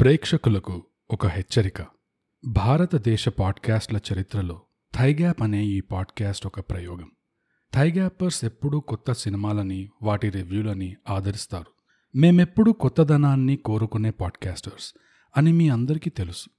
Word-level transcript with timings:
ప్రేక్షకులకు 0.00 0.82
ఒక 1.10 1.26
హెచ్చరిక. 1.26 1.86
భారతదేశ 2.46 3.28
పాడ్కాస్ట్ల 3.28 3.96
చరిత్రలో 3.96 4.60
థైగ్యాప్ 4.94 5.42
అనే 5.42 5.64
ఈ 5.64 5.80
పాడ్కాస్ట్ 5.80 6.46
ఒక 6.46 6.60
ప్రయోగం. 6.60 7.10
థైగ్యాపర్స్ 7.74 8.44
ఎప్పుడూ 8.44 8.80
కొత్త 8.80 9.12
సినిమాలని 9.12 9.90
వాటి 10.02 10.30
రివ్యూలని 10.30 10.96
ఆదరిస్తారు. 11.08 11.66
మేమెప్పుడూ 12.18 12.72
కొత్తదనాన్ని 12.72 13.56
కోరుకునే 13.56 14.10
పాడ్కాస్టర్స్ 14.10 14.94
అని 15.36 15.52
మీ 15.52 15.68
అందరికీ 15.68 16.10
తెలుసు. 16.10 16.50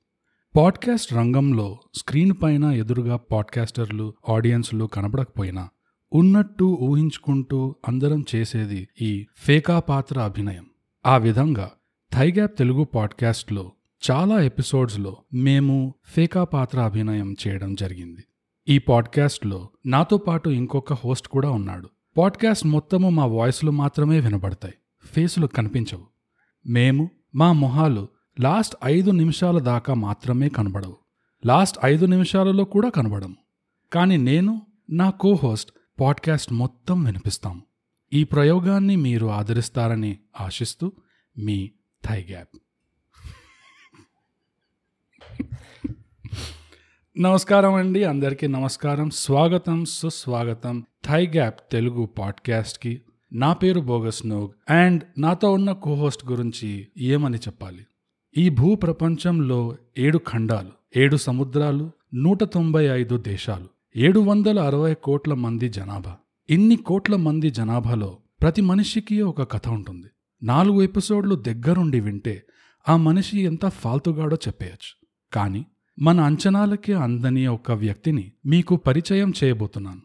పాడ్కాస్ట్ 0.56 1.14
రంగంలో 1.14 1.80
స్క్రీన్ 1.96 2.34
పైన 2.44 2.64
ఎదురుగా 2.64 3.18
పాడ్కాస్టర్లు 3.18 4.14
ఆడియన్స్లు 4.30 4.86
కనబడకపోయినా 4.86 5.70
ఉన్నట్టు 6.14 6.78
ఊహించుకుంటూ 6.82 7.76
అందరం 7.88 8.26
చేసేది 8.36 8.88
ఈ 9.02 9.28
ఫేకా 9.38 9.80
పాత్ర 9.80 10.20
అభినయం. 10.20 10.66
ఆ 11.06 11.18
విధంగా 11.18 11.72
థైగ్యాప్ 12.14 12.58
తెలుగు 12.58 12.84
పాడ్కాస్ట్లో 12.84 13.72
చాలా 14.12 14.42
ఎపిసోడ్స్లో 14.42 15.18
మేము 15.34 15.94
ఫేకా 16.06 16.44
పాత్ర 16.44 16.80
అభినయం 16.82 17.36
చేయడం 17.48 17.76
జరిగింది. 17.76 18.24
ఈ 18.68 18.78
పాడ్కాస్ట్లో 18.78 19.70
నాతో 19.86 20.18
పాటు 20.18 20.50
ఇంకొక 20.50 20.94
హోస్ట్ 20.94 21.28
కూడా 21.28 21.50
ఉన్నాడు. 21.50 21.90
పాడ్కాస్ట్ 22.18 22.66
మొత్తము 22.66 23.10
మా 23.10 23.26
వాయిస్లు 23.26 23.72
మాత్రమే 23.72 24.20
వినబడతాయి. 24.20 24.74
ఫేసులు 25.04 25.48
కనిపించవు. 25.48 26.06
మేము 26.68 27.10
మా 27.36 27.52
మొహాలు 27.52 28.08
లాస్ట్ 28.40 28.76
ఐదు 28.86 29.12
నిమిషాల 29.12 29.60
దాకా 29.60 29.94
మాత్రమే 29.94 30.50
కనబడవు. 30.50 30.98
లాస్ట్ 31.46 31.78
ఐదు 31.86 32.06
నిమిషాలలో 32.06 32.64
కూడా 32.64 32.90
కనబడము. 32.90 33.36
కానీ 33.94 34.18
నేను 34.18 34.62
నా 34.90 35.10
కో 35.10 35.34
హోస్ట్ 35.44 35.72
పాడ్కాస్ట్ 36.00 36.54
మొత్తం 36.54 37.04
వినిపిస్తాం 37.04 37.62
ఈ 38.14 38.24
ప్రయోగాన్ని 38.24 38.96
మీరు 38.96 39.28
ఆదరిస్తారని 39.28 40.18
ఆశిస్తూ 40.42 40.92
మీ 41.38 41.72
థై 42.10 42.26
గ్యాప్ 42.30 42.58
నమస్కారం 47.18 47.74
అండి 47.74 48.04
అందరికీ 48.04 48.48
నమస్కారం 48.48 49.10
స్వాగతం 49.10 49.86
సుస్వాగతం. 49.86 50.86
థై 51.06 51.28
గ్యాప్ 51.28 51.60
తెలుగు 51.72 52.06
పాడ్కాస్ట్కి 52.06 53.02
నా 53.34 53.54
పేరు 53.54 53.82
బోగస్ 53.82 54.26
నోగ్ 54.26 54.72
అండ్ 54.72 55.04
నాతో 55.18 55.52
ఉన్న 55.52 55.72
కోహోస్ట్ 55.72 56.32
గురించి 56.32 56.88
ఏమని 56.98 57.38
చెప్పాలి? 57.38 57.86
ఈ 58.38 58.50
భూ 58.50 58.76
ప్రపంచంలో 58.76 59.78
ఏడు 59.98 60.18
ఖండాలు 60.18 60.72
ఏడు 60.98 61.18
సముద్రాలు 61.18 61.92
నూట 62.14 62.44
తొంభై 62.44 62.86
ఐదు 62.86 63.18
దేశాలు 63.18 63.68
ఏడు 63.96 64.20
వందల 64.20 64.60
అరవై 64.60 64.94
కోట్ల 64.94 65.34
మంది 65.34 65.70
జనాభా. 65.70 66.18
ఇన్ని 66.50 66.76
కోట్ల 66.76 67.16
మంది 67.16 67.50
జనాభాలో 67.50 68.18
ప్రతి 68.42 68.62
మనిషికి 68.62 69.22
ఒక 69.22 69.52
కథ 69.52 69.70
ఉంటుంది. 69.70 70.08
నాలుగు 70.44 70.82
ఎపిసోడ్లు 70.82 71.36
దగ్గరుండి 71.36 72.00
వింటే 72.00 72.44
ఆ 72.90 72.98
మనిషి 72.98 73.42
ఎంత 73.42 73.66
ఫాల్తుగాడో 73.66 74.36
చెప్పేయచ్చు. 74.36 75.06
కానీ 75.34 75.66
మన 76.00 76.20
అంచనాలకే 76.20 76.94
అందని 76.94 77.48
ఒక 77.48 77.72
వ్యక్తిని 77.72 78.32
మీకు 78.46 78.76
పరిచయం 78.76 79.34
చేయబోతున్నాను. 79.44 80.02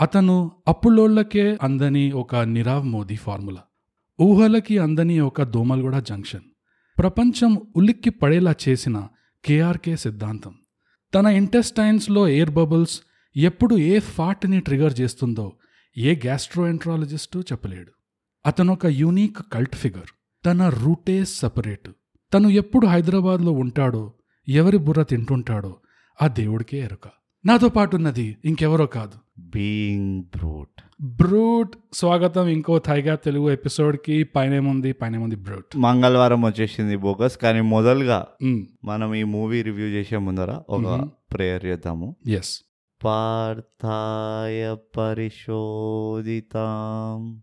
అతను 0.00 0.50
అప్పులోళ్ళకే 0.68 1.58
అందని 1.62 2.12
ఒక 2.12 2.36
నిరావ్ 2.36 2.86
మోదీ 2.86 3.16
ఫార్ములా. 3.16 3.60
ఊహలకి 4.20 4.78
అందని 4.78 5.20
ఒక 5.20 5.42
దోమల్గూడ 5.42 5.98
జంక్షన్. 5.98 6.40
ప్రపంచం 6.98 7.60
ఉలిక్కి 7.76 8.10
పడేలా 8.10 8.54
చేసిన 8.68 9.08
కేఆర్కే 9.44 9.96
సిద్ధాంతం. 9.96 10.54
తన 11.14 11.26
ఇంటెస్టైన్స్లో 11.26 12.28
ఎయిర్ 12.28 12.50
బబుల్స్ 12.50 13.00
ఎప్పుడు 13.36 13.78
ఏ 13.78 13.98
ఫాట్ని 13.98 14.60
ట్రిగర్ 14.60 15.00
చేస్తుందో 15.00 15.52
ఏ 15.98 16.14
గ్యాస్ట్రోఎంట్రాలజిస్టు 16.14 17.38
చెప్పలేడు. 17.38 17.92
అతను 18.46 18.72
ఒక 18.72 18.86
యూనిక్ 18.86 19.38
కల్ట్ 19.52 19.76
ఫిగర్. 19.76 20.10
తన 20.46 20.68
రూటే 20.68 21.24
సపరేటు. 21.24 21.92
తను 22.34 22.48
ఎప్పుడు 22.48 22.86
హైదరాబాద్లో 22.86 23.52
ఉంటాడో 23.52 24.12
ఎవరి 24.48 24.78
బుర్ర 24.78 25.02
తింటుంటాడో 25.02 25.76
ఆ 26.22 26.26
దేవుడికే 26.26 26.78
ఎరుక. 26.78 27.10
నాతో 27.46 27.68
పాటున్నది 27.68 28.36
ఇంకెవరో 28.44 28.86
కాదు. 28.86 29.12
Being 29.38 30.22
brute. 30.22 30.82
బ్రూట్. 31.02 31.76
స్వాగతం 31.92 32.46
ఇంకో 32.46 32.78
థైగా 32.78 33.14
తెలుగు 33.14 33.50
ఎపిసోడ్కి. 33.50 34.24
పైనేముంది? 34.24 34.92
పైనేముంది 34.92 35.36
బ్రూట్. 35.36 35.76
మంగళవారం 35.76 36.44
వచ్చేసింది 36.44 36.96
బోగస్ 36.96 37.38
కానీ 37.38 37.60
మొదలుగా 37.60 38.26
మనం 38.84 39.14
ఈ 39.14 39.22
మూవీ 39.22 39.62
రివ్యూ 39.62 39.86
చేసే 39.86 40.16
ముందర 40.16 40.60
ఒక. 40.68 41.08
ప్రేయర్ 41.32 41.64
చేద్దాము. 41.64 42.16
ఎస్ 42.28 42.60
పార్థాయ 43.04 44.76
పరిశోధితాం. 44.96 47.42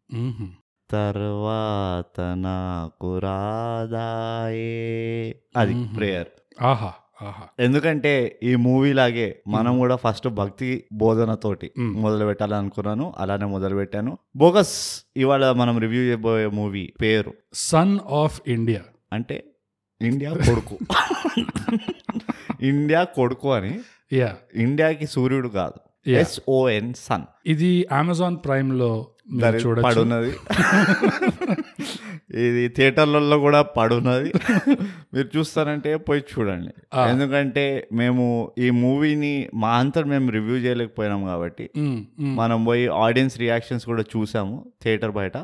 తర్వాత 0.91 2.21
నాకు 2.21 3.17
రాదాయే. 3.17 5.35
అది. 5.57 5.95
ప్రేయర్. 5.95 6.27
ఆహా 6.63 6.93
ఆహా. 7.21 7.47
ఎందుకంటే 7.59 8.39
ఈ 8.43 8.55
మూవీ 8.55 8.93
లాగే 8.93 9.41
మనం 9.47 9.77
కూడా 9.77 9.95
ఫస్ట్ 9.95 10.27
భక్తి 10.27 10.83
బోధనతోటి. 10.93 11.71
మొదలు 11.77 12.25
పెట్టాలనుకున్నాను 12.25 13.13
అలానే 13.17 13.45
మొదలు 13.45 13.75
పెట్టాను 13.75 14.17
బోగస్ 14.35 15.05
ఇవాళ 15.17 15.51
మనం 15.51 15.79
రివ్యూ 15.79 16.01
చేయబోయే 16.01 16.47
మూవీ 16.47 16.93
పేరు? 17.01 17.33
Son 17.53 17.99
of 18.11 18.41
India. 18.47 18.81
అంటే 19.13 19.43
ఇండియా 20.01 20.33
కొడుకు. 20.33 20.77
ఇండియా 22.61 23.03
కొడుకు 23.03 23.53
అని 23.53 23.79
యా 24.13 24.35
ఇండియాకి 24.55 25.07
సూర్యుడు 25.07 25.47
కాదు. 25.47 25.86
ఎస్ఓఎన్ 26.13 26.94
సన్ 26.94 27.25
ఇది 27.45 27.88
అమెజాన్ 27.91 28.38
ప్రైమ్లో 28.38 28.91
పడున్నది. 29.84 30.31
ఇది 32.31 32.68
థియేటర్లలో 32.68 33.40
కూడా 33.40 33.62
పడున్నది. 33.62 34.31
మీరు 35.13 35.38
చూస్తారంటే 35.38 35.95
పోయి 35.95 36.23
చూడండి. 36.31 36.73
ఎందుకంటే 37.07 37.88
మేము 37.91 38.51
ఈ 38.57 38.69
మూవీని 38.69 39.50
మా 39.53 39.78
అంతా 39.78 40.01
మేము 40.03 40.31
రివ్యూ 40.31 40.56
చేయలేకపోయినాం 40.56 41.25
కాబట్టి 41.25 41.69
మనం 42.19 42.66
పోయి 42.66 42.88
ఆడియన్స్ 42.88 43.39
రియాక్షన్స్ 43.39 43.85
కూడా 43.85 44.03
చూసాము 44.16 44.66
థియేటర్ 44.84 45.12
బయట. 45.12 45.38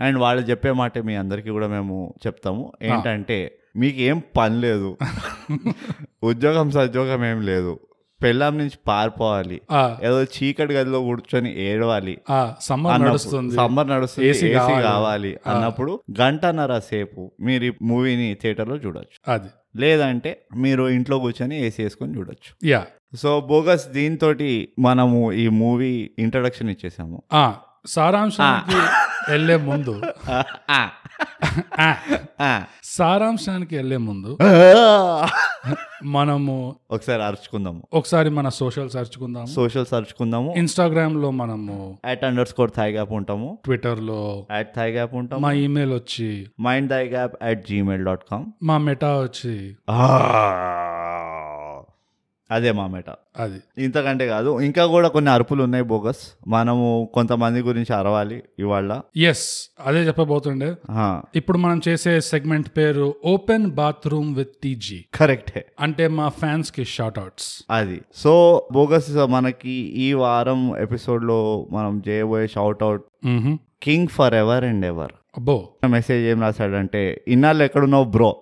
అండ్ 0.00 0.18
వాళ్ళు 0.18 0.42
చెప్పే 0.42 0.72
మాట 0.72 0.98
మీ 0.98 1.16
అందరికీ 1.16 1.50
కూడా 1.50 1.66
మేము 1.66 2.14
చెప్తాము. 2.26 2.72
ఏంటంటే 2.82 3.58
మీకు 3.76 4.00
ఏం 4.00 4.22
పని 4.36 4.60
లేదు. 4.60 4.96
ఉద్యోగం 6.24 6.70
సద్యోగం 6.70 7.24
ఏం 7.24 7.40
లేదు. 7.42 7.78
పెళ్ళాం 8.22 8.58
నుంచి 8.58 8.70
పారిపోవాలి. 8.86 9.60
ఏదో 10.02 10.24
చీకటి 10.24 10.74
గదిలో 10.74 11.00
కూర్చొని 11.00 11.60
ఏడవాలి. 11.60 12.18
సమ్మర్ 12.60 13.02
నడుస్తుంది. 13.02 13.56
సమ్మర్ 13.56 13.88
నడుస్తుంది 13.88 14.28
ఏసీ 14.28 14.48
కావాలి. 14.82 15.36
అన్నప్పుడు 15.46 16.00
గంటన్నర 16.20 16.78
సేపు 16.78 17.32
మీరు 17.40 17.64
ఈ 17.64 17.72
మూవీని 17.82 18.36
థియేటర్లో 18.42 18.76
చూడొచ్చు. 18.76 19.32
అది. 19.32 19.48
లేదంటే 19.76 20.46
మీరు 20.56 20.88
ఇంట్లో 20.88 21.18
కూర్చొని 21.18 21.66
ఏసీ 21.66 21.82
వేసుకొని 21.82 22.18
చూడొచ్చు. 22.18 22.68
యా. 22.68 22.86
సో 23.22 23.40
బోగస్ 23.40 23.88
దీంతో 23.88 24.34
మనము 24.78 25.32
ఈ 25.32 25.48
మూవీ 25.48 26.10
ఇంట్రడక్షన్ 26.18 26.70
ఇచ్చేసాము. 26.70 27.22
ఆ, 27.32 27.54
సారాంశానికి 27.86 28.82
వెళ్ళే 29.30 29.56
ముందు. 29.56 30.00
ఆ, 32.40 32.62
సారాంశానికి 32.84 33.76
వెళ్ళే 33.76 33.96
ముందు 33.96 34.38
మనము 36.04 36.76
ఒకసారి 36.90 37.22
అరుచుకుందాము. 37.22 37.82
ఒకసారి 37.92 38.30
మన 38.30 38.48
సోషల్స్ 38.48 38.96
అరుచుకుందాము. 38.96 39.46
సోషల్ 39.46 39.94
అరుచుకుందాము. 39.94 40.54
ఇన్స్టాగ్రామ్లో 40.56 41.30
మనము 41.30 41.98
at 42.04 42.24
under 42.24 42.48
score 42.48 42.70
thigh 42.76 42.92
gap 42.92 43.12
ఉంటాము. 43.12 43.58
ట్విట్టర్లో 43.64 44.46
అట్ 44.50 44.74
థై 44.76 44.90
గ్యాప్ 44.90 45.14
ఉంటాము. 45.14 45.40
మా 45.40 45.52
ఈమెయిల్ 45.52 45.92
వచ్చి 45.92 46.46
mind 46.60 46.90
thy 46.90 47.08
gap 47.08 47.34
at 47.42 47.66
Gmail 47.66 48.04
dot 48.04 48.22
com 48.30 48.44
మా 48.62 48.78
మెటా 48.78 49.20
వచ్చి 49.20 49.76
అదే 52.50 52.72
మా 52.72 52.86
మెట. 52.86 53.04
అది. 53.36 53.84
ఇంతకంటే 53.84 54.26
కాదు 54.26 54.60
ఇంకా 54.60 54.86
కూడా 54.86 55.08
కొన్ని 55.08 55.30
అరుపులు 55.30 55.62
ఉన్నాయి 55.62 55.84
బోగస్. 55.84 56.22
మనము 56.48 57.08
కొంతమంది 57.14 57.60
గురించి 57.60 57.94
అరవాలి 57.96 58.42
ఇవాళ 58.58 59.00
ఎస్ 59.16 59.46
అదే 59.80 59.98
చెప్పబోతుండే. 59.98 60.74
ఇప్పుడు 61.36 61.58
మనం 61.58 61.80
చేసే 61.88 62.20
సెగ్మెంట్ 62.20 62.68
పేరు 62.76 63.14
ఓపెన్ 63.24 63.66
బాత్రూమ్ 63.66 64.34
విత్ 64.34 64.54
టీజీ 64.62 65.04
కరెక్టే 65.14 65.64
అంటే 65.80 66.08
మా 66.08 66.28
ఫ్యాన్స్కి 66.28 66.84
షార్ట్ 66.84 67.18
అవుట్స్ 67.18 67.62
అది. 67.70 68.00
సో 68.14 68.32
బోగస్ 68.72 69.10
మనకి 69.28 69.76
ఈ 70.06 70.12
వారం 70.12 70.76
ఎపిసోడ్లో 70.76 71.68
మనం 71.70 72.02
చేయబోయే 72.08 72.46
shout 72.46 72.82
out 72.82 73.04
king 73.82 74.08
forever 74.34 74.64
and 74.64 74.86
ever 74.86 75.12
అబ్బో 75.36 75.68
మెసేజ్ 75.88 76.26
ఏం 76.26 76.42
రాశాడంటే 76.42 77.24
ఇన్నాళ్ళు 77.28 77.64
ఎక్కడున్నావు 77.64 78.04
బ్రో 78.04 78.40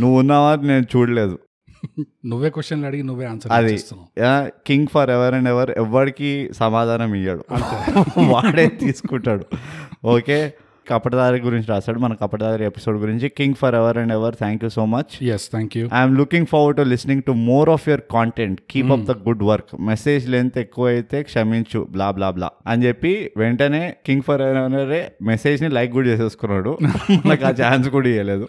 నువ్వు 0.00 0.18
ఉన్నావా? 0.18 0.56
నేను 0.56 0.84
చూడలేదు. 0.96 1.38
నువ్వే 2.26 2.50
క్వశ్చన్లు 2.50 2.86
అడిగి 2.86 3.02
నువ్వే 3.02 3.26
ఆన్సర్ 3.26 3.52
అది 3.52 3.76
king 4.66 4.86
for 4.86 5.10
ever 5.10 5.34
and 5.34 5.48
ever 5.48 5.70
ఎవరికి 5.70 6.50
సమాధానం 6.52 7.14
ఇయ్యాడు. 7.14 7.44
వాడే 8.32 8.66
తీసుకుంటాడు. 8.66 9.44
ఓకే 10.04 10.52
కపటదారి 10.86 11.40
గురించి 11.40 11.68
రాశాడు. 11.68 11.98
మన 11.98 12.14
కపటదారి 12.14 12.64
ఎపిసోడ్ 12.64 12.96
గురించి. 12.96 13.28
King 13.28 13.54
forever 13.74 13.98
and 13.98 14.12
ever 14.12 14.34
thank 14.34 14.64
you 14.64 14.70
so 14.70 14.84
much 14.84 15.12
yes 15.24 15.50
thank 15.50 15.76
you 15.76 15.84
I'm 15.94 16.16
looking 16.16 16.46
forward 16.46 16.76
to 16.76 16.82
listening 16.82 17.22
to 17.22 17.32
more 17.32 17.70
of 17.70 17.88
your 17.88 18.00
content 18.12 18.60
keep 18.70 18.92
up 18.92 19.04
the 19.04 19.10
good 19.28 19.42
work 19.42 19.80
message 19.80 20.28
length 20.28 20.58
ఎక్కువ 20.58 20.86
అయితే 20.86 21.22
క్షమించు 21.22 21.86
బ్లా 21.90 22.10
బ్లా 22.10 22.30
బ్లా 22.30 22.50
అని 22.66 22.84
చెప్పి 22.84 23.30
వెంటనే 23.36 23.94
king 24.06 24.22
for 24.22 24.42
ఎవరే 24.42 25.12
మెసేజ్ని 25.22 25.68
like 25.68 25.92
కూడా 25.92 26.08
చేసేసుకున్నాడు. 26.08 26.78
నాకు 27.30 27.44
ఆ 27.44 27.54
ఛాన్స్ 27.62 27.88
కూడా 27.88 28.08
ఇవ్వలేదు 28.08 28.48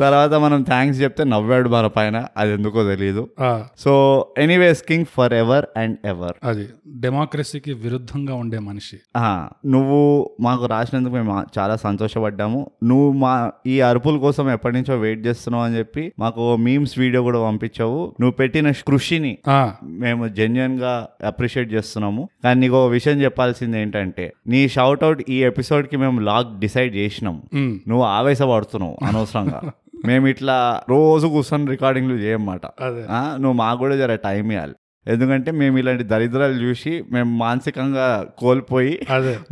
తర్వాత 0.00 0.34
మనం 0.34 0.62
థ్యాంక్స్ 0.62 1.02
చెప్తే 1.02 1.24
నవ్వాడు 1.24 1.68
మన 1.68 1.86
పైన 1.86 2.24
అది 2.36 2.52
ఎందుకో 2.52 2.84
తెలియదు 2.84 3.28
so 3.78 3.92
anyways 4.38 4.82
king 4.82 5.04
forever 5.32 5.66
and 5.76 5.96
ever 6.04 6.32
అది 6.44 6.68
డెమోక్రసీకి 6.88 7.72
విరుద్ధంగా 7.72 8.34
ఉండే 8.34 8.58
మనిషి. 8.58 8.96
నువ్వు 9.66 10.30
మాకు 10.40 10.66
రాసినందుకు 10.66 11.14
మేము 11.14 11.44
చాలా 11.58 11.76
సంతోషపడ్డాము. 11.76 12.70
నువ్వు 12.84 13.12
మా 13.12 13.52
ఈ 13.66 13.80
అరుపుల 13.80 14.18
కోసం 14.18 14.50
ఎప్పటి 14.50 14.74
నుంచో 14.74 14.96
వెయిట్ 14.96 15.26
చేస్తున్నావు 15.26 15.64
అని 15.64 15.78
చెప్పి 15.78 16.12
మాకు 16.18 16.56
మీమ్స్ 16.56 16.98
వీడియో 16.98 17.22
కూడా 17.22 17.42
పంపించావు. 17.42 18.14
నువ్వు 18.20 18.32
పెట్టిన 18.32 18.70
కృషిని 18.70 19.38
మేము 19.84 20.28
జెన్యున్గా 20.28 21.08
అప్రిషియేట్ 21.26 21.72
చేస్తున్నాము. 21.72 22.28
కానీ 22.44 22.60
నీకు 22.60 22.84
ఒక 22.84 22.90
విషయం 22.90 23.22
చెప్పాల్సింది 23.22 23.80
ఏంటంటే 23.80 24.32
నీ 24.46 24.68
షౌట్ 24.68 25.04
అవుట్ 25.04 25.22
ఈ 25.28 25.44
ఎపిసోడ్కి 25.44 25.96
మేము 25.96 26.20
లాగ్ 26.20 26.60
డిసైడ్ 26.60 26.96
చేసినాం. 26.96 27.42
నువ్వు 27.88 28.02
ఆవేశపడుతున్నావు 28.02 28.96
అనవసరంగా. 29.06 29.62
మేము 30.04 30.26
ఇట్లా 30.26 30.80
రోజు 30.88 31.26
కూర్చొని 31.26 31.66
రికార్డింగ్లు 31.66 32.14
చేయమాట. 32.14 32.66
అదే. 32.80 33.02
నువ్వు 33.36 33.52
మాకు 33.52 33.78
కూడా 33.78 33.96
జర 33.96 34.14
టైం 34.14 34.50
ఇవ్వాలి 34.50 34.74
ఎందుకంటే 35.08 35.50
మేము 35.50 35.78
ఇలాంటి 35.78 36.04
దరిద్రాలు 36.04 36.52
చూసి 36.52 37.04
మేము 37.12 37.36
మానసికంగా 37.36 38.26
కోల్పోయి 38.38 38.94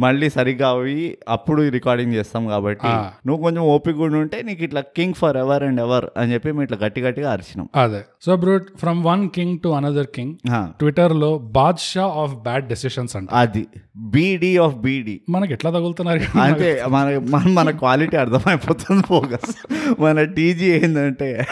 మళ్ళీ 0.01 0.31
సరిగ్గా 0.31 0.69
అవి 0.69 1.19
అప్పుడు 1.29 1.69
రికార్డింగ్ 1.69 2.15
చేస్తాం 2.15 2.47
కాబట్టి. 2.47 2.87
నువ్వు 3.27 3.43
కొంచెం 3.43 3.62
ఓపిక 3.62 3.97
కూడా 3.97 4.19
ఉంటే 4.19 4.43
నీకు 4.43 4.65
ఇట్లా 4.65 4.81
king 4.81 5.15
for 5.15 5.37
ever 5.37 5.62
and 5.62 5.81
ever 5.81 6.06
అని 6.17 6.33
చెప్పి 6.33 6.49
మేము 6.49 6.62
ఇట్లా 6.62 6.79
గట్టి 6.85 7.01
గట్టిగా 7.01 7.33
అరిచినాం. 7.33 7.69
అదే. 7.77 8.01
So 8.23 8.37
brute 8.37 8.67
from 8.79 9.05
one 9.05 9.29
king 9.29 9.59
to 9.65 9.69
another 9.69 10.06
king 10.06 10.35
ట్విట్టర్లో 10.81 11.39
బాద్షా 11.39 12.05
ఆఫ్ 12.05 12.35
బ్యాడ్ 12.35 12.69
డెసిషన్స్ 12.69 13.17
అంట. 13.17 13.29
అది. 13.33 13.67
బీడీ 13.97 14.57
ఆఫ్ 14.57 14.75
బీడీ 14.75 15.21
మనకి 15.31 15.53
ఎట్లా 15.53 15.71
తగులుతున్నారు? 15.71 16.39
అంటే 16.39 16.83
మన 16.89 17.19
మన 17.29 17.49
మన 17.49 17.71
క్వాలిటీ 17.71 18.17
అర్థమైపోతుంది 18.17 19.03
ఫోకస్ 19.03 19.53
మన 20.00 20.25
టీజీ 20.25 20.73
ఏంటంటే 20.73 21.47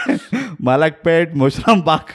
మలక్పేట్ 0.61 1.35
ముషరాంబాగ్ 1.35 2.11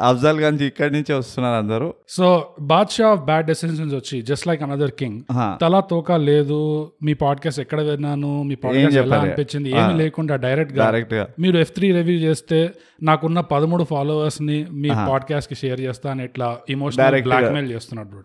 అఫ్జల్ 0.00 0.40
గంజ్ 0.40 0.62
ఇక్కడి 0.62 0.92
నుంచి 0.92 1.12
వస్తున్నారు 1.12 1.54
అందరూ. 1.54 1.94
So 2.08 2.26
Badshah 2.60 3.08
of 3.08 3.20
bad 3.20 3.46
decisions 3.46 3.94
వచ్చి 3.94 4.22
జస్ట్ 4.22 4.48
లైక్ 4.48 4.62
అనదర్ 4.62 4.90
కింగ్ 4.90 5.20
తలా 5.62 5.80
తోక 5.80 6.12
లేదు 6.12 6.58
మీ 7.02 7.14
పాడ్కాస్ట్ 7.14 7.60
ఎక్కడ 7.60 7.80
విన్నాను 7.80 8.42
మీ 8.42 8.54
పాడ్కాస్ట్ 8.54 8.98
ఎలా. 8.98 9.18
అనిపించింది 9.18 9.70
ఏమి 9.70 9.94
లేకుండా 9.94 10.36
డైరెక్ట్గా 10.36 10.84
డైరెక్ట్గా. 10.84 11.26
మీరు 11.38 11.58
ఎఫ్ 11.58 11.72
త్రీ 11.72 11.92
రివ్యూ 11.92 12.18
చేస్తే 12.18 12.70
నాకున్న 13.02 13.40
పదమూడు 13.40 13.84
ఫాలోవర్స్ని 13.84 14.66
మీ 14.72 14.88
పాడ్కాస్ట్కి 15.08 15.60
షేర్ 15.60 15.80
చేస్తా 15.80 16.10
అని 16.10 16.24
ఇట్లా 16.24 16.58
ఇమోషనల్ 16.68 17.06
Direct 17.06 17.28
గా. 17.28 17.38
బ్లాక్ 17.38 17.54
మెయిల్ 17.54 17.70
చేస్తున్నాడు 17.72 18.16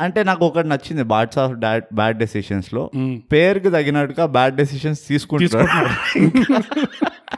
అంటే 0.00 0.24
నాకు 0.24 0.46
ఒకటి 0.46 0.68
నచ్చింది 0.68 1.02
బాడ్స్ 1.02 1.38
ఆఫ్ 1.38 1.52
బ్యాడ్ 1.94 2.18
డెసిషన్స్లో. 2.18 2.90
పేరుకి 3.32 3.70
తగినట్టుగా 3.70 4.26
బ్యాడ్ 4.26 4.56
డెసిషన్స్ 4.56 5.08
తీసుకుంటున్నాడు. 5.08 5.68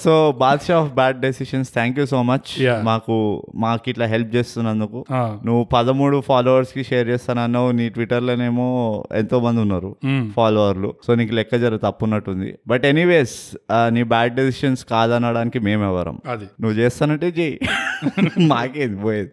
So 0.00 0.34
Badshah 0.38 0.80
of 0.80 0.92
bad 0.92 1.20
decisions 1.20 1.72
thank 1.72 1.98
you 1.98 2.06
so 2.06 2.22
much. 2.22 2.62
మాకు 2.84 3.46
మాకు 3.54 3.90
ఇట్లా 3.90 4.06
హెల్ప్ 4.06 4.34
చేస్తున్నందుకు. 4.34 5.04
నువ్వు 5.44 5.64
పదమూడు 5.64 6.20
ఫాలోవర్స్కి 6.20 6.84
షేర్ 6.84 7.08
చేస్తానన్నావు 7.08 7.70
నీ 7.70 7.88
ట్విట్టర్ 7.88 8.22
లోనేమో 8.22 9.04
ఎంతో 9.14 9.40
మంది 9.40 9.60
ఉన్నారు. 9.60 9.96
ఫాలోవర్లు 10.36 10.94
సో 11.06 11.14
నీకు 11.14 11.34
లెక్క 11.34 11.56
జర 11.56 11.76
తప్పున్నట్టుంది. 11.76 12.58
బట్ 12.68 12.84
ఎనీవేస్ 12.84 13.56
నీ 13.88 14.02
బ్యాడ్ 14.02 14.34
డెసిషన్స్ 14.34 14.84
కాదనడానికి 14.84 15.58
మేమెవరం. 15.58 16.20
నువ్వు 16.60 16.78
చేస్తానంటే 16.78 17.26
చెయ్యి. 17.26 17.60
మాకేది 18.46 18.96
పోయేది. 18.96 19.30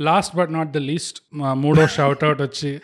Last 0.00 0.36
but 0.36 0.50
not 0.50 0.70
the 0.70 0.76
least 0.76 1.22
మూడో 1.56 1.86
షౌట్ 1.86 2.24
అవుట్ 2.24 2.42
వచ్చి 2.42 2.80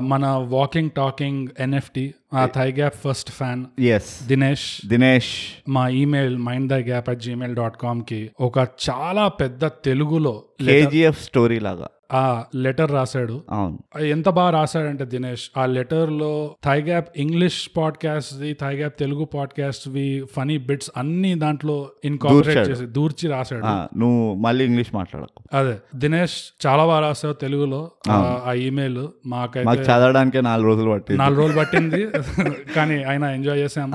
మన 0.00 0.26
walking 0.26 0.90
talking 0.90 1.48
NFT 1.58 2.14
thy 2.54 2.72
gap 2.72 2.94
first 3.06 3.30
fan 3.30 3.66
yes 3.80 4.22
Dinesh 4.28 4.86
Dinesh 4.86 5.32
మా 5.68 5.88
email 5.88 6.38
mind 6.38 6.68
the 6.68 6.74
gap 6.74 7.10
at 7.10 7.20
Gmail 7.20 7.54
dot 7.54 7.76
కామ్కి 7.76 8.30
ఒక 8.40 8.58
చాలా 8.90 9.28
పెద్ద 9.28 9.64
తెలుగులో 9.66 10.44
కేజీఎఫ్ 10.60 11.22
స్టోరీ 11.22 11.58
లాగా. 11.58 11.88
ఆ 12.12 12.22
లెటర్ 12.54 12.92
రాశాడు. 12.92 13.42
అవును. 13.50 14.04
ఎంత 14.04 14.28
బాగా 14.28 14.50
రాశాడంటే 14.50 15.04
దినేష్ 15.04 15.50
ఆ 15.56 15.66
లెటర్లో 15.66 16.56
thy 16.64 16.80
gap 16.80 17.08
English 17.16 17.70
podcast 17.76 18.34
the 18.34 18.56
thy 18.60 18.74
gap 18.74 18.98
Telugu 18.98 19.24
podcast 19.24 19.88
we 19.88 20.22
funny 20.36 20.58
bits 20.58 20.90
అన్ని 20.96 21.34
దాంట్లో 21.34 21.90
ఇన్కాపరేట్. 22.04 22.70
చేసి 22.70 22.86
దూర్చి 22.86 23.28
రాశాడు. 23.28 23.64
నువ్వు 23.98 24.34
మళ్ళీ 24.34 24.64
ఇంగ్లీష్ 24.64 24.94
మాట్లాడకు. 24.94 25.42
అదే. 25.56 25.78
దినేష్ 25.94 26.36
చాలా 26.66 26.86
బాగా 26.86 27.00
రాసావు 27.00 27.34
తెలుగులో 27.34 27.90
ఆ, 28.08 28.16
మాకు 28.16 29.12
మాకైతే 29.26 29.82
చదవడానికే 29.82 30.40
నాలుగు 30.40 30.66
రోజులు 30.66 30.90
పట్టింది. 30.90 31.18
నాలుగు 31.18 31.40
రోజులు 31.40 31.58
పట్టింది. 31.58 32.00
కానీ 32.76 33.04
అయినా 33.04 33.30
ఎంజాయ్ 33.30 33.58
చేసాము 33.58 33.92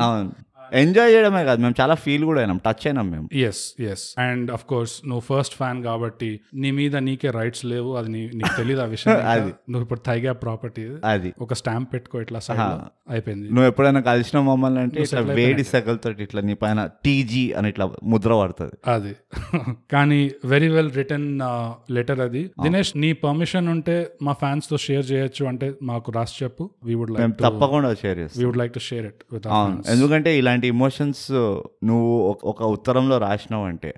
ఎంజాయ్ 0.81 1.11
చేయడమే 1.13 1.43
కాదు 1.43 1.59
మేము 1.61 1.75
చాలా 1.79 1.95
ఫీల్ 2.03 2.25
కూడా 2.25 2.39
అయినాం 2.41 2.59
టచ్ 2.65 2.83
అయినాం 2.87 3.07
మేము. 3.11 3.27
Yes 3.47 3.61
yes 3.89 4.05
and 4.19 4.47
of 4.51 4.65
course 4.65 4.95
నువ్వు 5.05 5.23
ఫస్ట్ 5.29 5.55
ఫ్యాన్ 5.55 5.79
కాబట్టి 5.83 6.29
నీ 6.61 6.71
మీద 6.71 6.95
నీకే 7.07 7.31
రైట్స్ 7.31 7.63
లేవు 7.65 7.91
అది 7.95 8.09
నీకు 8.33 8.53
తెలియదు 8.57 8.81
ఆ 8.81 8.89
విషయం. 8.95 9.13
అది. 9.33 9.51
నువ్వు 9.69 9.83
ఇప్పుడు 9.85 10.01
థైగా 10.07 10.33
ప్రాపర్టీ 10.43 10.85
అది. 11.13 11.29
ఒక 11.39 11.53
స్టాంప్ 11.53 11.89
పెట్టుకో 11.93 12.21
ఇట్లా 12.21 12.39
అయిపోయింది. 13.09 13.47
నువ్వు 13.49 13.67
ఎప్పుడైనా 13.67 14.01
కలిసిన 14.07 14.37
మమ్మల్ని 14.47 14.79
అంటే 14.79 14.99
ఇట్లా 15.03 15.21
వేడి 15.33 15.63
సెగలతో 15.63 16.09
ఇట్లా 16.25 16.41
నీ 16.41 16.53
పైన 16.55 16.79
టీజీ 17.05 17.45
అని 17.53 17.69
ఇట్లా 17.69 17.85
ముద్ర 18.05 18.31
పడుతుంది. 18.41 18.75
అది. 18.87 19.13
కానీ 19.93 20.19
వెరీ 20.45 20.69
వెల్ 20.69 20.91
రిటర్న్ 20.91 21.27
లెటర్ 21.91 22.21
అది. 22.21 22.43
దినేష్ 22.63 22.91
నీ 22.97 23.11
పర్మిషన్ 23.23 23.67
ఉంటే 23.67 23.95
మా 24.21 24.33
ఫ్యాన్స్తో 24.33 24.77
షేర్ 24.77 25.05
చేయొచ్చు 25.11 25.45
అంటే 25.45 25.69
మాకు 25.83 26.11
రాసి 26.11 26.35
చెప్పు. 26.43 26.63
వీ 26.83 26.95
వుడ్ 26.95 27.11
లైక్ 27.11 27.35
తప్పకుండా 27.43 27.89
share 27.95 28.19
we 28.39 28.45
would 28.45 28.57
like 28.57 28.73
to 28.73 28.83
share 28.87 29.05
it 29.05 29.21
with 29.33 29.47
ఎందుకంటే 29.93 30.31
ఇలాంటి 30.37 30.56
ఇమోషన్స్ 30.65 31.31
నువ్వు 31.85 32.37
ఒక- 32.43 32.65
ఉత్తరంలో 32.65 33.17
రాసినావు 33.17 33.65
అంటే 33.65 33.93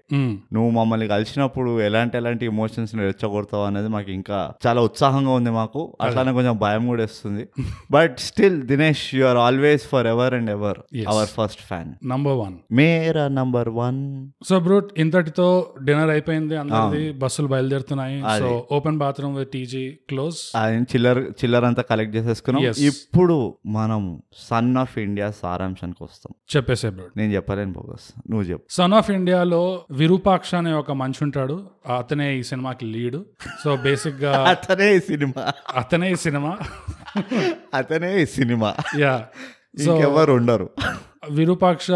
నువ్వు 0.53 0.69
మమ్మల్ని 0.69 1.07
కలిసినప్పుడు 1.07 1.81
ఎలాంటి 1.81 2.17
ఎలాంటి 2.17 2.45
ఎమోషన్స్ 2.45 2.95
రెచ్చగొడతావు 2.95 3.65
అనేది 3.65 3.87
మాకు 3.87 4.11
ఇంకా 4.11 4.51
చాలా 4.67 4.81
ఉత్సాహంగా 4.81 5.31
ఉంది 5.31 5.49
మాకు. 5.49 5.97
అట్లానే 6.01 6.31
కొంచెం 6.31 6.57
భయం 6.57 6.87
కూడా 6.87 7.01
వేస్తుంది. 7.01 7.47
But 7.91 8.19
still 8.19 8.61
Dinesh 8.61 9.15
you 9.15 9.25
are 9.25 9.37
always 9.37 9.87
forever 10.07 10.33
and 10.33 10.49
ever. 10.49 10.77
Our 11.07 11.27
first 11.27 11.61
fan 11.61 12.07
number 12.07 12.33
one 12.33 12.53
Mera 12.71 13.27
number 13.27 13.69
one 13.69 14.27
so 14.49 14.59
brute 14.59 14.91
ఇంతటితో 14.97 15.73
డిన్నర్ 15.83 16.09
అయిపోయింది 16.09 16.57
అందరిది. 16.57 17.11
బస్సులు 17.11 17.47
బయలుదేరుతున్నాయి. 17.47 18.21
So 18.39 18.67
open 18.71 18.97
bathroom 18.97 19.35
with 19.35 19.51
TG 19.51 19.89
close 20.09 20.57
ఆయన 20.57 20.81
చిల్లర్ 20.83 21.19
చిల్లర్ 21.19 21.63
అంతా 21.63 21.81
కలెక్ట్ 21.81 22.15
చేసేసుకున్నాం. 22.15 22.65
ఇప్పుడు 22.87 23.57
మనం 23.65 24.21
సన్ 24.37 24.77
ఆఫ్ 24.77 24.97
ఇండియా 24.97 25.31
సారాంశానికి 25.31 26.03
వస్తాం. 26.03 26.33
చెప్పేసే 26.55 26.89
బ్రూట్ 26.89 27.17
నేను 27.17 27.33
చెప్పలేను 27.33 27.71
బోగస్ 27.71 28.31
నువ్వు 28.31 28.47
చెప్పు. 28.47 28.63
సన్ 28.69 28.93
ఆఫ్ 28.93 29.11
ఇండియాలో 29.11 29.85
విరూపాక్ష 29.91 30.55
అనే 30.55 30.73
ఒక 30.73 30.91
మనిషి 30.91 31.23
ఉంటాడు. 31.23 31.69
అతనే 31.97 32.37
ఈ 32.37 32.43
సినిమాకి 32.43 32.85
లీడ్ 32.85 33.17
సో 33.63 33.75
బేసిక్గా 33.75 34.47
అతనే 34.49 34.95
ఈ 34.95 34.99
సినిమా. 34.99 35.53
అతనే 35.75 36.11
ఈ 36.11 36.15
సినిమా. 36.15 36.57
అతనే 37.73 38.21
ఈ 38.21 38.25
సినిమా. 38.25 38.75
యా 38.97 39.25
ఇంకెవరు 39.77 40.33
ఉండరు. 40.33 40.69
విరూపాక్ష 41.31 41.87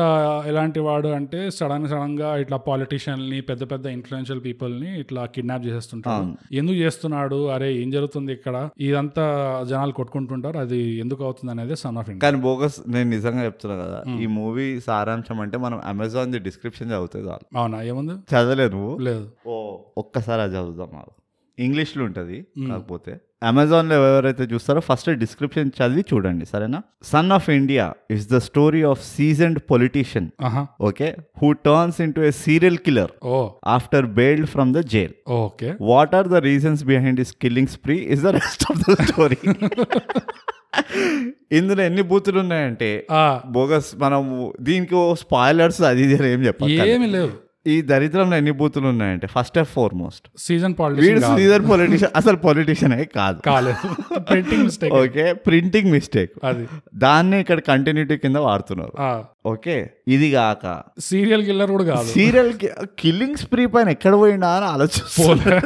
ఎలాంటి 0.48 0.80
వాడు 0.80 1.08
అంటే 1.08 1.52
సడన్ 1.52 1.88
సడన్గా 1.88 2.38
ఇట్లా 2.38 2.58
పాలిటీషియన్ని 2.58 3.42
పెద్ద 3.42 3.64
పెద్ద 3.72 3.86
ఇన్ఫ్లుయెన్షియల్ 3.86 4.42
పీపుల్ని 4.46 5.00
ఇట్లా 5.00 5.26
కిడ్నాప్ 5.26 5.66
చేసేస్తుంటాడు. 5.66 6.56
ఎందుకు 6.56 6.76
చేస్తున్నాడు? 6.76 7.48
అరే 7.48 7.76
ఏం 7.76 7.92
జరుగుతుంది 7.92 8.34
ఇక్కడ? 8.34 8.70
ఇదంతా 8.80 9.26
జనాలు 9.70 9.92
కొట్టుకుంటుంటారు. 9.92 10.58
అది 10.58 11.00
ఎందుకు 11.00 11.24
అవుతుంది 11.24 11.52
అనేది 11.52 11.76
సన్ 11.76 11.98
ఆఫ్ 11.98 12.10
ఇండియా 12.10 12.24
కానీ 12.26 12.42
బోగస్ 12.42 12.80
నేను 12.88 13.10
నిజంగా 13.10 13.44
చెప్తున్నా 13.44 13.78
కదా 13.86 14.04
ఈ 14.22 14.26
మూవీ 14.26 14.80
సారాంశం 14.80 15.40
అంటే 15.40 15.58
మనం 15.58 15.82
అమెజాన్ 15.86 16.32
ది 16.32 16.40
డిస్క్రిప్షన్ 16.40 16.92
చదివితే 16.92 17.20
చాలు. 17.20 17.58
అవునా? 17.58 17.84
ఏముంది? 17.84 18.14
చదవలే 18.14 18.70
నువ్వు? 18.70 18.98
లేదు. 18.98 19.28
ఓ 19.48 19.78
ఒక్కసారి 19.98 20.42
అది 20.42 20.56
చదువుదాం 20.56 20.90
నాకు 20.94 21.14
ఇంగ్లీష్లో 21.58 22.06
ఉంటుంది 22.06 22.38
కాకపోతే. 22.70 23.14
అమెజాన్లో 23.44 23.96
ఎవరైతే 24.02 24.44
చూస్తారో 24.52 24.82
ఫస్ట్ 24.88 25.10
డిస్క్రిప్షన్ 25.22 25.70
చదివి 25.78 26.04
చూడండి 26.10 26.46
సరేనా? 26.52 26.80
Son 27.06 27.32
of 27.38 27.48
India 27.52 27.86
is 28.16 28.26
the 28.30 28.40
story 28.46 28.82
of 28.92 29.02
seasoned 29.10 29.60
politician 29.72 30.28
okay 30.90 31.08
who 31.42 31.50
turns 31.66 32.00
into 32.14 32.24
a 32.24 32.34
serial 32.42 32.80
killer 32.86 33.14
after 33.76 34.08
bailed 34.20 34.50
from 34.54 34.72
the 34.74 34.84
jail 34.94 35.14
okay. 35.40 35.70
What 35.90 36.16
are 36.20 36.30
the 36.30 36.42
reasons 36.48 36.84
behind 36.92 37.22
his 37.24 37.34
killing 37.44 37.74
spree 37.76 37.98
is 38.16 38.24
the 38.24 38.34
rest 38.40 38.66
of 38.70 38.82
the 38.86 38.98
story 39.04 39.40
ఇందులో 41.52 41.82
ఎన్ని 41.84 42.04
బూతులు 42.10 42.38
ఉన్నాయంటే 42.40 42.90
bogus 43.56 43.90
మనం 43.98 44.22
దీనికి 44.62 44.96
spoilers 45.22 45.82
అది 45.90 46.04
ఏం 46.30 46.42
చెప్పాలి 46.48 46.78
ఏమి 46.90 47.08
లేవు. 47.10 47.32
ఈ 47.66 47.82
దరిద్రంలో 47.82 48.36
ఎన్ని 48.38 48.52
బూతులు 48.52 48.88
ఉన్నాయంటే 48.88 49.28
first 49.28 49.58
of 49.58 49.70
four 49.74 49.94
most 49.96 50.26
season 50.38 50.74
వీడు 51.00 51.20
సీజర్ 51.20 51.62
పొలిటీషియన్ 51.70 52.14
అసలు 52.16 52.38
పొలిటీషియన్ 52.38 52.96
కాదు. 53.06 53.40
కాలేదు. 53.46 53.88
Printing 54.20 54.64
mistake 54.64 54.94
okay 54.94 55.34
printing 55.34 55.92
mistake 55.92 56.32
అది. 56.44 56.68
దాన్ని 56.96 57.40
ఇక్కడ 57.40 57.60
కంటిన్యూటీ 57.60 58.18
కింద 58.18 58.36
వాడుతున్నారు. 58.36 59.24
ఓకే 59.48 59.90
ఇది 60.08 60.32
కాక. 60.32 60.84
సీరియల్ 61.00 61.44
కిల్లర్ 61.46 61.72
కూడా 61.72 61.84
కాదు. 61.84 62.08
సీరియల్ 62.08 62.52
కిల్లింగ్ 63.00 63.36
స్ప్రీ 63.36 63.66
పైన 63.66 63.90
ఎక్కడ 63.90 64.14
పోయిందా 64.16 64.50
అని 64.58 64.66
ఆలోచిస్తున్నా 64.66 65.62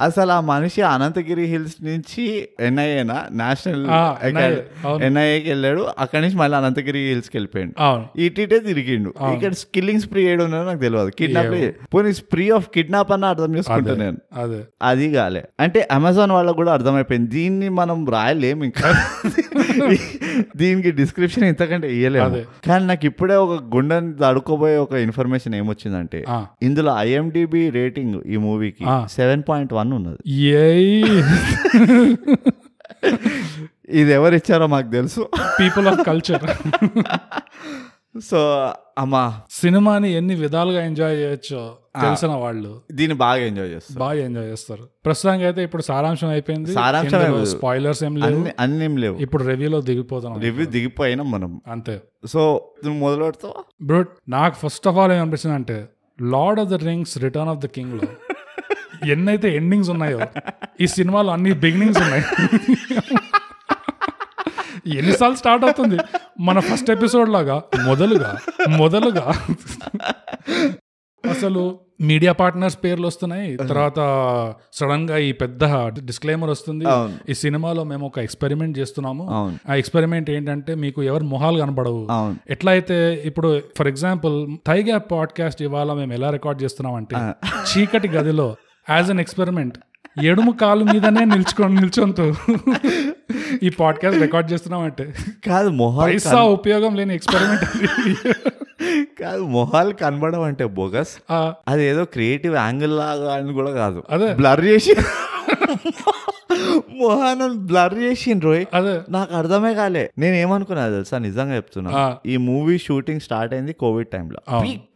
అసలు 0.00 0.32
ఆ 0.32 0.40
మనిషి 0.40 0.82
అనంతగిరి 0.82 1.44
హిల్స్ 1.44 1.76
నుంచి 1.84 2.48
ఎన్ఐఏనా 2.60 3.18
నేషనల్. 3.32 3.86
ఎన్ఐఏకి 5.02 5.48
వెళ్ళాడు 5.48 5.86
అక్కడి 5.98 6.22
నుంచి 6.22 6.36
మళ్ళీ 6.36 6.58
అనంతగిరి 6.58 7.02
హిల్స్కి 7.08 7.36
వెళ్ళిపోయాడు 7.36 8.20
ఇటీటే 8.20 8.58
తిరిగిండు. 8.58 9.14
ఇక్కడ 9.34 9.52
కిల్లింగ్ 9.74 10.00
స్ప్రీ 10.00 10.24
ఏడు 10.32 10.44
ఉన్నదో 10.44 10.64
నాకు 10.64 10.78
తెలియదు 10.78 11.01
కిడ్నాప్ 11.10 11.94
పోనీ 11.94 12.12
స్ప్రీ 12.12 12.50
ఆఫ్ 12.50 12.70
కిడ్నాప్ 12.70 13.12
అన్న 13.12 13.24
అర్థం 13.24 13.56
చేసుకుంటా 13.56 13.94
నేను. 13.94 14.16
అదే. 14.36 14.64
అది 14.82 15.14
కాలే. 15.14 15.44
అంటే 15.60 15.88
అమెజాన్ 15.92 16.30
వాళ్ళకు 16.30 16.56
కూడా 16.56 16.72
అర్థమైపోయింది. 16.72 17.30
దీన్ని 17.30 17.68
మనం 17.68 18.08
రాయలేం 18.08 18.64
ఇంకా. 18.64 19.06
దీనికి 20.56 20.90
డిస్క్రిప్షన్ 20.90 21.44
ఇంతకంటే 21.44 21.94
ఇయ్యలేము. 21.94 22.24
అదే. 22.24 22.44
కానీ 22.66 22.86
నాకు 22.86 23.06
ఇప్పుడే 23.06 23.34
ఒక 23.34 23.62
గుండెని 23.62 24.12
తడుకోబోయే 24.12 24.76
ఒక 24.76 24.92
ఇన్ఫర్మేషన్ 24.92 25.54
ఏమొచ్చిందంటే. 25.54 26.24
ఇందులో 26.62 26.98
ఐఎండిబి 26.98 27.70
రేటింగ్ 27.70 28.22
ఈ 28.26 28.36
మూవీకి. 28.36 28.84
సెవెన్ 29.12 29.42
పాయింట్ 29.48 29.72
వన్ 29.72 29.92
ఉన్నది. 29.92 30.18
ఇది 33.88 34.12
ఎవరు 34.12 34.34
ఇచ్చారో 34.34 34.66
మాకు 34.66 34.90
తెలుసు. 34.90 35.28
పీపుల్ 35.60 35.86
ఆఫ్ 35.86 36.06
కల్చర్ 36.06 36.44
సో 38.20 38.72
అమ్మా. 38.98 39.40
సినిమాని 39.50 40.12
ఎన్ని 40.12 40.34
విధాలుగా 40.34 40.84
ఎంజాయ్ 40.84 41.16
చేయొచ్చో 41.16 41.76
తెలిసిన 42.00 42.28
వాళ్ళు 42.28 42.82
దీన్ని 42.92 43.14
బాగా 43.16 43.40
ఎంజాయ్ 43.44 43.68
చేస్తారు. 43.68 43.98
బాగా 43.98 44.12
ఎంజాయ్ 44.12 44.46
చేస్తారు. 44.46 44.88
ప్రస్తుతానికి 45.04 45.44
అయితే 45.44 45.62
ఇప్పుడు 45.62 45.82
సారాంశం 45.82 46.28
అయిపోయింది. 46.28 46.72
సారాంశం. 46.72 47.44
స్పాయిలర్స్ 47.44 48.04
ఏం 48.04 48.16
లేవు. 48.16 48.46
అన్ని 48.58 48.84
ఏం 48.84 48.96
లేవు. 48.96 49.16
ఇప్పుడు 49.16 49.44
రివ్యూలో 49.44 49.80
దిగిపోతాం 49.80 50.40
రివ్యూ 50.40 50.66
దిగిపోయినా 50.66 51.24
మనం. 51.24 51.60
అంతే. 51.66 52.02
సో 52.26 52.70
మొదలు 52.86 53.24
పెడతావా? 53.24 53.64
బ్రూట్ 53.82 54.08
నాకు 54.28 54.56
ఫస్ట్ 54.56 54.88
ఆఫ్ 54.88 54.96
ఆల్ 54.96 55.12
ఏమనిపిస్తుంది 55.12 55.56
అంటే 55.56 55.88
Lord 56.22 56.60
of 56.60 56.68
the 56.68 56.74
Rings 56.74 57.18
Return 57.18 57.48
of 57.48 57.58
the 57.58 57.66
కింగ్లో 57.66 58.02
ఎన్నైతే 59.10 59.56
ఎండింగ్స్ 59.56 59.90
ఉన్నాయో 59.90 60.20
ఈ 60.80 60.86
సినిమాలో 60.86 61.32
అన్ని 61.32 61.52
బిగినింగ్స్ 61.52 62.02
ఉన్నాయి. 62.02 62.24
ఎన్నిసార్లు 64.86 65.36
స్టార్ట్ 65.36 65.64
అవుతుంది? 65.64 65.98
మన 66.40 66.60
ఫస్ట్ 66.60 66.90
ఎపిసోడ్ 66.90 67.30
లాగా 67.30 67.62
మొదలుగా 67.86 68.38
మొదలుగా. 68.68 69.34
అసలు 71.30 71.78
మీడియా 72.00 72.32
పార్ట్నర్స్ 72.32 72.78
పేర్లు 72.84 73.06
వస్తున్నాయి. 73.06 73.56
తర్వాత 73.56 73.98
సడన్గా 74.72 75.16
ఈ 75.16 75.32
పెద్ద 75.32 75.64
డిస్క్లైమర్ 76.04 76.50
వస్తుంది. 76.50 76.84
ఈ 77.28 77.34
సినిమాలో 77.34 77.84
మేము 77.84 78.06
ఒక 78.06 78.18
ఎక్స్పెరిమెంట్ 78.18 78.78
చేస్తున్నాము. 78.78 79.58
ఆ 79.68 79.74
ఎక్స్పెరిమెంట్ 79.74 80.30
ఏంటంటే 80.30 80.74
మీకు 80.74 81.02
ఎవరు 81.02 81.24
మొహాలు 81.24 81.58
కనబడవు. 81.58 82.08
ఎట్లా 82.50 82.72
అయితే 82.72 83.22
ఇప్పుడు 83.24 83.60
ఫర్ 83.78 83.88
ఎగ్జాంపుల్ 83.88 84.56
థైగా 84.66 84.98
పాడ్కాస్ట్ 84.98 85.62
ఇవాళ 85.62 85.92
మేము 85.92 86.12
ఎలా 86.12 86.30
రికార్డ్ 86.30 86.62
చేస్తున్నాం 86.62 86.94
అంటే 86.94 87.16
చీకటి 87.70 88.08
గదిలో 88.08 88.56
యాజ్ 88.90 89.10
అన్ 89.10 89.20
ఎక్స్పెరిమెంట్ 89.20 89.78
ఎడుము 90.20 90.52
కాలు 90.52 90.84
మీదనే 90.84 91.24
నిల్చుకొని 91.24 91.74
నిల్చొంతూ. 91.74 92.34
ఈ 93.62 93.68
పాడ్కాస్ట్ 93.68 94.20
రికార్డ్ 94.20 94.52
చేస్తున్నాం 94.52 94.82
అంటే. 94.82 95.14
కాదు 95.46 95.68
మొహాలు 95.68 96.12
పైసా 96.12 96.42
ఉపయోగం 96.42 96.94
లేని 96.94 97.14
ఎక్స్పెరిమెంట్ 97.14 97.64
కాదు 99.22 99.42
మొహాలు 99.42 99.94
కనబడడం 99.94 100.42
అంటే 100.42 100.64
బోగస్. 100.64 101.32
అది 101.68 101.84
ఏదో 101.84 102.04
క్రియేటివ్ 102.04 102.56
యాంగిల్ 102.56 102.96
లాగా 102.96 103.34
అని 103.34 103.52
కూడా 103.52 103.70
కాదు. 103.70 104.02
అదే. 104.10 104.34
బ్లర్ 104.34 104.64
చేసి 104.64 104.94
మొహాలను 107.00 107.46
బ్లర్ 107.68 107.94
చేసిండ్రు 108.00 108.52
నాకు 109.10 109.32
అర్థమే 109.36 109.72
కాలే. 109.74 110.04
నేను 110.18 110.36
ఏమనుకున్నా 110.36 110.84
తెలుసా? 110.90 111.16
నిజంగా 111.24 111.54
చెప్తున్నా. 111.56 111.90
ఈ 112.26 112.36
మూవీ 112.46 112.76
షూటింగ్ 112.84 113.22
స్టార్ట్ 113.22 113.52
అయింది 113.54 113.72
కోవిడ్ 113.82 114.10
టైంలో. 114.10 114.40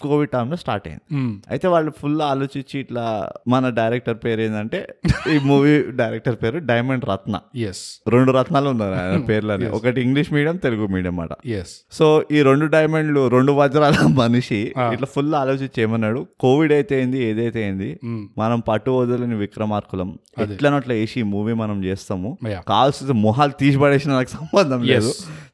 కోవిడ్ 0.04 0.30
టైంలో 0.30 0.56
స్టార్ట్ 0.56 0.86
అయింది. 0.88 1.02
అయితే 1.50 1.66
వాళ్ళు 1.68 1.90
ఫుల్ 1.98 2.20
ఆలోచించి 2.26 2.76
ఇట్లా 2.80 3.04
మన 3.48 3.68
డైరెక్టర్ 3.76 4.18
పేరు 4.24 4.40
ఏంటంటే 4.42 4.80
ఈ 5.28 5.38
మూవీ 5.46 5.72
డైరెక్టర్ 6.00 6.36
పేరు 6.42 6.58
డైమండ్ 6.70 7.06
రత్న. 7.10 7.34
ఎస్ 7.64 7.82
రెండు 8.08 8.30
రత్నాలు 8.32 8.68
ఉన్నారు 8.72 8.96
ఆయన 9.00 9.20
పేర్లని. 9.28 9.68
ఒకటి 9.76 9.98
ఇంగ్లీష్ 10.02 10.32
మీడియం 10.32 10.56
తెలుగు 10.58 10.84
మీడియం 10.86 11.14
అన్నమాట 11.16 11.32
ఎస్ 11.56 11.72
సో 11.92 12.06
ఈ 12.32 12.42
రెండు 12.42 12.66
డైమండ్లు 12.72 13.20
రెండు 13.28 13.52
వజ్రాల 13.56 13.92
మనిషి 14.18 14.60
ఇట్లా 14.88 15.08
ఫుల్ 15.12 15.34
ఆలోచించి 15.36 15.78
ఏమన్నాడు 15.82 16.20
కోవిడ్ 16.40 16.72
అయితే 16.72 16.94
ఏంది 17.00 17.18
ఏదైతే 17.26 17.60
ఏంది 17.68 17.88
మ్, 18.06 18.22
మనం 18.38 18.58
పట్టు 18.68 18.90
వదలని 18.96 19.36
విక్రమార్కులం. 19.42 20.08
ఎట్లనట్లా 20.44 20.94
వేసి 20.94 21.18
ఈ 21.20 21.26
మూవీ 21.46 21.54
మనం 21.54 21.78
చేస్తాము. 21.84 22.30
కావాల్సిన 22.68 23.14
మొహాలు 23.24 23.54
తీసి 23.60 23.78
పడేసిన 23.78 24.12
నాకు 24.12 24.30
సంబంధం 24.30 24.80
లేదు. 24.82 25.10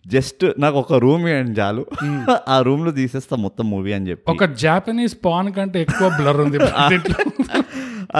జస్ట్ 0.06 0.44
నాకు 0.58 0.76
ఒక 0.78 0.92
రూమ్ 0.98 1.24
ఇవ్వండి 1.28 1.60
చాలు. 1.60 1.82
ఆ 2.48 2.56
రూమ్లో 2.60 2.90
తీసేస్తా 2.92 3.36
మొత్తం 3.36 3.64
మూవీ 3.70 3.92
అని 3.92 4.08
చెప్పి. 4.10 4.26
ఒక 4.30 4.44
జాపనీస్ 4.56 5.16
పాన్ 5.24 5.52
కంటే 5.52 5.80
ఎక్కువ 5.80 6.08
బ్లర్ 6.20 6.40
ఉంది. 6.40 6.58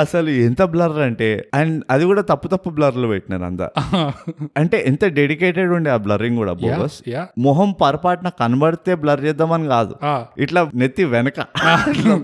అసలు 0.01 0.31
ఎంత 0.43 0.63
బ్లర్ 0.65 0.99
అంటే 0.99 1.27
అండ్ 1.55 1.75
అది 1.91 2.05
కూడా 2.05 2.23
తప్పు 2.23 2.49
తప్పు 2.49 2.71
బ్లర్లు 2.71 3.09
పెట్టినారు 3.09 3.45
అంతా. 3.45 3.67
అంటే 4.61 4.85
ఎంత 4.87 5.05
డెడికేటెడ్ 5.17 5.73
ఉండే 5.73 5.91
ఆ 5.91 5.97
బ్లరింగ్ 5.97 6.37
కూడా 6.37 6.53
బోగస్ 6.53 6.97
మొహం 7.39 7.71
పొరపాటున 7.81 8.29
కనబడితే 8.41 8.95
బ్లర్ 8.95 9.25
చేద్దామని 9.25 9.69
కాదు. 9.69 9.95
ఇట్లా 10.39 10.71
నెత్తి 10.75 11.05
వెనక. 11.05 11.39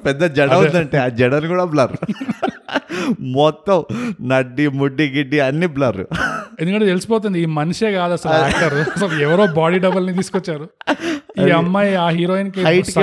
పెద్ద 0.07 0.25
జడ 0.39 0.53
ఉందంటే 0.63 0.99
ఆ 0.99 1.09
జడని 1.21 1.49
కూడా 1.49 1.65
బ్లర్ 1.65 1.95
మొత్తం 3.39 3.79
నడ్డి 4.33 4.67
ముడ్డి 4.81 5.07
గిడ్డి 5.17 5.41
అన్ని 5.49 5.69
బ్లర్. 5.77 6.01
ఎందుకంటే 6.61 6.87
తెలిసిపోతుంది 6.87 7.39
ఈ 7.43 7.47
మనిషే 7.59 7.91
కాదు 7.93 8.13
అసలు 8.13 8.33
యాక్టర్ 8.45 8.75
అసలు 8.97 9.21
ఎవరో 9.27 9.45
బాడీ 9.59 9.79
డబుల్ని 9.79 10.15
తీసుకొచ్చారు. 10.15 10.67
ఈ 11.41 11.51
అమ్మాయి 11.61 11.95
ఆ 12.05 12.09
హీరోయిన్కి 12.19 12.61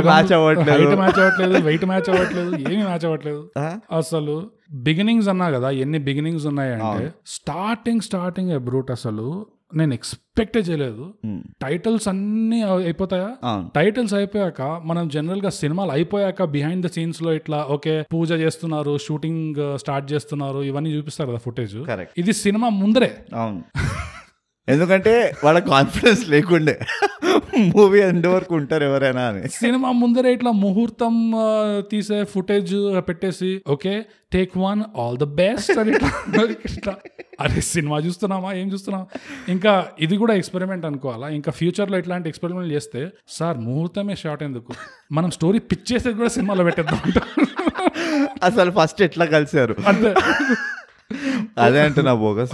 match 0.10 0.34
అవ్వట్లేదు. 0.38 0.80
హైట్ 0.80 0.96
మ్యాచ్ 1.02 1.20
అవ్వట్లేదు 1.20 1.64
వెయిట్ 1.70 1.86
మ్యాచ్ 1.92 2.10
అవ్వట్లేదు 2.14 2.52
ఏమి 2.72 2.84
మ్యాచ్ 2.84 3.06
అవ్వట్లేదు. 3.10 3.44
అసలు 4.00 4.36
బిగినింగ్స్ 4.88 5.30
అన్నా 5.30 5.50
కదా 5.50 5.70
ఎన్ని 5.84 6.00
బిగినింగ్స్ 6.00 6.46
ఉన్నాయంటే 6.52 7.06
స్టార్టింగ్ 7.28 8.02
స్టార్టింగ్ 8.02 8.52
బ్రూట్ 8.70 8.92
అసలు. 8.92 9.28
నేను 9.76 9.94
ఎక్స్పెక్టే 9.94 10.60
చేయలేదు. 10.60 11.14
టైటిల్స్ 11.62 12.08
అన్ని 12.08 12.64
అయిపోతాయా? 12.64 13.30
టైటిల్స్ 13.76 14.14
అయిపోయాక 14.14 14.62
మనం 14.62 15.08
జనరల్గా 15.08 15.50
సినిమాలు 15.50 15.92
అయిపోయాక 15.92 16.44
బిహైండ్ 16.44 16.86
ద 16.86 16.90
సీన్స్లో 16.90 17.34
ఇట్లా 17.34 17.66
ఓకే 17.70 18.06
పూజ 18.14 18.32
చేస్తున్నారు 18.32 18.98
షూటింగ్ 18.98 19.78
స్టార్ట్ 19.78 20.12
చేస్తున్నారు 20.14 20.64
ఇవన్నీ 20.64 20.90
చూపిస్తారు 20.98 21.30
కదా 21.30 21.38
ఫుటేజ్ 21.38 21.76
ఇది 22.18 22.34
సినిమా 22.34 22.70
ముందరే. 22.70 23.18
అవును. 23.34 23.64
ఎందుకంటే 24.68 25.12
వాళ్ళ 25.44 25.60
కాన్ఫిడెన్స్ 25.72 26.22
లేకుండే. 26.34 26.74
మూవీ 27.76 28.00
ఎండ్ 28.10 28.28
వరకు 28.28 28.54
ఉంటారు 28.60 28.84
ఎవరైనా 28.84 29.24
అని. 29.32 29.42
సినిమా 29.58 29.90
ముందరే 30.02 30.30
ఇట్లా 30.38 30.52
ముహూర్తం 30.64 31.16
తీసే 31.92 32.20
ఫుటేజ్ 32.34 32.74
పెట్టేసి 33.10 33.52
okay 33.76 33.94
take 34.36 34.54
one 34.68 34.82
all 35.02 35.18
the 35.24 35.28
best 35.42 35.78
అని 35.82 35.94
ఇట్లా 36.72 36.94
అరే 37.46 37.62
సినిమా 37.74 37.98
చూస్తున్నామా 38.06 38.50
ఏం 38.62 38.68
చూస్తున్నాం 38.74 39.04
ఇంకా 39.54 39.72
ఇది 40.00 40.16
కూడా 40.22 40.34
ఎక్స్పెరిమెంట్ 40.40 40.86
అనుకోవాలా? 40.90 41.28
ఇంకా 41.38 41.52
ఫ్యూచర్లో 41.52 41.98
ఇట్లాంటి 42.02 42.30
ఎక్స్పెరిమెంట్ 42.32 42.72
చేస్తే 42.74 43.02
సార్ 43.38 43.58
ముహూర్తమే 43.66 44.16
షార్ట్ 44.24 44.44
ఎందుకు? 44.44 44.72
మనం 45.12 45.32
స్టోరీ 45.38 45.60
పిచ్ 45.72 45.86
చేసేది 45.92 46.18
కూడా 46.22 46.32
సినిమాలో 46.38 46.64
పెట్టేద్దాం 46.64 47.02
అసలు 48.44 48.72
ఫస్ట్ 48.80 49.02
ఎట్లా 49.02 49.26
కలిసారు 49.36 49.76
అంతే. 49.92 50.12
అదే 51.58 51.82
అంటున్నా 51.82 52.14
బోగస్. 52.14 52.52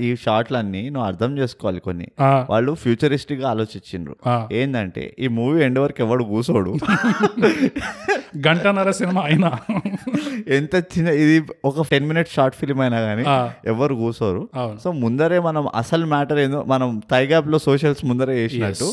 ఈ 0.00 0.16
షార్ట్లన్నీ 0.16 0.90
నువ్వు 0.90 1.06
అర్థం 1.06 1.38
చేసుకోవాలి 1.38 1.80
కొన్ని. 1.80 2.08
వాళ్ళు 2.50 2.74
ఫ్యూచరిస్టిక్గా 2.74 3.48
ఆలోచించిండ్రు. 3.50 4.16
ఏంటంటే 4.52 5.14
ఈ 5.18 5.28
మూవీ 5.28 5.62
ఎండ్ 5.62 5.78
వరకు 5.78 6.02
ఎవడు 6.02 6.24
కూసోడు? 6.24 6.76
గంటన్నర 8.46 8.90
సినిమా 8.90 9.22
అయినా. 9.22 9.50
ఎంత 10.48 10.74
చిన్న 10.92 11.08
ఇది 11.16 11.36
ఒక 11.64 11.86
టెన్ 11.90 12.06
మినిట్ 12.06 12.28
షార్ట్ 12.28 12.56
ఫిల్మ్ 12.56 12.80
అయినా 12.80 13.00
కానీ 13.00 13.24
ఎవరు 13.66 13.94
కూసోరు. 13.94 14.42
అవును. 14.54 14.78
సో 14.80 14.92
ముందరే 15.02 15.38
మనం 15.40 15.68
అసలు 15.74 16.06
మ్యాటర్ 16.06 16.38
ఏందో 16.38 16.64
మనం 16.64 16.88
టైగాప్లో 17.10 17.58
సోషల్స్ 17.58 18.04
ముందరే 18.04 18.34
చేసినట్టు 18.38 18.88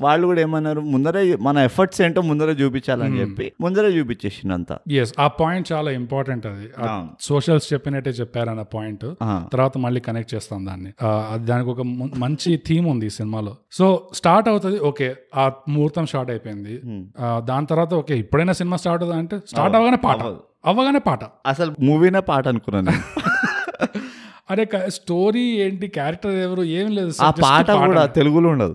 వాళ్ళు 0.00 0.26
కూడా 0.26 0.40
ఏమన్నారు 0.40 0.80
ముందరే 0.94 1.36
మన 1.40 1.58
ఎఫర్ట్స్ 1.58 2.00
ఏంటో 2.02 2.22
ముందరే 2.22 2.52
చూపించాలని 2.52 3.20
చెప్పి 3.20 3.52
ముందరే 3.60 3.88
చూపించేసిందంత. 3.88 4.70
ఎస్ 4.94 5.12
ఆ 5.18 5.26
పాయింట్ 5.40 5.72
చాలా 5.72 5.90
ఇంపార్టెంట్ 5.92 6.46
అది. 6.46 6.66
సోషల్స్ 7.20 7.72
చెప్పినట్టే 7.72 8.10
చెప్పారన్న 8.10 8.62
పాయింట్ 8.74 9.04
తర్వాత 9.52 9.78
మళ్ళీ 9.78 10.00
కనెక్ట్ 10.00 10.34
చేస్తాం 10.34 10.66
దాన్ని. 10.66 10.90
దానికి 11.44 11.70
ఒక 11.70 11.82
మంచి 12.18 12.60
థీమ్ 12.66 12.86
ఉంది 12.86 13.06
ఈ 13.06 13.10
సినిమాలో. 13.10 13.52
సో 13.72 13.86
స్టార్ట్ 14.14 14.48
అవుతుంది 14.48 14.78
ఓకే 14.80 15.08
ఆ 15.34 15.44
ముహూర్తం 15.68 16.06
స్టార్ట్ 16.06 16.30
అయిపోయింది. 16.30 16.74
ఆ, 17.20 17.40
దాని 17.44 17.66
తర్వాత 17.66 17.94
ఓకే 17.94 18.18
ఇప్పుడైనా 18.18 18.52
సినిమా 18.52 18.76
స్టార్ట్ 18.84 19.02
అవుతుంది 19.04 19.20
అంటే 19.22 19.36
స్టార్ట్ 19.50 19.76
అవ్వగానే 19.76 20.00
పాట. 20.06 20.20
అవ్వగానే 20.70 21.00
పాట 21.08 21.22
అసలు 21.46 21.70
మూవీనే 21.80 22.20
పాట 22.30 22.44
అనుకున్నాను 22.48 22.86
నేను. 22.90 23.04
అరే 24.48 24.64
స్టోరీ 24.88 25.42
ఏంటి 25.56 25.86
క్యారెక్టర్ 25.88 26.32
ఎవరు 26.38 26.62
ఏం 26.72 26.90
లేదు 26.90 27.12
ఆ 27.22 27.30
పాట 27.44 27.70
కూడా 27.82 28.02
తెలుగులో 28.06 28.48
ఉండదు. 28.48 28.74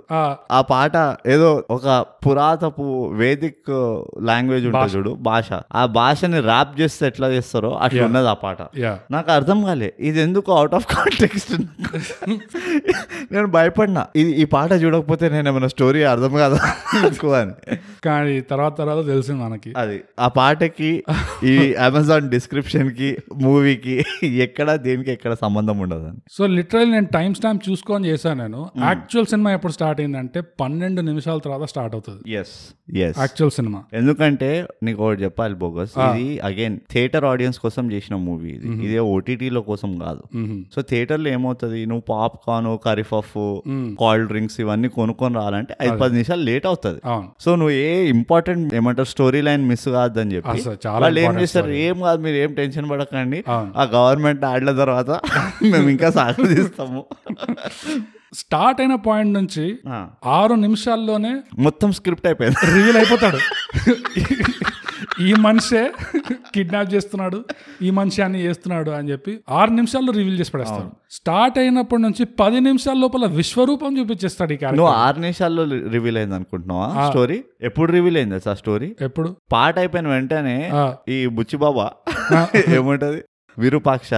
ఆ, 0.51 0.61
పాట 0.69 0.95
ఏదో 1.27 1.63
ఒక 1.69 1.87
పురాతపు 2.25 2.85
వేదిక్ 3.11 3.71
లాంగ్వేజ్ 4.21 4.65
ఉంటుంది 4.65 4.93
చూడు 4.95 5.11
భాష. 5.21 5.49
ఆ 5.73 5.85
భాషని 5.91 6.39
ర్యాప్ 6.41 6.81
చేస్తే 6.81 7.07
ఎట్లా 7.07 7.27
చేస్తారో 7.29 7.71
అట్లా 7.77 8.05
ఉన్నది 8.05 8.27
ఆ 8.27 8.33
పాట. 8.43 8.57
నాకు 9.11 9.31
అర్థం 9.31 9.63
కాలే. 9.63 9.93
ఇది 9.99 10.21
ఎందుకు 10.21 10.51
అవుట్ 10.53 10.75
ఆఫ్ 10.75 10.87
కాంటెక్స్ట్ 10.87 11.53
నేను 13.31 13.47
భయపడినా. 13.47 14.07
ఇది 14.15 14.31
ఈ 14.31 14.43
పాట 14.45 14.71
చూడకపోతే 14.83 15.29
నేను 15.29 15.49
ఏమైనా 15.49 15.67
స్టోరీ 15.67 16.03
అర్థం 16.05 16.33
కాదా? 16.35 16.59
అని. 17.41 17.53
కానీ 18.05 18.41
తర్వాత 18.41 18.77
తర్వాత 18.77 19.07
తెలిసింది 19.07 19.43
మనకి. 19.43 19.71
అది. 19.77 19.97
ఆ 20.19 20.27
పాటకి 20.27 20.91
ఈ 21.43 21.55
అమెజాన్ 21.87 22.29
డిస్క్రిప్షన్కి 22.29 23.09
మూవీకి 23.37 23.95
ఎక్కడ 24.47 24.75
దేనికి 24.81 25.11
ఎక్కడ 25.11 25.33
సంబంధం 25.41 25.68
ఉండదు 25.85 26.05
అని. 26.09 26.19
సో 26.37 26.41
లిటరల్ 26.57 26.89
నేను 26.95 27.09
టైం 27.17 27.31
స్టాంప్ 27.39 27.61
చూసుకొని 27.69 28.07
చేశాను 28.11 28.39
నేను. 28.43 28.61
యాక్చువల్ 28.87 29.27
సినిమా 29.31 29.49
ఎప్పుడు 29.57 29.73
స్టార్ట్ 29.77 29.99
అయిందంటే 30.01 30.41
పన్నెండు 30.61 31.01
నిమిషాల 31.09 31.39
తర్వాత 31.45 31.63
స్టార్ట్ 31.73 31.93
అవుతుంది. 31.97 32.21
ఎస్ 32.39 32.55
ఎస్ 33.05 33.17
యాక్చువల్ 33.23 33.53
సినిమా 33.57 33.79
ఎందుకంటే 33.99 34.49
నీకు 34.85 34.99
ఒకటి 35.05 35.21
చెప్పాలి 35.25 35.55
బోగస్ 35.63 35.93
ఇది 36.07 36.27
అగైన్ 36.49 36.77
థియేటర్ 36.93 37.25
ఆడియన్స్ 37.31 37.59
కోసం 37.65 37.85
చేసిన 37.93 38.15
మూవీ 38.27 38.49
ఇది. 38.57 38.67
ఇది 38.85 38.97
ఓటీటీలో 39.15 39.61
కోసం 39.69 39.91
కాదు. 40.05 40.23
సో 40.75 40.81
థియేటర్లో 40.91 41.29
ఏమవుతుంది? 41.37 41.79
నువ్వు 41.91 42.05
పాప్కార్న్ 42.13 42.69
కరిఫఫ్ 42.87 43.35
కోల్డ్ 44.01 44.27
డ్రింక్స్ 44.31 44.57
ఇవన్నీ 44.63 44.89
కొనుక్కొని 44.99 45.35
రావాలంటే 45.39 45.73
ఐదు 45.85 45.97
పది 46.03 46.13
నిమిషాలు 46.19 46.43
లేట్ 46.49 46.67
అవుతుంది. 46.71 46.99
సో 47.45 47.49
నువ్వు 47.59 47.75
ఏ 47.85 47.89
ఇంపార్టెంట్ 48.15 48.73
ఏమంటారు 48.79 49.09
స్టోరీ 49.15 49.41
లైన్ 49.47 49.63
మిస్ 49.71 49.87
కాదని 49.97 50.31
చెప్పి 50.37 50.57
వాళ్ళు 51.03 51.19
ఏం 51.25 51.33
చేస్తారు? 51.41 51.71
ఏం 51.87 51.97
కాదు 52.07 52.19
మీరు 52.25 52.37
ఏం 52.43 52.51
టెన్షన్ 52.59 52.87
పడకండి. 52.91 53.39
ఆ 53.81 53.83
గవర్నమెంట్ 53.97 54.43
ఆడల 54.51 54.71
తర్వాత 54.83 55.09
మేము 55.73 55.89
ఇంకా 55.89 56.09
సాగదీస్తాము. 56.09 57.05
స్టార్ట్ 58.33 58.81
అయిన 58.81 58.95
పాయింట్ 58.95 59.33
నుంచి 59.33 59.79
ఆరు 60.25 60.53
నిమిషాల్లోనే 60.53 61.33
మొత్తం 61.59 61.91
స్క్రిప్ట్ 61.91 62.27
అయిపోయింది. 62.27 62.75
రివీల్ 62.75 62.97
అయిపోతాడు. 62.97 63.39
ఈ 65.21 65.33
మనిషే 65.33 65.91
కిడ్నాప్ 66.55 66.93
చేస్తున్నాడు 66.93 67.45
ఈ 67.81 67.89
మనిషి 67.89 68.21
అన్ని 68.21 68.39
చేస్తున్నాడు 68.41 68.91
అని 68.91 69.09
చెప్పి 69.11 69.39
ఆరు 69.49 69.71
నిమిషాల్లో 69.71 70.11
రివీల్ 70.13 70.39
చేసి 70.39 70.51
పడేస్తాడు. 70.51 70.89
స్టార్ట్ 71.11 71.57
అయినప్పటి 71.59 72.01
నుంచి 72.01 72.23
పది 72.25 72.59
నిమిషాల 72.59 72.97
లోపల 72.97 73.25
విశ్వరూపం 73.25 73.99
చూపించేస్తాడు 73.99 74.53
ఈ 74.53 74.57
క్యారెక్టర్. 74.57 74.85
నువ్వు 74.85 74.93
ఆరు 74.95 75.19
నిమిషాల్లో 75.19 75.63
రివీల్ 75.89 76.17
అయింది 76.17 76.35
అనుకుంటున్నావా? 76.35 77.09
స్టోరీ? 77.09 77.43
ఎప్పుడు 77.61 77.91
రివీల్ 77.91 78.17
అయింది 78.17 78.49
ఆ 78.49 78.53
స్టోరీ? 78.53 78.95
ఎప్పుడు? 79.01 79.35
పాట 79.51 79.79
అయిపోయిన 79.79 80.07
వెంటనే 80.07 80.57
ఈ 81.09 81.27
బుచ్చిబాబా 81.27 81.87
ఏముంటది? 82.75 83.21
విరూపాక్ష 83.59 84.11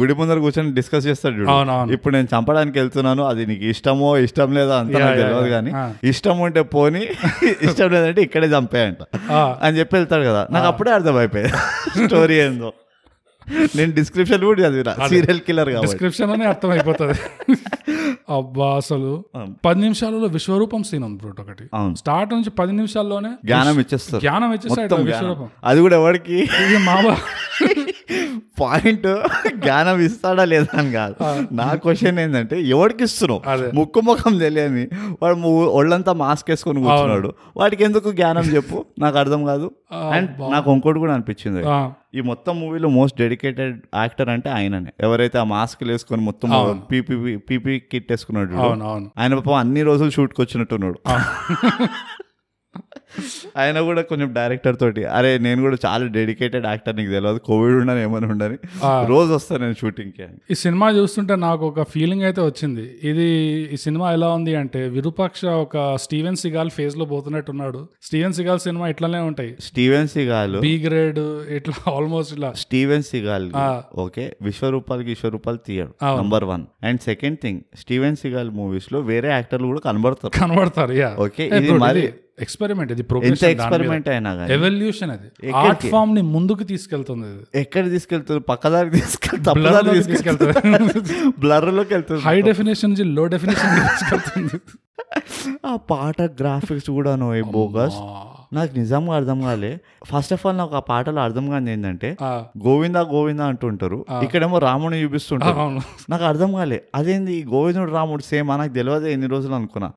గుడి 0.00 0.14
ముందర 0.14 0.38
కూర్చొని 0.38 0.72
డిస్కస్ 0.72 1.06
చేస్తాడు 1.06 1.34
చూడు. 1.34 1.92
ఇప్పుడు 1.92 2.14
నేను 2.14 2.28
చంపడానికి 2.34 2.78
వెళ్తున్నాను 2.78 3.22
అది 3.24 3.46
నీకు 3.46 3.64
ఇష్టమో 3.64 4.18
ఇష్టం 4.18 4.54
లేదా 4.54 4.78
అంత 4.78 4.92
నాకు 4.96 5.16
తెలియదు. 5.16 5.48
కానీ. 5.48 5.72
ఇష్టం 6.08 6.38
ఉంటే 6.38 6.62
పోని 6.62 7.02
ఇష్టం 7.68 7.90
లేదంటే 7.92 8.22
ఇక్కడే 8.22 8.46
చంపేయంట. 8.46 9.02
అని 9.62 9.78
చెప్పి 9.78 9.96
వెళ్తాడు 9.96 10.24
కదా. 10.24 10.46
నాకు 10.50 10.66
అప్పుడే 10.66 10.90
అర్థమైపోయింది. 10.90 11.52
స్టోరీ 12.06 12.34
ఏందో. 12.36 12.70
నేను 13.76 13.92
డిస్క్రిప్షన్ 13.92 14.44
కూడా 14.44 14.60
చదివిన. 14.62 14.90
సీరియల్ 15.08 15.40
కిల్లర్ 15.40 15.70
డిస్క్రిప్షన్లోనే 15.80 16.44
అర్థమైపోతుంది. 16.44 17.16
అబ్బా 18.30 18.76
అసలు 18.76 19.24
పది 19.66 19.80
నిమిషాలలో 19.80 20.26
విశ్వరూపం 20.26 20.82
సీన్ 20.82 21.04
ఉంది 21.04 21.18
బ్రూట్ 21.18 21.40
ఒకటి. 21.40 21.64
అవును. 21.74 21.94
స్టార్ట్ 21.94 22.30
నుంచి 22.34 22.50
పది 22.50 22.72
నిమిషాల్లోనే 22.72 23.30
జ్ఞానం 23.44 23.80
ఇచ్చేస్తారు. 23.80 24.20
జ్ఞానం 24.20 24.56
జ్ఞానం. 24.56 25.04
విశ్వరూపం. 25.06 25.48
అది 25.64 25.80
కూడా 25.80 25.96
ఎవరికి? 25.96 26.38
ఇది 26.64 26.78
మావా 26.78 27.14
పాయింట్ 28.60 29.06
జ్ఞానం 29.54 30.00
ఇస్తాడా 30.00 30.44
లేదా 30.44 30.78
అని 30.78 30.92
కాదు. 30.92 31.14
నా 31.52 31.74
క్వశ్చన్ 31.74 32.18
ఏంటంటే 32.18 32.62
ఎవరికి 32.62 33.04
ఇస్తున్నావు. 33.04 33.76
ముక్కు 33.76 34.00
ముఖం 34.00 34.38
తెలియని 34.38 34.88
వాడు 35.22 35.36
ఒళ్ళంతా 35.48 36.12
మాస్క్ 36.12 36.50
వేసుకొని 36.50 36.82
కూర్చున్నాడు. 36.82 37.34
వాడికి 37.56 37.84
ఎందుకు 37.84 38.12
జ్ఞానం 38.12 38.42
చెప్పు? 38.42 38.84
నాకు 38.98 39.18
అర్థం 39.18 39.44
కాదు. 39.44 39.70
అండ్ 39.92 40.30
నాకు 40.50 40.72
ఇంకోటి 40.72 40.98
కూడా 40.98 41.14
అనిపించింది. 41.14 41.64
ఈ 42.18 42.20
మొత్తం 42.20 42.60
మూవీలో 42.60 42.88
మోస్ట్ 42.88 43.18
డెడికేటెడ్ 43.18 43.80
యాక్టర్ 43.94 44.28
అంటే 44.28 44.50
ఆయననే. 44.50 44.92
ఎవరైతే 45.00 45.38
ఆ 45.38 45.44
మాస్క్ 45.44 45.84
వేసుకొని 45.84 46.22
మొత్తం 46.22 46.82
పీపీ 46.92 47.36
పీపీ 47.36 47.78
కిట్ 47.78 48.12
వేసుకున్నాడు 48.12 48.54
ఆయన 49.18 49.34
పాపం 49.34 49.54
అన్ని 49.54 49.82
రోజులు 49.82 50.10
షూట్కి 50.10 50.42
వచ్చినట్టున్నాడు. 50.42 50.98
ఆయన 53.62 53.78
కూడా 53.88 54.02
కొంచెం 54.10 54.28
డైరెక్టర్ 54.38 54.76
తోటి 54.82 55.02
అరే 55.16 55.30
నేను 55.46 55.60
కూడా 55.66 55.76
చాలా 55.86 56.04
డెడికేటెడ్ 56.18 56.66
యాక్టర్ 56.72 56.96
నీకు 56.98 57.10
తెలియదు 57.16 57.40
కోవిడ్ 57.48 57.76
ఉండని 57.80 58.02
ఏమైనా 58.06 58.28
ఉండని. 58.34 58.56
రోజు 59.12 59.30
వస్తాను 59.36 59.60
నేను 59.64 59.76
షూటింగ్కి 59.82 60.22
అని 60.26 60.38
ఈ 60.52 60.56
సినిమా 60.64 60.86
చూస్తుంటే 60.98 61.36
నాకు 61.46 61.64
ఒక 61.70 61.82
ఫీలింగ్ 61.94 62.24
అయితే 62.28 62.40
వచ్చింది. 62.48 62.84
ఇది 63.10 63.28
ఈ 63.74 63.78
సినిమా 63.86 64.06
ఎలా 64.16 64.28
ఉంది 64.38 64.54
అంటే 64.62 64.82
విరూపాక్ష 64.96 65.44
ఒక 65.64 65.76
స్టీవెన్ 66.04 66.38
సిగాల్ 66.44 66.70
ఫేజ్లో 66.78 67.06
పోతున్నట్టున్నాడు. 67.12 67.82
స్టీవెన్ 68.08 68.36
సిగాల్ 68.38 68.60
సినిమా 68.66 68.88
ఇట్లానే 68.94 69.22
ఉంటాయి. 69.30 69.52
స్టీవెన్ 69.68 70.10
సిగాల్ 70.16 70.56
బి 70.66 70.74
గ్రేడ్ 70.86 71.20
ఇట్లా 71.58 71.76
ఆల్మోస్ట్ 71.96 72.32
ఇట్లా. 72.36 72.52
Steven 72.64 73.06
Seagal. 73.12 73.48
ఓకే 74.06 74.26
విశ్వరూపాలకి 74.48 75.08
విశ్వరూపాలు 75.14 75.60
తీయడు. 75.68 75.92
Number 76.22 76.46
one 76.52 76.64
and 76.88 77.00
second 77.08 77.38
thing 77.44 77.60
Steven 77.82 78.18
Seagal 78.22 78.50
మూవీస్లో 78.60 79.00
వేరే 79.10 79.28
యాక్టర్లు 79.36 79.66
కూడా 79.72 79.82
కనబడతారు. 79.88 80.32
కనబడతారు 80.40 80.92
యా 81.02 81.10
ఓకే 81.26 81.44
ఇది 81.58 81.72
మరి 81.86 82.04
ఎక్స్పెరిమెంట్ 82.38 82.90
ఇది 82.94 83.04
ఎంత 83.28 83.44
ఎక్స్పెరిమెంట్ 83.52 84.08
అయినా 84.08 84.30
కానీ 84.34 84.50
ఎవల్యూషన్ 84.54 85.10
అది? 85.14 85.28
ఆర్ట్ 85.62 85.84
ఫామ్ని 85.86 86.22
ముందుకు 86.34 86.64
తీసుకెళ్తుంది 86.70 87.30
ఎక్కడ 87.62 87.84
తీసుకెళ్తారు 87.90 88.42
పక్కదారి 88.50 88.90
తీసుకెళ్తారు 88.90 89.92
తీసుకెళ్తుంది 90.08 90.54
బ్లర్ 91.44 91.68
లోకి 91.78 91.92
వెళ్తుంది. 91.94 92.22
హై 92.28 92.36
డెఫినేషన్ 92.48 92.90
నుంచి 92.90 93.06
లో 93.18 93.24
డెఫినేషన్ 93.34 93.74
తీసుకెళ్తుంది. 93.90 94.58
ఆ 95.70 95.74
పాట 95.90 96.18
గ్రాఫిక్స్ 96.40 96.90
కూడా 96.98 97.12
నువ్వు 97.16 97.48
బోగస్ 97.54 97.98
నాకు 98.56 98.72
నిజంగా 98.78 99.12
అర్థం 99.18 99.38
కాలే. 99.42 99.70
ఫస్ట్ 100.08 100.32
ఆఫ్ 100.32 100.42
ఆల్ 100.46 100.56
నాకు 100.56 100.74
ఆ 100.76 100.82
పాటలో 100.88 101.20
అర్థం 101.20 101.44
కాని 101.52 101.70
ఏంటంటే 101.70 102.08
గోవిందా 102.66 103.02
గోవిందా 103.12 103.44
అంటుంటారు. 103.52 103.98
ఇక్కడేమో 104.24 104.58
రాముని 104.58 104.98
చూపిస్తుంటారు. 105.02 105.64
నాకు 106.12 106.24
అర్థం 106.30 106.50
కాలే. 106.58 106.78
అదేంది 106.94 107.36
గోవిందుడు 107.52 107.92
రాముడు 107.98 108.24
సేమ్ 108.30 108.50
నాకు 108.54 108.74
తెలియదు 108.78 109.08
ఎన్ని 109.14 109.30
రోజులు 109.34 109.54
అనుకున్నా. 109.54 109.88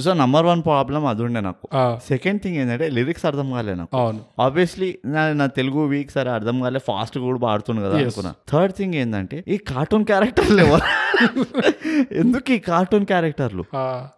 సో 0.00 0.14
నంబర్ 0.14 0.46
వన్ 0.46 0.62
ప్రాబ్లం 0.62 1.06
అది 1.06 1.22
ఉండే 1.22 1.40
నాకు 1.40 1.68
సెకండ్ 2.08 2.42
థింగ్ 2.42 2.56
ఏంటంటే 2.56 2.88
లిరిక్స్ 2.88 3.26
అర్థం 3.26 3.50
కాలే 3.50 3.74
నాకు. 3.74 4.14
ఆబ్వియస్లీ 4.42 4.98
నా 5.06 5.46
తెలుగు 5.46 5.86
వీక్ 5.86 6.10
సరే 6.10 6.30
అర్థం 6.30 6.60
కాలే 6.60 6.80
ఫాస్ట్ 6.86 7.18
కూడా 7.18 7.38
పాడుతుంది 7.38 7.80
కదా. 7.80 7.96
అనుకున్నా. 7.98 8.34
థర్డ్ 8.48 8.74
థింగ్ 8.74 8.94
ఏంటంటే 8.94 9.44
ఈ 9.48 9.56
కార్టూన్ 9.56 10.04
క్యారెక్టర్లు 10.04 10.60
ఎవరు 10.60 10.82
ఎందుకు 12.14 12.52
ఈ 12.52 12.58
కార్టూన్ 12.58 13.06
క్యారెక్టర్లు 13.06 13.64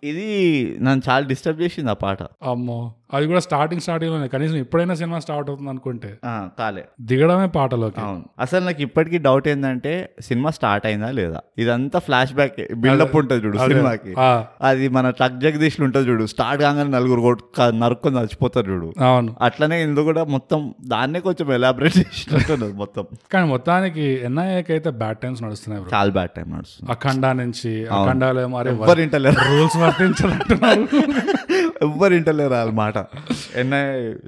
ఇది 0.05 0.77
నన్ను 0.81 1.11
చాలా 1.11 1.27
డిస్టర్బ్ 1.27 1.63
చేసింది 1.63 1.91
ఆ 1.91 1.95
పాట. 1.95 2.23
అమ్మో. 2.23 2.93
అది 3.15 3.27
కూడా 3.27 3.41
స్టార్టింగ్ 3.41 3.81
స్టార్టింగ్లోనే. 3.81 4.29
కనీసం 4.29 4.57
ఎప్పుడైనా 4.57 4.95
సినిమా 4.95 5.19
స్టార్ట్ 5.19 5.51
అవుతుంది 5.51 5.71
అనుకుంటే. 5.71 6.19
ఆ, 6.25 6.49
కాలే. 6.59 6.85
దిగడమే 7.01 7.47
పాటలోకి. 7.47 8.01
అవును. 8.01 8.25
అసలు 8.41 8.65
నాకు 8.65 8.83
ఇప్పటికీ 8.83 9.19
డౌట్ 9.19 9.49
ఏంటంటే 9.49 10.11
సినిమా 10.21 10.51
స్టార్ట్ 10.51 10.87
అయిందా 10.87 11.11
లేదా? 11.11 11.41
ఇదంతా 11.59 11.99
ఫ్లాష్ 11.99 12.33
బ్యాక్ 12.33 12.75
బిల్డప్ 12.75 13.17
ఉంటుంది 13.17 13.47
చూడు 13.47 13.59
సినిమాకి. 13.59 14.15
అది 14.63 14.89
మన 14.89 15.11
ట్రక్ 15.11 15.35
జగదీష్లు 15.67 15.85
ఉంటుంది 15.85 16.11
చూడు. 16.11 16.27
స్టార్ట్ 16.27 16.63
కాగానే 16.63 16.91
నలుగురు 16.91 17.21
కొట్టు- 17.21 17.81
నరుక్కొని 17.81 18.19
చచ్చిపోతారు 18.19 18.73
చూడు. 18.73 18.93
అవును. 19.05 19.37
అట్లనే 19.41 19.83
ఇందులో 19.83 20.05
కూడా 20.05 20.25
మొత్తం 20.25 20.75
దాన్నే 20.85 21.21
కొంచెం 21.21 21.53
ఎలాబరేట్ 21.53 21.99
చేసినట్టు 21.99 22.53
మొత్తం. 22.75 23.05
కానీ 23.33 23.49
మొత్తానికి 23.49 24.21
ఎన్ఐఏకి 24.25 24.73
అయితే 24.73 24.91
బ్యాడ్ 24.91 25.19
టైమ్స్ 25.19 25.43
నడుస్తున్నాయి 25.43 25.87
చాలా 25.95 26.11
బ్యాడ్ 26.11 26.31
టైం 26.31 26.55
నడుస్తుంది. 26.57 26.93
అఖండ 26.93 27.27
నుంచి 27.27 27.87
అఖండాలో 27.87 28.43
ఏమో 28.43 28.63
ఎవ్వరు 28.63 29.01
ఇంటలేరు. 29.01 29.35
రూల్స్ 29.35 29.77
వర్తించాలంటున్నారు 29.77 30.89
ఎవ్వరు 31.83 32.15
ఇంటలేరు 32.15 32.55
వాళ్ళ 32.55 32.73
మాట. 32.73 32.99
ఎన్ఐ 33.57 33.85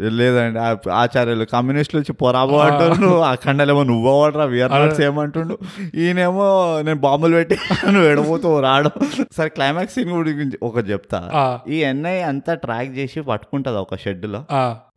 లేదండి 0.09 0.91
ఆచార్యులు 0.91 1.45
కమ్యూనిస్టులు 1.45 2.01
వచ్చి 2.01 2.13
పొరాబో 2.13 2.65
నువ్వు 3.01 3.19
అఖండలేమో 3.19 3.83
నువ్వు 3.83 4.11
అవ్వడరా 4.11 4.45
విఆర్ఆర్స్ 4.45 5.01
ఏమంటుండు 5.01 5.59
ఈయనేమో 5.95 6.45
నేను 6.83 6.99
బాంబులు 6.99 7.35
పెట్టి 7.35 7.55
నువ్వు 7.85 8.09
ఎడబోతూ 8.09 8.61
రావడం. 8.61 8.91
సరే 9.37 9.49
క్లైమాక్స్ 9.49 9.95
సీన్ 9.95 10.11
గురించి 10.11 10.59
ఒకటి 10.63 10.91
చెప్తా. 10.91 11.28
ఈ 11.69 11.79
ఎన్ఐ 11.91 12.17
అంతా 12.31 12.55
ట్రాక్ 12.65 12.93
చేసి 12.99 13.21
పట్టుకుంటుంది 13.21 13.79
ఒక 13.79 13.97
షెడ్లో 14.05 14.41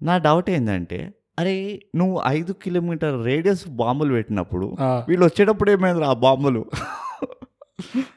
నా 0.03 0.15
డౌట్ 0.27 0.49
ఏంటంటే 0.49 0.99
అరే 1.39 1.55
నువ్వు 1.95 2.21
ఐదు 2.27 2.51
కిలోమీటర్ 2.63 3.25
రేడియస్ 3.25 3.63
బాంబులు 3.81 4.13
పెట్టినప్పుడు. 4.13 4.67
వీళ్ళు 5.09 5.25
వచ్చేటప్పుడు 5.25 5.71
ఏమైంది 5.71 6.05
ఆ 6.05 6.13
బాంబులు? 6.25 6.63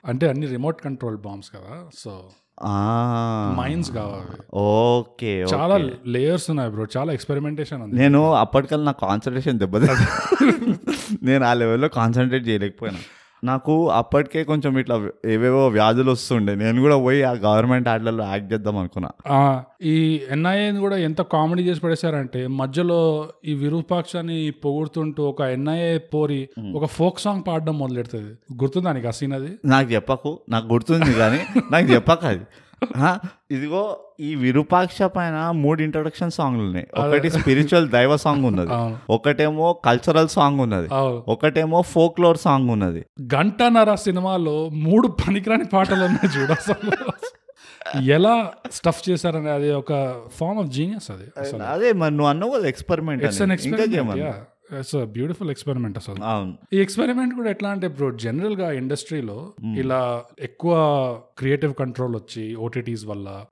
అంటే 0.07 0.25
అన్ని 0.29 0.47
రిమోట్ 0.47 0.81
కంట్రోల్ 0.87 1.17
బాంబ్స్ 1.27 1.51
కదా 1.57 1.75
సో 1.99 2.13
మైన్స్ 3.59 3.91
కావాలి. 3.91 4.37
ఓకే 4.63 5.33
చాలా 5.55 5.77
లేయర్స్ 6.17 6.47
ఉన్నాయి 6.51 6.71
బ్రో 6.71 6.85
చాలా 6.97 7.11
ఎక్స్పెరిమెంటేషన్ 7.13 7.81
ఉంది. 7.83 7.97
నేను 8.03 8.21
అప్పటికల్లా 8.35 8.85
నా 8.85 8.95
కాన్సన్ట్రేషన్ 9.07 9.59
దెబ్బతి 9.63 9.87
నేను 11.29 11.45
ఆ 11.51 11.55
లెవెల్లో 11.63 11.89
కాన్సన్ట్రేట్ 12.01 12.49
చేయలేకపోయినా. 12.49 13.01
నాకు 13.45 13.91
అప్పటికే 13.91 14.45
కొంచెం 14.45 14.79
ఇట్లా 14.79 15.09
ఏవేవో 15.27 15.69
వ్యాధులు 15.69 16.11
వస్తుండే. 16.11 16.55
నేను 16.55 16.81
కూడా 16.81 16.97
పోయి 16.99 17.23
ఆ 17.23 17.33
గవర్నమెంట్ 17.33 17.89
ఆటలలో 17.89 18.25
యాక్ట్ 18.25 18.53
చేద్దాం 18.53 18.77
అనుకున్నా. 18.77 19.65
ఈ 19.83 20.21
ఎన్ఐఏ 20.31 20.73
కూడా 20.73 20.97
ఎంత 20.97 21.23
కామెడీ 21.23 21.63
చేసి 21.63 21.81
పడేశారంటే 21.81 22.47
మధ్యలో 22.47 23.29
ఈ 23.45 23.55
విరూపాక్షని 23.55 24.51
పొగుడుతుంటూ 24.51 25.25
ఒక 25.25 25.41
ఎన్ఐఏ 25.41 25.99
పోరి 25.99 26.49
ఒక 26.75 26.85
ఫోక్ 26.85 27.21
సాంగ్ 27.21 27.43
పాడడం 27.49 27.79
మొదలెడుతుంది. 27.79 28.63
గుర్తుందా 28.63 28.93
నీకు 28.93 29.09
ఆ 29.09 29.11
సీన్ 29.11 29.33
అది? 29.33 29.53
నాకు 29.65 29.93
చెప్పకు. 29.93 30.39
నాకు 30.49 30.73
గుర్తుంది 30.73 31.13
కానీ 31.13 31.41
నాకు 31.71 31.87
చెప్పక 31.87 32.25
అది. 32.25 32.45
ఇదిగో 33.51 33.99
ఈ 34.21 34.35
విరూపాక్ష 34.35 35.03
పైన 35.03 35.51
మూడు 35.51 35.83
ఇంట్రొడక్షన్ 35.83 36.31
సాంగ్లు 36.31 36.63
ఉన్నాయి. 36.63 36.87
ఒకటి 36.99 37.31
స్పిరిచువల్ 37.31 37.89
దైవ 37.89 38.17
సాంగ్ 38.17 38.45
ఉన్నది. 38.45 38.97
ఒకటేమో 39.11 39.73
కల్చరల్ 39.73 40.29
సాంగ్ 40.29 40.61
ఉన్నది. 40.61 40.89
ఒకటేమో 41.29 41.83
ఫోక్లోర్ 41.83 42.39
సాంగ్ 42.39 42.71
ఉన్నది. 42.71 43.07
గంటన్నర 43.35 43.95
సినిమాలో 43.95 44.69
మూడు 44.69 45.09
పనికిరాని 45.09 45.65
పాటలు 45.65 46.05
ఉన్నాయి 46.05 46.41
చూడ 46.41 46.51
అసలు. 46.51 46.91
ఎలా 48.01 48.53
స్టఫ్ 48.73 49.11
చేశారని 49.11 49.51
అది 49.51 49.73
ఒక 49.73 49.93
ఫార్మ్ 50.35 50.59
ఆఫ్ 50.59 50.67
జీనియస్ 50.67 51.11
అది 51.11 51.27
అదే 51.63 51.93
మరి 51.93 52.11
నువ్వు 52.11 52.29
అన్నావు 52.29 52.51
కదా 52.51 52.69
experiment 52.69 53.25
experiment 53.25 54.35
it's 54.73 55.07
beautiful 55.07 55.51
experiment 55.51 55.99
అసలు 55.99 56.55
ఈ 56.73 56.81
ఎక్స్పెరిమెంట్ 56.81 57.35
కూడా 57.35 57.51
ఎట్లా 57.51 57.71
అంటే 57.71 57.87
ఇప్పుడు 57.87 58.17
జనరల్గా 58.17 58.73
ఇండస్ట్రీలో 58.73 59.53
ఇలా 59.77 60.25
ఎక్కువ 60.41 60.75
క్రియేటివ్ 61.39 61.75
కంట్రోల్ 61.75 62.17
వచ్చి 62.17 62.55
ఓటీటీస్ 62.55 63.07
వల్ల. 63.07 63.45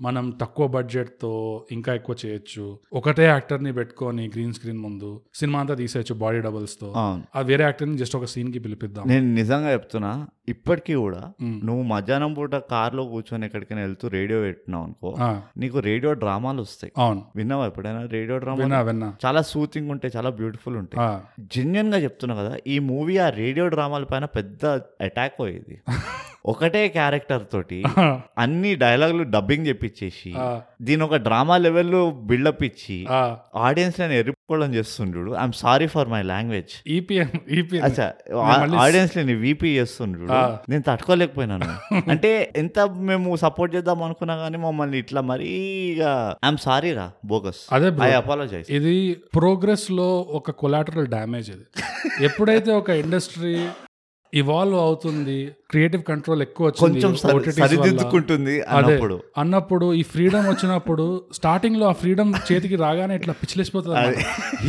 మనం 0.00 0.30
తక్కువ 0.30 0.66
బడ్జెట్తో 0.66 1.64
ఇంకా 1.72 1.94
ఎక్కువ 1.94 2.16
చేయొచ్చు. 2.26 2.78
ఒకటే 2.92 3.24
యాక్టర్ని 3.24 3.72
పెట్టుకొని 3.72 4.26
గ్రీన్ 4.26 4.52
స్క్రీన్ 4.52 4.78
ముందు 4.78 5.20
సినిమా 5.34 5.60
అంతా 5.60 5.74
తీసేయచ్చు 5.74 6.14
బాడీ 6.14 6.38
డబుల్స్తో. 6.38 6.92
ఆ 7.36 7.40
వేరే 7.40 7.64
యాక్టర్ని 7.64 7.98
జస్ట్ 7.98 8.16
ఒక 8.16 8.24
సీన్కి 8.24 8.58
పిలిపిద్దాం. 8.58 9.08
నేను 9.08 9.34
నిజంగా 9.34 9.72
చెప్తున్నా 9.72 10.28
ఇప్పటికీ 10.48 10.94
కూడా. 10.96 11.20
నువ్వు 11.64 11.82
మధ్యాహ్నం 11.84 12.32
పూట 12.34 12.54
కార్లో 12.70 13.04
కూర్చొని 13.04 13.46
ఎక్కడికైనా 13.46 13.80
వెళ్తూ 13.80 14.08
రేడియో 14.08 14.40
పెట్టినావు 14.40 14.84
అనుకో 14.84 15.10
నీకు 15.56 15.78
రేడియో 15.80 16.12
డ్రామాలు 16.14 16.62
వస్తాయి. 16.62 16.92
అవును. 16.98 17.22
విన్నావా 17.36 17.66
ఎప్పుడైనా 17.66 18.02
రేడియో 18.10 18.38
డ్రామా 18.38 18.80
విన్నా 18.82 19.08
చాలా 19.24 19.42
సూతింగ్ 19.44 19.90
ఉంటాయి 19.90 20.12
చాలా 20.16 20.30
బ్యూటిఫుల్ 20.38 20.76
ఉంటాయి. 20.76 21.00
జెన్యున్గా 21.54 21.98
చెప్తున్నా 21.98 22.36
కదా 22.36 22.54
ఈ 22.66 22.78
మూవీ 22.88 23.16
ఆ 23.18 23.28
రేడియో 23.36 23.68
డ్రామాల 23.68 24.04
పైన 24.04 24.24
పెద్ద 24.36 24.62
అటాక్ 25.00 25.40
అయ్యేది. 25.40 25.76
ఒకటే 26.44 26.80
క్యారెక్టర్ 26.94 27.42
తోటి 27.50 27.78
అన్ని 28.42 28.70
డైలాగులు 28.82 29.24
డబ్బింగ్ 29.32 29.64
చెప్పించేసి 29.68 30.30
దీని 30.86 31.02
ఒక 31.06 31.16
డ్రామా 31.24 31.56
లెవెల్లో 31.64 32.00
బిల్డప్ 32.28 32.62
ఇచ్చి 32.68 32.96
ఆడియన్స్ 33.62 33.96
నేను 34.02 34.14
ఎరుపుకోవడం 34.18 34.70
చేస్తుండ్రు 34.76 35.32
I'm 35.36 35.54
sorry 35.60 35.88
for 35.94 36.08
my 36.08 36.20
language 36.30 36.74
EPM 36.96 37.30
EPM 37.56 37.82
అచ్చా 37.88 38.06
మళ్ళీ- 38.52 38.78
ఆడియన్స్ 38.80 39.16
నేను 39.20 39.34
వీపీ 39.42 39.70
చేస్తుండ్రు 39.74 40.28
ఆ. 40.32 40.42
నేను 40.68 40.84
తట్టుకోలేకపోయినాను. 40.88 41.68
అంటే 42.12 42.30
ఎంత 42.56 42.78
మేము 43.08 43.36
సపోర్ట్ 43.42 43.74
చేద్దాం 43.74 44.00
అనుకున్నా 44.02 44.36
కానీ 44.38 44.60
మమ్మల్ని 44.64 44.98
ఇట్లా 44.98 45.22
మరీ 45.28 45.50
ఐఎమ్ 46.42 46.60
సారీ 46.64 46.92
రా 46.94 47.06
బోగస్. 47.26 47.62
అదే. 47.72 47.90
ఐ 48.04 48.12
అపాలజైజ్ 48.18 48.70
ఇది 48.72 48.96
ప్రోగ్రెస్లో 49.38 50.08
ఒక 50.38 50.56
కొలాటరల్ 50.60 51.10
డ్యామేజ్ 51.10 51.50
ఇది 51.50 51.66
ఎప్పుడైతే 52.24 52.72
ఒక 52.74 52.90
ఇండస్ట్రీ 53.02 53.54
ఇవాల్వ్ 54.32 54.78
అవుతుంది 54.78 55.52
క్రియేటివ్ 55.70 56.02
కంట్రోల్ 56.02 56.42
ఎక్కువ 56.42 56.68
వచ్చింది 56.68 57.00
అన్నప్పుడు. 58.78 59.20
అన్నప్పుడు 59.36 59.92
ఈ 59.92 60.04
ఫ్రీడమ్ 60.12 60.48
వచ్చినప్పుడు 60.48 61.28
స్టార్టింగ్లో 61.32 61.88
ఆ 61.88 61.92
ఫ్రీడమ్ 61.92 62.34
చేతికి 62.48 62.76
రాగానే 62.76 63.14
ఇట్లా 63.14 63.34
పిచ్చిలేసిపోతుంది. 63.40 63.94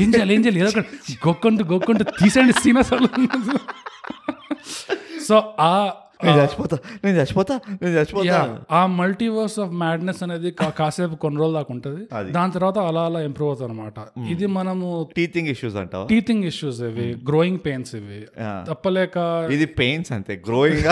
ఏం 0.02 0.14
చేయాలి 0.14 0.36
ఏం 0.36 0.46
చేయాలి? 0.46 0.64
ఏదో 0.64 0.82
గొక్కుంటూ 1.28 1.74
గొక్కుంటూ 1.74 2.06
తీసేయండి 2.22 2.54
సీన్ 2.62 2.78
అసలు 2.78 3.10
సో 5.28 5.56
ఆ 5.62 5.94
నేను 6.20 6.38
చచ్చిపోతా 6.40 6.78
నేను 7.04 7.16
చచ్చిపోతా 7.18 7.56
నేను 7.76 7.92
చచ్చిపోతా. 7.96 8.40
ఆ 8.72 8.82
మల్టీవర్స్ 8.96 9.58
ఆఫ్ 9.64 9.72
మ్యాడ్నెస్ 9.82 10.22
అనేది 10.26 10.50
కాసేపు 10.80 11.16
కొన్ని 11.22 11.38
రోజుల 11.42 11.56
దాకా 11.58 11.72
ఉంటుంది. 11.76 12.02
దాని 12.36 12.52
తర్వాత 12.56 12.78
అలా 12.90 13.04
అలా 13.10 13.20
ఇంప్రూవ్ 13.28 13.50
అవుతుంది 13.52 13.70
అనమాట 13.70 14.00
ఇది 14.34 14.48
మనము 14.58 14.88
టీచింగ్ 15.18 15.50
ఇష్యూస్ 15.54 15.78
అంటావా? 15.82 16.06
టీతింగ్ 16.12 16.46
ఇష్యూస్ 16.50 16.82
ఇవి 16.90 17.08
గ్రోయింగ్ 17.30 17.62
పెయిన్స్ 17.66 17.94
ఇవి. 18.00 18.20
తప్పలేక 18.70 19.16
ఇది 19.56 19.68
పెయిన్స్ 19.80 20.12
అంతే 20.18 20.36
గ్రోయింగ్ 20.48 20.90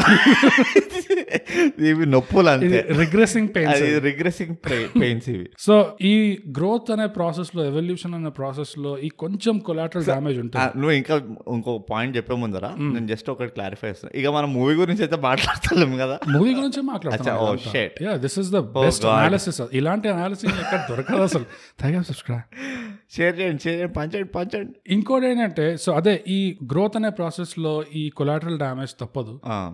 ఇవి 1.87 2.05
నొప్పులు 2.13 2.49
అంతే. 2.51 2.79
రిగ్రెసింగ్ 2.99 3.49
పెయిన్స్ 3.55 3.83
రిగ్రెసింగ్ 4.07 4.55
పెయిన్స్ 4.95 5.27
ఇవి. 5.29 5.45
సో 5.65 5.75
ఈ 6.05 6.13
గ్రోత్ 6.57 6.89
అనే 6.95 7.07
ప్రాసెస్లో 7.17 7.61
ఎవల్యూషన్ 7.69 8.15
అనే 8.17 8.31
ప్రాసెస్లో 8.37 8.91
ఈ 9.01 9.11
కొంచెం 9.21 9.55
కొలాటరల్ 9.67 10.07
డ్యామేజ్ 10.09 10.37
ఆ, 10.37 10.43
ఉంటుంది. 10.43 10.71
నువ్వు 10.79 10.95
ఇంకా 10.97 11.15
ఇంకో 11.55 11.73
పాయింట్ 11.89 12.15
చెప్పే 12.17 12.37
ముందరా? 12.41 12.71
నేను 12.87 13.07
జస్ట్ 13.11 13.29
ఒకటి 13.33 13.51
క్లారిఫై 13.55 13.87
చేస్తాను 13.91 14.13
ఇక 14.19 14.27
మనం 14.35 14.49
మూవీ 14.55 14.75
గురించి 14.79 15.01
అయితే 15.03 15.16
మాట్లాడతలేము 15.21 15.97
కదా. 15.97 16.15
మూవీ 16.29 16.53
గురించి. 16.53 16.81
Yeah 18.03 18.13
this 18.17 18.39
is 18.39 18.51
the 18.51 18.59
best 18.75 19.03
God. 19.03 19.13
Analysis 19.13 19.61
ఇలాంటి 19.73 20.09
అనాలిసిస్ 20.09 20.53
ఎక్కడ 20.59 20.85
దొరకదు 20.89 21.21
అసలు. 21.21 21.45
తగ్గ 21.81 22.01
సబ్స్క్రైబ్ 22.01 22.45
షేర్ 23.11 23.39
చేయండి 23.39 23.63
షేర్ 23.63 23.75
చేయండి 23.75 23.93
పంచండి 23.93 24.23
పంచండి 24.27 24.93
ఇంకోటి 24.93 25.27
ఏంటంటే 25.27 25.77
సో 25.77 25.91
అదే 25.91 26.23
ఈ 26.27 26.57
గ్రోత్ 26.71 26.97
అనే 26.97 27.09
ప్రాసెస్లో 27.09 27.83
ఈ 27.95 28.09
కొలాటరల్ 28.09 28.57
డ్యామేజ్ 28.57 28.93
తప్పదు. 29.01 29.33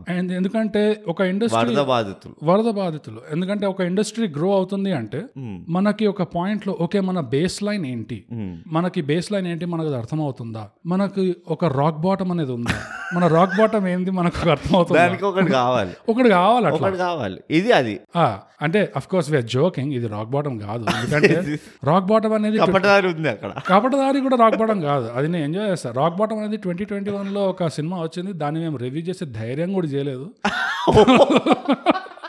అండ్ 0.09 0.31
ఎందుకంటే 0.31 1.03
ఒక 1.07 1.21
ఇండస్ట్రీ 1.21 1.75
వరద 1.75 1.81
బాధితులు. 1.85 2.35
వరద 2.43 2.69
బాధితులు. 2.71 3.21
ఎందుకంటే 3.31 3.65
ఒక 3.65 3.81
ఇండస్ట్రీ 3.81 4.27
గ్రో 4.27 4.55
అవుతుంది 4.55 4.91
అంటే 4.91 5.21
మ్మ్. 5.37 5.57
మనకి 5.69 6.07
ఒక 6.07 6.23
పాయింట్లో 6.35 6.77
ఓకే 6.79 6.99
మన 6.99 7.19
బేస్ 7.19 7.63
లైన్ 7.63 7.85
ఏంటి? 7.85 8.25
మ్మ్. 8.33 8.53
మనకి 8.67 9.01
బేస్ 9.01 9.31
లైన్ 9.31 9.47
ఏంటి 9.47 9.65
మనకు 9.65 9.87
అది 9.87 9.97
అర్థమవుతుందా? 9.97 10.69
మనకి 10.85 11.35
ఒక 11.47 11.65
రాక్ 11.77 11.97
బాటమ్ 11.97 12.31
అనేది 12.31 12.51
ఉందా? 12.51 12.77
మన 13.15 13.27
రాక్ 13.27 13.57
బాటమ్ 13.57 13.87
ఏంది 13.87 14.11
మనకు 14.11 14.49
అర్థమవుతుందా? 14.49 14.99
దానికి 14.99 15.25
ఒకటి 15.33 15.51
కావాలి. 15.51 15.93
ఒకటి 16.09 16.29
కావాలి 16.29 16.65
అట్లా. 16.65 16.87
ఒకటి 16.87 16.97
కావాలి. 16.97 17.39
ఇది 17.51 17.71
అది. 17.71 17.99
ఆ, 18.15 18.25
అంటే 18.61 18.91
అఫ్ 18.95 19.07
కోర్స్ 19.07 19.29
వీఆర్ 19.29 19.45
జోకింగ్ 19.45 19.93
ఇది 19.93 20.07
రాక్ 20.07 20.29
బాటమ్ 20.29 20.59
కాదు. 20.59 20.85
ఎందుకంటే 20.97 21.35
రాక్ 21.89 22.05
బాటమ్ 22.05 22.33
అనేది 22.33 22.57
కపటదారి 22.57 23.07
ఉంది 23.07 23.29
అక్కడ. 23.29 23.51
కపటదారి 23.67 24.19
కూడా 24.19 24.35
రాక్ 24.35 24.57
బాటమ్ 24.57 24.81
కాదు. 24.81 25.11
అది 25.15 25.27
నేను 25.27 25.43
ఎంజాయ్ 25.43 25.71
చేస్తాను 25.71 25.95
రాక్ 25.95 26.15
బాటమ్ 26.15 26.39
అనేది 26.39 26.57
ట్వంటీ 26.57 26.85
ట్వంటీ 26.85 27.11
వన్లో 27.11 27.49
ఒక 27.49 27.67
సినిమా 27.67 28.01
వచ్చింది. 28.01 28.33
దాన్ని 28.33 28.59
మేము 28.59 28.77
రివ్యూ 28.77 29.01
చేసే 29.01 29.25
ధైర్యం 29.25 29.73
కూడా 29.73 29.87
చేయలేదు. 29.87 30.27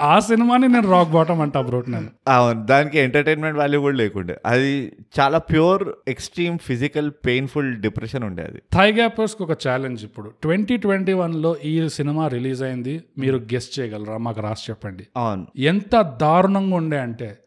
ఆ 0.00 0.18
సినిమాని 0.18 0.68
నేను 0.68 0.90
రాక్ 0.90 1.10
బాటమ్ 1.10 1.40
అంటా 1.40 1.60
బ్రోట్ 1.60 1.90
నేను. 1.90 2.08
అవును 2.28 2.66
దానికి 2.66 2.98
ఎంటర్టైన్మెంట్ 2.98 3.58
వాల్యూ 3.58 3.80
కూడా 3.80 3.96
లేకుండే. 3.96 4.36
అది 4.46 4.92
చాలా 5.20 5.38
pure 5.38 5.88
extreme 6.08 6.58
physical 6.58 7.10
painful 7.26 7.76
depression 7.76 8.24
ఉండే 8.24 8.42
అది. 8.42 8.58
థై 8.74 8.92
గ్యాపర్స్ 8.92 9.36
ఒక 9.40 9.52
ఛాలెంజ్ 9.52 10.04
ఇప్పుడు. 10.04 10.30
ట్వంటీ 10.42 10.76
ట్వంటీ 10.76 11.12
వన్లో 11.12 11.56
ఈ 11.64 11.88
సినిమా 11.88 12.28
రిలీజ్ 12.28 12.62
అయింది. 12.62 13.02
మీరు 13.18 13.36
గెస్ట్ 13.36 13.80
చేయగలరా? 13.80 14.16
మాకు 14.16 14.40
రాసి 14.40 14.62
చెప్పండి. 14.70 15.06
అవును. 15.16 15.46
ఎంత 15.56 16.00
దారుణంగా 16.00 16.76
ఉండే 16.76 16.98
అంటే. 16.98 17.38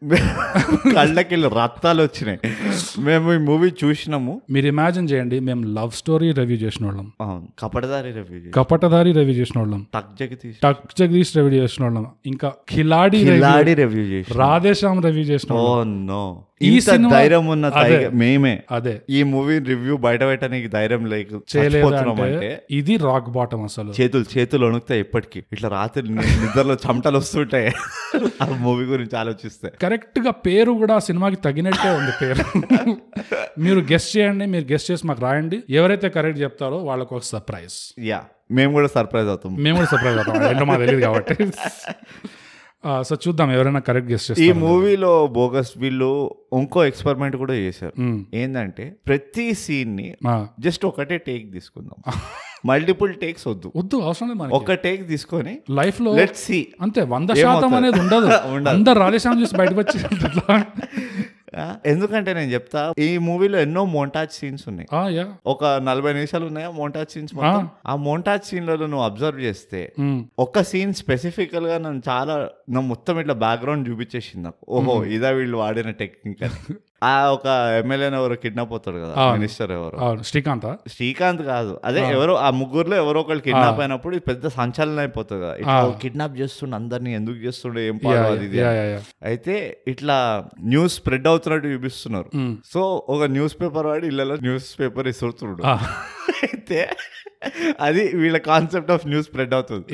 కళ్ళకి 0.94 1.34
రక్తాలు 1.34 2.02
వచ్చినాయి. 2.02 2.38
మేము 2.98 3.34
ఈ 3.34 3.36
మూవీ 3.36 3.72
చూసినాము. 3.84 4.42
మీరు 4.50 4.66
ఇమాజిన్ 4.66 5.08
చేయండి 5.10 5.40
మేము 5.40 5.74
లవ్ 5.74 5.90
స్టోరీ 5.90 6.32
రివ్యూ 6.32 6.56
చేసిన 6.56 6.86
వాళ్ళం 6.86 7.12
అవును 7.20 7.48
కపటదారి 7.58 8.12
రివ్యూ 8.12 8.50
కపటదారి 8.54 9.12
రివ్యూ 9.12 9.34
చేసిన 9.34 9.60
వాళ్ళం 9.60 9.86
టక్ 9.94 10.18
జగదీష్. 10.20 10.56
టక్ 10.64 10.78
జగదీష్ 10.98 11.36
రివ్యూ 11.36 11.62
చేసిన 11.62 11.84
వాళ్ళం 11.84 12.03
ఇంకా 12.26 12.52
ఖిలాడి 12.70 13.18
కిలాడి 13.24 13.74
రివ్యూ 13.74 14.04
చేసి 14.04 14.34
రాధేశ్యామ్ 14.38 15.04
రివ్యూ 15.04 15.22
చేసిన 15.22 15.52
ఓ 15.52 15.84
నో. 15.84 16.24
ఈ 16.62 16.80
ధైర్యం 17.10 17.46
ఉన్న 17.46 17.66
మేమే. 18.14 18.62
అదే. 18.70 19.00
ఈ 19.10 19.22
మూవీ 19.22 19.58
రివ్యూ 19.58 19.96
బయట 19.96 20.22
పెట్టడానికి 20.22 20.68
ధైర్యం 20.68 21.06
లేక 21.06 21.26
చేయలేదు 21.26 21.86
చచ్చిపోతున్నాం 21.86 22.20
అంటే 22.20 22.34
అంటే 22.36 22.62
ఇది 22.70 22.96
రాక్ 22.96 23.30
బాటమ్ 23.30 23.64
అసలు. 23.64 23.92
చేతులు 24.00 24.24
చేతులు 24.38 24.66
వణుకుతాయి 24.66 25.00
ఎప్పటికీ 25.00 25.42
ఇట్లా 25.52 25.68
రాత్రి 25.68 26.08
నిద్రలో 26.08 26.74
చెమటలు 26.74 27.16
వస్తుంటాయి. 27.16 27.72
ఆ 28.42 28.46
మూవీ 28.60 28.84
గురించి 28.84 29.16
ఆలోచిస్తే. 29.18 29.70
కరెక్ట్గా 29.82 30.30
పేరు 30.30 30.72
కూడా 30.72 30.98
సినిమాకి 30.98 31.36
తగినట్టే 31.36 31.90
ఉంది 31.90 32.12
పేరు. 32.22 32.44
మీరు 33.58 33.80
గెస్ట్ 33.92 34.16
చేయండి. 34.16 34.46
మీరు 34.46 34.72
గెస్ట్ 34.72 34.90
చేసి 34.90 35.06
మాకు 35.06 35.20
రాయండి. 35.20 35.62
ఎవరైతే 35.70 36.08
కరెక్ట్ 36.08 36.40
చెప్తారో 36.42 36.76
వాళ్ళకు 36.76 37.16
ఒక 37.16 37.22
సర్ప్రైజ్ 37.22 37.76
యా 38.06 38.24
మేము 38.58 38.72
కూడా 38.72 38.88
సర్ప్రైజ్ 38.96 39.28
అవుతాం. 39.28 39.52
మేము 39.66 39.76
కూడా 39.76 39.90
సర్ప్రైజ్ 39.92 40.18
అవుతాం. 40.18 40.36
ఏంటో 40.50 40.64
మాకు 40.64 40.82
తెలియదు 40.84 41.04
కాబట్టి. 41.06 41.36
సో 43.08 43.14
చూద్దాం 43.24 43.48
ఎవరైనా 43.52 43.80
కరెక్ట్ 43.80 44.08
గెస్ట్ 44.10 44.40
ఈ 44.46 44.48
మూవీలో 44.62 45.12
బోగస్ 45.36 45.70
వీళ్ళు 45.76 46.08
ఇంకో 46.52 46.80
ఎక్స్పెరిమెంట్ 46.84 47.36
కూడా 47.42 47.54
చేశారు. 47.54 47.94
ఏంటంటే 48.34 48.84
ప్రతి 49.06 49.46
సీన్ని 49.54 50.08
జస్ట్ 50.60 50.84
ఒకటే 50.86 51.18
టేక్ 51.28 51.46
తీసుకుందాం. 51.52 51.98
మల్టిపుల్ 52.66 53.12
టేక్స్ 53.14 53.46
వద్దు. 53.48 53.68
వద్దు 53.76 53.96
అవసరం 54.08 54.28
లేదు 54.28 54.54
ఒక 54.58 54.74
టేక్ 54.84 55.02
తీసుకొని 55.08 55.54
లైఫ్లో 55.70 56.12
లెట్ 56.20 56.36
సి 56.36 56.60
అంతే 56.80 57.02
వంద 57.14 57.30
శాతం 57.42 57.74
అనేది 57.74 58.00
ఉండదు. 58.00 58.28
అందరు 58.74 58.98
రాధేశ్యామ్ 58.98 59.40
చూసి 59.42 59.56
బయటకు 59.56 59.80
వచ్చి. 59.80 59.98
ఎందుకంటే 61.86 62.34
నేను 62.34 62.52
చెప్తా 62.52 62.94
ఈ 62.98 63.18
మూవీలో 63.18 63.58
ఎన్నో 63.58 63.84
మోంటాజ్ 63.84 64.30
సీన్స్ 64.32 64.68
ఉన్నాయి. 64.68 64.88
ఒక 65.46 65.64
నలభై 65.64 66.12
నిమిషాలు 66.12 66.46
ఉన్నాయా 66.46 66.70
మోంటాజ్ 66.70 67.10
సీన్స్ 67.10 67.34
మొత్తం? 67.34 67.68
ఆ 67.86 67.96
మోంటాజ్ 67.96 68.44
సీన్లలో 68.44 68.86
నువ్వు 68.86 69.04
అబ్జర్వ్ 69.04 69.40
చేస్తే. 69.40 69.92
ఒక 70.38 70.60
సీన్ 70.60 70.94
స్పెసిఫికల్గా 70.94 71.78
నన్ను 71.78 72.02
చాలా 72.08 72.48
నా 72.70 72.80
మొత్తం 72.80 73.20
ఇట్లా 73.20 73.34
బ్యాక్గ్రౌండ్ 73.34 73.88
చూపించేసింది 73.88 74.44
నాకు. 74.44 74.66
ఓహో 74.68 75.04
ఇదా 75.04 75.30
వీళ్ళు 75.30 75.56
వాడిన 75.56 75.90
టెక్నిక్ 75.90 76.42
అని. 76.42 76.74
ఆ 77.06 77.30
ఒక 77.36 77.46
ఎమ్మెల్యే 77.80 78.08
ఎవరో 78.20 78.36
కిడ్నాప్ 78.42 78.72
అవుతాడు 78.74 78.98
కదా 79.04 79.14
మినిస్టర్ 79.36 79.72
ఎవరు. 79.78 79.96
శ్రీకాంత్? 80.30 80.66
శ్రీకాంత్ 80.94 81.42
కాదు. 81.52 81.72
అదే 81.88 82.00
ఎవరో 82.16 82.34
ఆ 82.46 82.50
ముగ్గురులో 82.60 82.96
ఎవరో 83.02 83.20
ఒకళ్ళు 83.24 83.42
కిడ్నాప్ 83.48 83.80
అయినప్పుడు 83.84 84.20
పెద్ద 84.30 84.44
సంచలనం 84.58 85.00
అయిపోతుంది 85.04 85.40
కదా. 85.44 85.54
ఇట్లా 85.62 85.74
కిడ్నాప్ 86.04 86.36
చేస్తుండే 86.42 86.76
అందరిని 86.80 87.12
ఎందుకు 87.20 87.38
చేస్తుండే 87.46 87.82
ఏం 87.90 87.98
పాడు 88.04 88.16
ఇది 88.48 88.60
అయితే 89.30 89.56
ఇట్లా 89.94 90.18
న్యూస్ 90.74 90.96
స్ప్రెడ్ 91.00 91.28
అవుతున్నట్టు 91.32 91.68
చూపిస్తున్నారు. 91.74 92.28
సో 92.72 92.80
ఒక 93.14 93.22
న్యూస్ 93.36 93.56
పేపర్ 93.62 93.88
వాడి 93.92 94.06
ఇళ్ళలో 94.12 94.36
న్యూస్ 94.48 94.70
పేపర్ 94.82 95.08
ఇస్తుంటుడు 95.14 95.62
అయితే 96.46 96.80
అది 97.86 98.04
వీళ్ళ 98.20 98.38
కాన్సెప్ట్ 98.48 98.92
ఆఫ్ 98.94 99.06
న్యూస్ 99.06 99.28
స్ప్రెడ్ 99.28 99.54
అవుతుంది. 99.56 99.86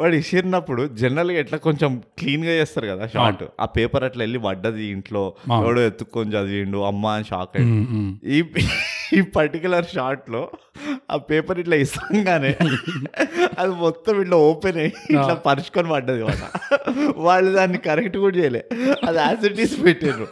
వాడు 0.00 0.16
ఇసిరినప్పుడు 0.22 0.82
జనరల్గా 1.02 1.38
ఎట్లా 1.44 1.58
కొంచెం 1.66 1.90
క్లీన్గా 2.20 2.54
చేస్తారు 2.60 2.86
కదా 2.92 3.06
షార్ట్ 3.14 3.44
ఆ 3.60 3.68
పేపర్ 3.76 4.06
అట్లా 4.08 4.22
వెళ్ళి 4.26 4.40
పడ్డది 4.46 4.84
ఇంట్లో. 4.96 5.24
ఎవడో 5.60 5.82
ఎత్తుక్కొని 5.90 6.32
చదివిండు 6.36 6.80
అమ్మ 6.90 7.06
అని 7.16 7.28
షాక్ 7.32 7.56
అయ్యి 7.60 7.72
ఈ 8.36 8.40
ఈ 9.16 9.20
పర్టికులర్ 9.36 9.86
షార్ట్లో 9.92 10.40
ఆ 11.12 11.16
పేపర్ 11.28 11.58
ఇట్లా 11.62 11.76
ఇస్తాగానే 11.82 12.50
అది 13.60 13.72
మొత్తం 13.82 14.14
ఇట్లా 14.22 14.38
ఓపెన్ 14.48 14.78
అయ్యి 14.82 14.92
ఇట్లా 15.14 15.34
పరుచుకొని 15.46 15.88
పడ్డది 15.92 16.22
వాళ్ళ 16.28 16.42
వాళ్ళు 17.26 17.50
దాన్ని 17.52 17.78
కరెక్ట్ 17.86 18.16
కూడా 18.24 18.34
చేయలే. 18.38 18.62
అది 19.08 19.18
యాసిటీస్ 19.18 19.76
పెట్టారు 19.86 20.26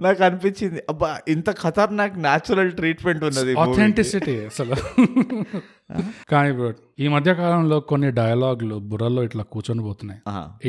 నాకు 0.00 0.20
అనిపించింది 0.28 0.80
అబ్బా 0.92 1.10
ఇంత 1.34 1.50
ఖతర్నాక్ 1.62 2.16
న్యాచురల్ 2.26 2.72
ట్రీట్మెంట్ 2.80 3.24
ఉన్నది. 3.30 3.52
ఆథెంటిసిటీ 3.64 4.36
అసలు. 4.50 4.76
కానీ 6.28 6.52
బ్రో 6.52 6.68
ఈ 6.98 7.08
మధ్య 7.08 7.34
కాలంలో 7.34 7.80
కొన్ని 7.90 8.10
డైలాగులు 8.10 8.78
బుర్రలో 8.84 9.22
ఇట్లా 9.22 9.42
కూర్చొని 9.52 9.82
పోతున్నాయి. 9.82 10.20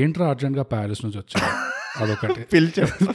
ఏంట్రా 0.01 0.27
అర్జెంట్గా 0.27 0.63
ప్యారిస్ 0.71 1.05
నుంచి 1.05 1.17
వచ్చావు 1.17 1.49
అదొకటి. 1.99 2.41
పిలిచావు 2.41 3.13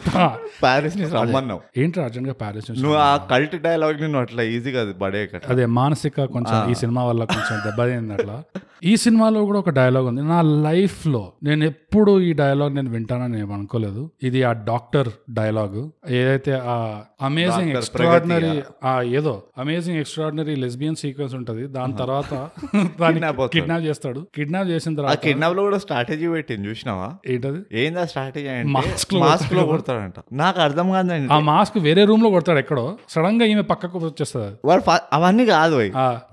ప్యారిస్ని 0.63 1.09
రమ్మన్నావు. 1.09 1.61
ఏంట్రా 1.77 2.05
అర్జెంట్గా 2.05 2.35
ప్యారిస్ 2.35 2.71
నుంచి 2.71 2.83
నువ్వు 2.83 2.99
ఆ 2.99 3.17
కల్ట్ 3.17 3.63
డైలాగ్ని 3.63 4.03
నువ్వు 4.03 4.21
అట్లా 4.21 4.43
ఈజీగా 4.43 4.81
అది 4.81 4.93
పడేయక 4.93 5.31
అదే 5.49 5.67
మానసిక 5.67 6.25
కొంచెం 6.25 6.71
ఈ 6.71 6.75
సినిమా 6.75 7.05
వల్ల 7.05 7.25
కొంచెం 7.25 7.61
దెబ్బతింది 7.65 8.13
అట్లా. 8.13 8.43
ఈ 8.85 8.97
సినిమాలో 8.97 9.45
కూడా 9.45 9.59
ఒక 9.59 9.71
డైలాగ్ 9.71 10.07
ఉంది. 10.07 10.23
నా 10.23 10.43
లైఫ్లో 10.43 11.33
నేను 11.43 11.65
ఎప్పుడు 11.65 12.21
ఈ 12.21 12.33
డైలాగ్ 12.33 12.75
నేను 12.75 12.91
వింటానని 12.91 13.33
నేను 13.33 13.53
అనుకోలేదు. 13.53 14.11
ఇది 14.23 14.43
ఆ 14.43 14.53
డాక్టర్ 14.53 15.09
డైలాగ్. 15.31 16.13
ఏదైతే 16.13 16.53
ఆ 16.65 17.01
అమేజింగ్ 17.23 17.57
Doctor 17.57 17.77
ఎక్స్ట్రాడినరీ 17.77 18.63
ఆ 18.85 19.03
ఏదో 19.03 19.43
అమేజింగ్ 19.59 19.99
ఎక్స్ట్రాడినరీ 19.99 20.55
లెస్బియన్ 20.55 20.97
సీక్వెన్స్ 20.97 21.35
ఉంటది. 21.35 21.67
దాని 21.67 21.97
తర్వాత. 21.97 22.49
కిడ్నాప్ 23.53 23.85
చేస్తాడు. 23.85 24.27
కిడ్నాప్ 24.35 24.69
చేసిన 24.69 24.93
ఆ 24.93 24.97
తర్వాత 24.97 25.21
కిడ్నాప్లో 25.21 25.63
కూడా 25.63 25.79
స్ట్రాటజీ 25.79 26.29
పెట్టింది 26.29 26.69
చూసినావా? 26.69 27.15
ఏంటది? 27.27 27.63
ఏందా 27.73 28.05
స్ట్రాటజీ 28.05 28.49
లో 28.67 29.21
మాస్క్లో 29.21 29.63
కొడతాడంట. 29.65 30.19
నాకు 30.33 30.59
అర్థం 30.61 30.87
కాదండి 30.91 31.33
ఆ 31.33 31.39
మాస్క్ 31.49 31.79
వేరే 31.79 32.05
రూమ్లో 32.05 32.31
కొడతాడు 32.31 32.59
ఎక్కడో. 32.59 32.85
సడన్గా 33.09 33.47
ఈమె 33.47 33.65
పక్కకు 33.73 33.99
వచ్చేస్తుంది. 33.99 34.53
వాడు 34.65 34.83
అవన్నీ 35.13 35.47
కాదు 35.47 35.81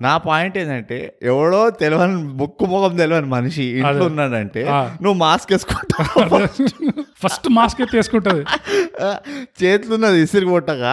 నా 0.02 0.14
పాయింట్ 0.28 0.58
ఏంటంటే 0.58 0.98
ఎవడో 1.22 1.62
తెలియని 1.70 2.18
ముక్కు 2.40 2.64
ముఖం 2.64 2.96
తెలియని 2.96 3.26
మనిషి 3.26 3.64
ఇంట్లో 3.78 4.06
ఉన్నాడంటే. 4.06 4.64
నువ్వు 4.70 5.16
మాస్క్ 5.24 5.52
వేసుకుంటావు. 5.52 6.46
ఫస్ట్ 7.24 7.48
మాస్క్ 7.50 7.80
ఎత్తి 7.82 7.96
వేసుకుంటది. 7.96 8.44
చేతులు 9.62 9.94
ఉన్నది 9.94 10.18
ఇసిరి 10.22 10.46
కొట్టగా 10.46 10.92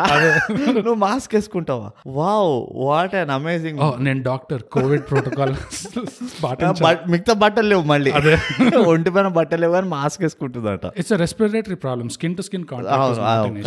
నువ్వు 0.78 0.96
మాస్క్ 0.96 1.36
వేసుకుంటావా? 1.36 1.90
వావ్ 2.08 2.52
వాట్ 2.86 3.16
అన్ 3.16 3.30
అమేజింగ్ 3.30 3.80
నేను 4.00 4.24
డాక్టర్ 4.24 4.62
కోవిడ్ 4.76 5.04
ప్రోటోకాల్ 5.10 5.54
మిగతా 7.10 7.34
బట్టలు 7.34 7.68
లేవు 7.68 7.82
మళ్ళీ. 7.84 8.12
ఒంటి 8.92 9.10
పైన 9.10 9.28
బట్టలు 9.28 9.62
లేవు 9.62 9.74
కానీ 9.74 9.88
mask 9.88 10.24
వేసుకుంటుందట. 10.24 10.86
It's 10.98 11.14
respiratory 11.14 11.76
problem 11.76 12.10
skin 12.10 12.36
to 12.36 12.42
skin 12.42 12.66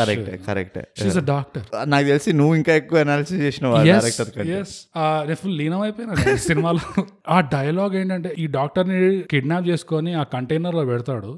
కరెక్టే 0.00 0.36
కరెక్టే 0.48 0.84
షీస్ 1.02 1.18
అ 1.18 1.24
డాక్టర్ 1.24 1.64
నాకు 1.86 2.06
తెలిసి 2.06 2.32
నువ్వు 2.32 2.54
ఇంకా 2.54 2.74
ఎక్కువ 2.74 2.98
అనాలిసిస్ 2.98 3.40
చేసినావు 3.40 3.76
డైరెక్టర్ 3.76 4.30
నేను 4.38 5.36
ఫుల్ 5.36 5.58
లీనం 5.58 5.80
అయిపోయినా 5.80 6.14
సినిమాలో. 6.36 6.84
ఆ 7.28 7.40
డైలాగ్ 7.40 7.94
ఏంటంటే 7.96 8.34
ఈ 8.38 8.46
డాక్టర్ని 8.46 8.98
కిడ్నాప్ 9.22 9.68
చేసుకొని 9.68 10.14
ఆ 10.14 10.22
కంటైనర్లో 10.22 10.84
పెడతాడు. 10.84 11.30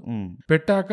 పెట్టాక 0.50 0.92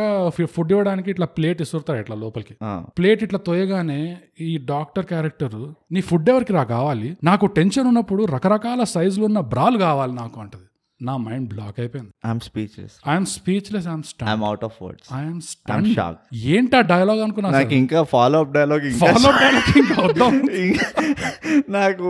ఫుడ్ 0.55 0.71
ఇవ్వడానికి 0.71 1.11
ఇట్లా 1.11 1.25
ప్లేట్ 1.37 1.61
ఇస్తుంటాడు 1.93 2.01
ఇట్లా 2.01 2.15
లోపలికి. 2.15 2.55
ప్లేట్ 2.97 3.23
ఇట్లా 3.23 3.39
తోయగానే 3.39 4.17
ఈ 4.41 4.57
డాక్టర్ 4.57 5.05
క్యారెక్టర్ 5.05 5.71
నీ 5.91 6.01
ఫుడ్ 6.01 6.29
ఎవరికి 6.29 6.53
రా 6.53 6.63
కావాలి? 6.63 7.17
నాకు 7.23 7.45
టెన్షన్ 7.45 7.87
ఉన్నప్పుడు 7.87 8.23
రకరకాల 8.25 8.83
సైజులు 8.83 9.25
ఉన్న 9.25 9.39
బ్రాలు 9.39 9.77
కావాలి 9.77 10.13
నాకు 10.13 10.41
అంటది. 10.41 10.67
నా 11.03 11.13
మైండ్ 11.23 11.47
బ్లాక్ 11.53 11.77
అయిపోయింది. 11.79 12.11
I'm 12.25 12.41
speeches 12.47 12.93
I'm 13.11 13.27
speechless 13.33 13.87
I'm 13.87 14.03
I'm 14.27 14.43
out 14.43 14.63
of 14.65 14.77
words 14.83 15.07
I'm 15.13 15.39
stand 15.47 15.89
shock 15.95 16.19
ఏంటా 16.53 16.79
డైలాగ్ 16.91 17.21
అనుకున్నా 17.21 17.49
నాకు 17.57 17.75
ఇంకా 17.75 18.01
follow 18.13 18.39
up 18.39 18.53
dialogue 18.53 18.85
follow 19.01 19.31
dialogue 19.39 19.71
ఇంకా 19.77 19.97
వద్దాం? 20.07 20.31
నాకు 21.77 22.07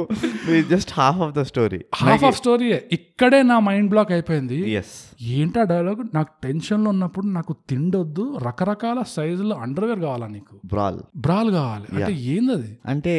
just 0.69 0.91
half 0.93 1.19
of 1.21 1.33
the 1.33 1.43
story 1.43 1.79
half 2.01 2.23
of 2.23 2.37
story 2.37 2.67
ఇక్కడే 2.97 3.39
నా 3.43 3.57
మైండ్ 3.59 3.89
బ్లాక్ 3.89 4.11
అయిపోయింది. 4.11 4.57
ఎస్ 4.79 4.93
ఏంటా 5.35 5.61
డైలాగ్ 5.63 6.01
నాకు 6.15 6.31
టెన్షన్లో 6.43 6.89
ఉన్నప్పుడు 6.89 7.25
నాకు 7.29 7.53
తిండొద్దు 7.69 8.23
రకరకాల 8.47 8.99
సైజులో 9.15 9.55
అండర్వేర్ 9.55 9.99
కావాలా 9.99 10.27
నీకు? 10.27 10.53
బ్రాల్ 10.65 10.99
బ్రాల్ 11.17 11.49
కావాలి. 11.51 11.87
అంటే 11.95 12.13
ఏందది? 12.33 12.71
అంటే 12.85 13.13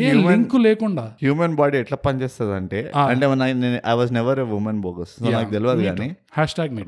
ఏ 0.00 0.10
లింక్ 0.22 0.54
లేకుండా. 0.66 1.04
హ్యూమన్ 1.22 1.56
బాడీ 1.56 1.76
ఎట్లా 1.78 1.98
పనిచేస్తుంది 2.06 2.54
అంటే 2.54 2.80
అంటే 3.04 3.26
I 3.86 3.94
was 3.94 4.12
never 4.12 4.40
a 4.40 4.48
woman 4.58 4.80
bogus 4.94 5.14
నాకు 5.34 5.50
తెలియదు 5.50 5.84
కానీ 5.90 6.08
హ్యాష్ 6.32 6.56
ట్యాగ్ 6.58 6.74
మీ 6.78 6.84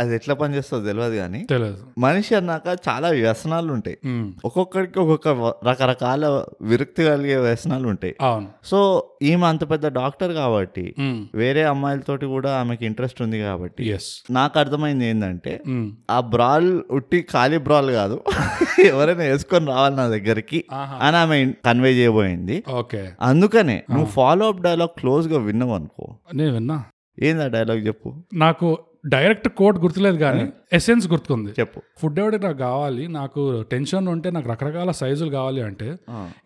అది 0.00 0.14
ఎట్లా 0.14 0.34
పనిచేస్తుందో 0.34 0.86
తెలియదు 0.86 1.16
కానీ 1.16 1.46
తెలియదు 1.50 1.84
మనిషి 1.98 2.34
అన్నాక 2.34 2.78
చాలా 2.88 3.08
వ్యసనాలు 3.08 3.72
ఉంటాయి. 3.72 3.98
ఒక్కొక్కరికి 4.44 4.98
ఒక్కొక్క 4.98 5.54
రకరకాల 5.68 6.44
విరక్తి 6.62 7.04
కలిగే 7.04 7.36
వ్యసనాలు 7.36 7.88
ఉంటాయి. 7.88 8.16
సో 8.64 9.04
ఈమె 9.22 9.46
అంత 9.46 9.70
పెద్ద 9.70 9.86
డాక్టర్ 9.86 10.32
కాబట్టి. 10.32 10.94
వేరే 11.34 11.62
అమ్మాయిలతోటి 11.62 12.26
కూడా 12.26 12.60
ఆమెకి 12.60 12.86
ఇంట్రెస్ట్ 12.86 13.22
ఉంది 13.22 13.40
కాబట్టి 13.40 13.96
నాకు 14.30 14.58
అర్థమైంది 14.58 15.06
ఏంటంటే. 15.06 15.60
ఆ 16.10 16.20
బ్రాల్ 16.20 16.82
ఉట్టి 16.90 17.26
ఖాళీ 17.32 17.58
బ్రాల్ 17.58 17.90
కాదు. 17.90 18.20
ఎవరైనా 18.86 19.24
వేసుకొని 19.24 19.66
రావాలి 19.66 19.96
నా 19.96 20.06
దగ్గరికి. 20.06 20.64
అని 20.74 21.16
ఆమె 21.16 21.52
కన్వే 21.64 21.90
చేయబోయింది. 21.90 22.64
ఓకే. 22.70 23.08
అందుకనే 23.20 23.82
నువ్వు 23.90 24.06
ఫాలో 24.06 24.48
అప్ 24.48 24.60
డైలాగ్ 24.60 25.00
క్లోజ్గా 25.00 25.38
విన్నావు 25.38 25.74
అనుకో 25.74 26.16
నేను 26.34 26.52
విన్నా. 26.52 26.84
ఏంది 27.22 27.44
ఆ 27.44 27.46
డైలాగ్ 27.46 27.86
చెప్పు. 27.86 28.14
నాకు 28.34 28.78
డైరెక్ట్ 29.04 29.48
కోట్ 29.48 29.78
గుర్తులేదు 29.78 30.16
కానీ 30.16 30.52
ఎసెన్స్ 30.72 31.08
గుర్తుకుంది. 31.08 31.50
చెప్పు. 31.60 31.80
ఫుడ్ 31.98 32.18
ఎవరికి 32.18 32.44
నాకు 32.44 32.58
కావాలి 32.58 33.08
నాకు 33.08 33.64
టెన్షన్ 33.70 34.08
ఉంటే 34.08 34.30
నాకు 34.30 34.48
రకరకాల 34.48 34.90
సైజులు 34.90 35.30
కావాలి 35.30 35.62
అంటే. 35.62 35.96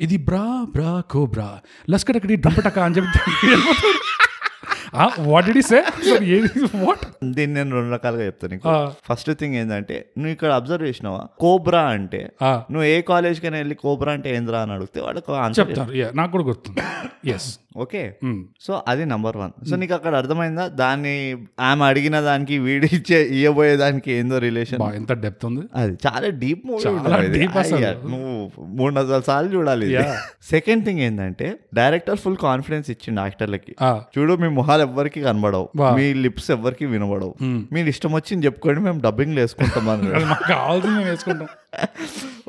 ఇది 0.00 0.16
బ్రా 0.16 0.66
బ్రా 0.74 1.02
కో 1.10 1.26
బ్రా 1.26 1.48
లస్కటకటి 1.90 2.36
డంపటక 2.36 2.78
అని 2.78 2.94
చెప్తే 2.94 3.20
వాట్ 5.20 5.58
సే 5.60 5.78
వాట్ 6.84 7.04
దీన్ని 7.24 7.54
నేను 7.54 7.76
రెండు 7.76 7.94
రకాలుగా 7.94 8.24
చెప్తాను 8.24 8.52
నీకు. 8.54 8.68
ఫస్ట్ 9.08 9.30
థింగ్ 9.34 9.54
ఏంటంటే 9.54 10.06
నువ్వు 10.18 10.32
ఇక్కడ 10.32 10.52
అబ్జర్వ్ 10.52 10.88
చేసినావా? 10.88 11.26
కోబ్రా 11.40 11.80
అంటే 11.88 12.20
నువ్వు 12.70 12.84
ఏ 12.84 13.00
కాలేజ్ 13.00 13.40
కైనా 13.40 13.56
వెళ్ళి 13.56 13.74
కోబ్రా 13.74 14.12
అంటే 14.12 14.36
ఏంద్రా 14.36 14.60
అని 14.60 14.72
అడిగితే 14.72 15.00
వాళ్ళకి 15.00 15.60
చెప్తారు. 15.60 15.90
నాకు 16.16 16.32
కూడా 16.32 16.44
గుర్తుంది. 16.44 16.80
Yes 17.34 17.48
okay. 17.76 18.02
సో 18.60 18.72
అది 18.88 19.04
నంబర్ 19.12 19.36
వన్. 19.36 19.52
సో 19.70 19.76
నీకు 19.76 19.94
అక్కడ 19.94 20.14
అర్థమైందా? 20.14 20.64
దాన్ని 20.80 21.14
ఆమె 21.60 21.84
అడిగిన 21.84 22.20
దానికి 22.20 22.58
వీడి 22.58 22.88
ఇచ్చే 22.92 23.18
ఇవ్వబోయే 23.38 23.76
దానికి 23.76 24.12
ఏందో 24.12 24.38
రిలేషన్? 24.38 24.82
ఎంత 24.94 25.12
డెప్త్ 25.12 25.44
ఉంది? 25.46 25.64
అది 25.74 25.94
చాలా 26.06 26.28
డీప్ 26.42 26.62
మూవీ. 26.66 26.82
నువ్వు 28.12 28.34
మూడు 28.78 28.94
వందల 28.94 29.20
సార్లు 29.20 29.50
చూడాలి. 29.56 29.88
సెకండ్ 30.50 30.84
థింగ్ 30.84 31.00
ఏంటంటే 31.00 31.48
డైరెక్టర్ 31.74 32.18
ఫుల్ 32.18 32.36
కాన్ఫిడెన్స్ 32.36 32.90
ఇచ్చిండు 32.90 33.20
యాక్టర్లకి. 33.20 33.74
చూడు 34.16 34.36
మీ 34.44 34.48
మొహాలు 34.60 34.82
ఎవ్వరికి 34.82 35.20
కనబడవు. 35.20 35.68
మీ 35.98 36.06
లిప్స్ 36.14 36.50
ఎవ్వరికి 36.50 36.86
వినబడవు. 36.86 37.34
మీరు 37.72 37.88
ఇష్టం 37.88 38.12
వచ్చింది 38.12 38.46
చెప్పుకోండి 38.46 38.80
మేము 38.80 39.00
డబ్బింగ్ 39.00 39.36
వేసుకుంటాం 39.42 39.84
కావాల్సింది 40.48 41.04
వేసుకుంటాం. 41.10 41.48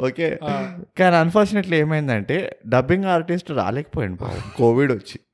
ఓకే. 0.08 0.28
కానీ 1.00 1.16
అన్ఫార్చునేట్లీ 1.16 1.78
ఏమైందంటే 1.84 2.38
డబ్బింగ్ 2.68 3.06
ఆర్టిస్ట్ 3.06 3.52
రాలేకపోయింది 3.52 4.18
కోవిడ్ 4.58 4.92
వచ్చి. 4.92 5.14
అదే. 5.15 5.25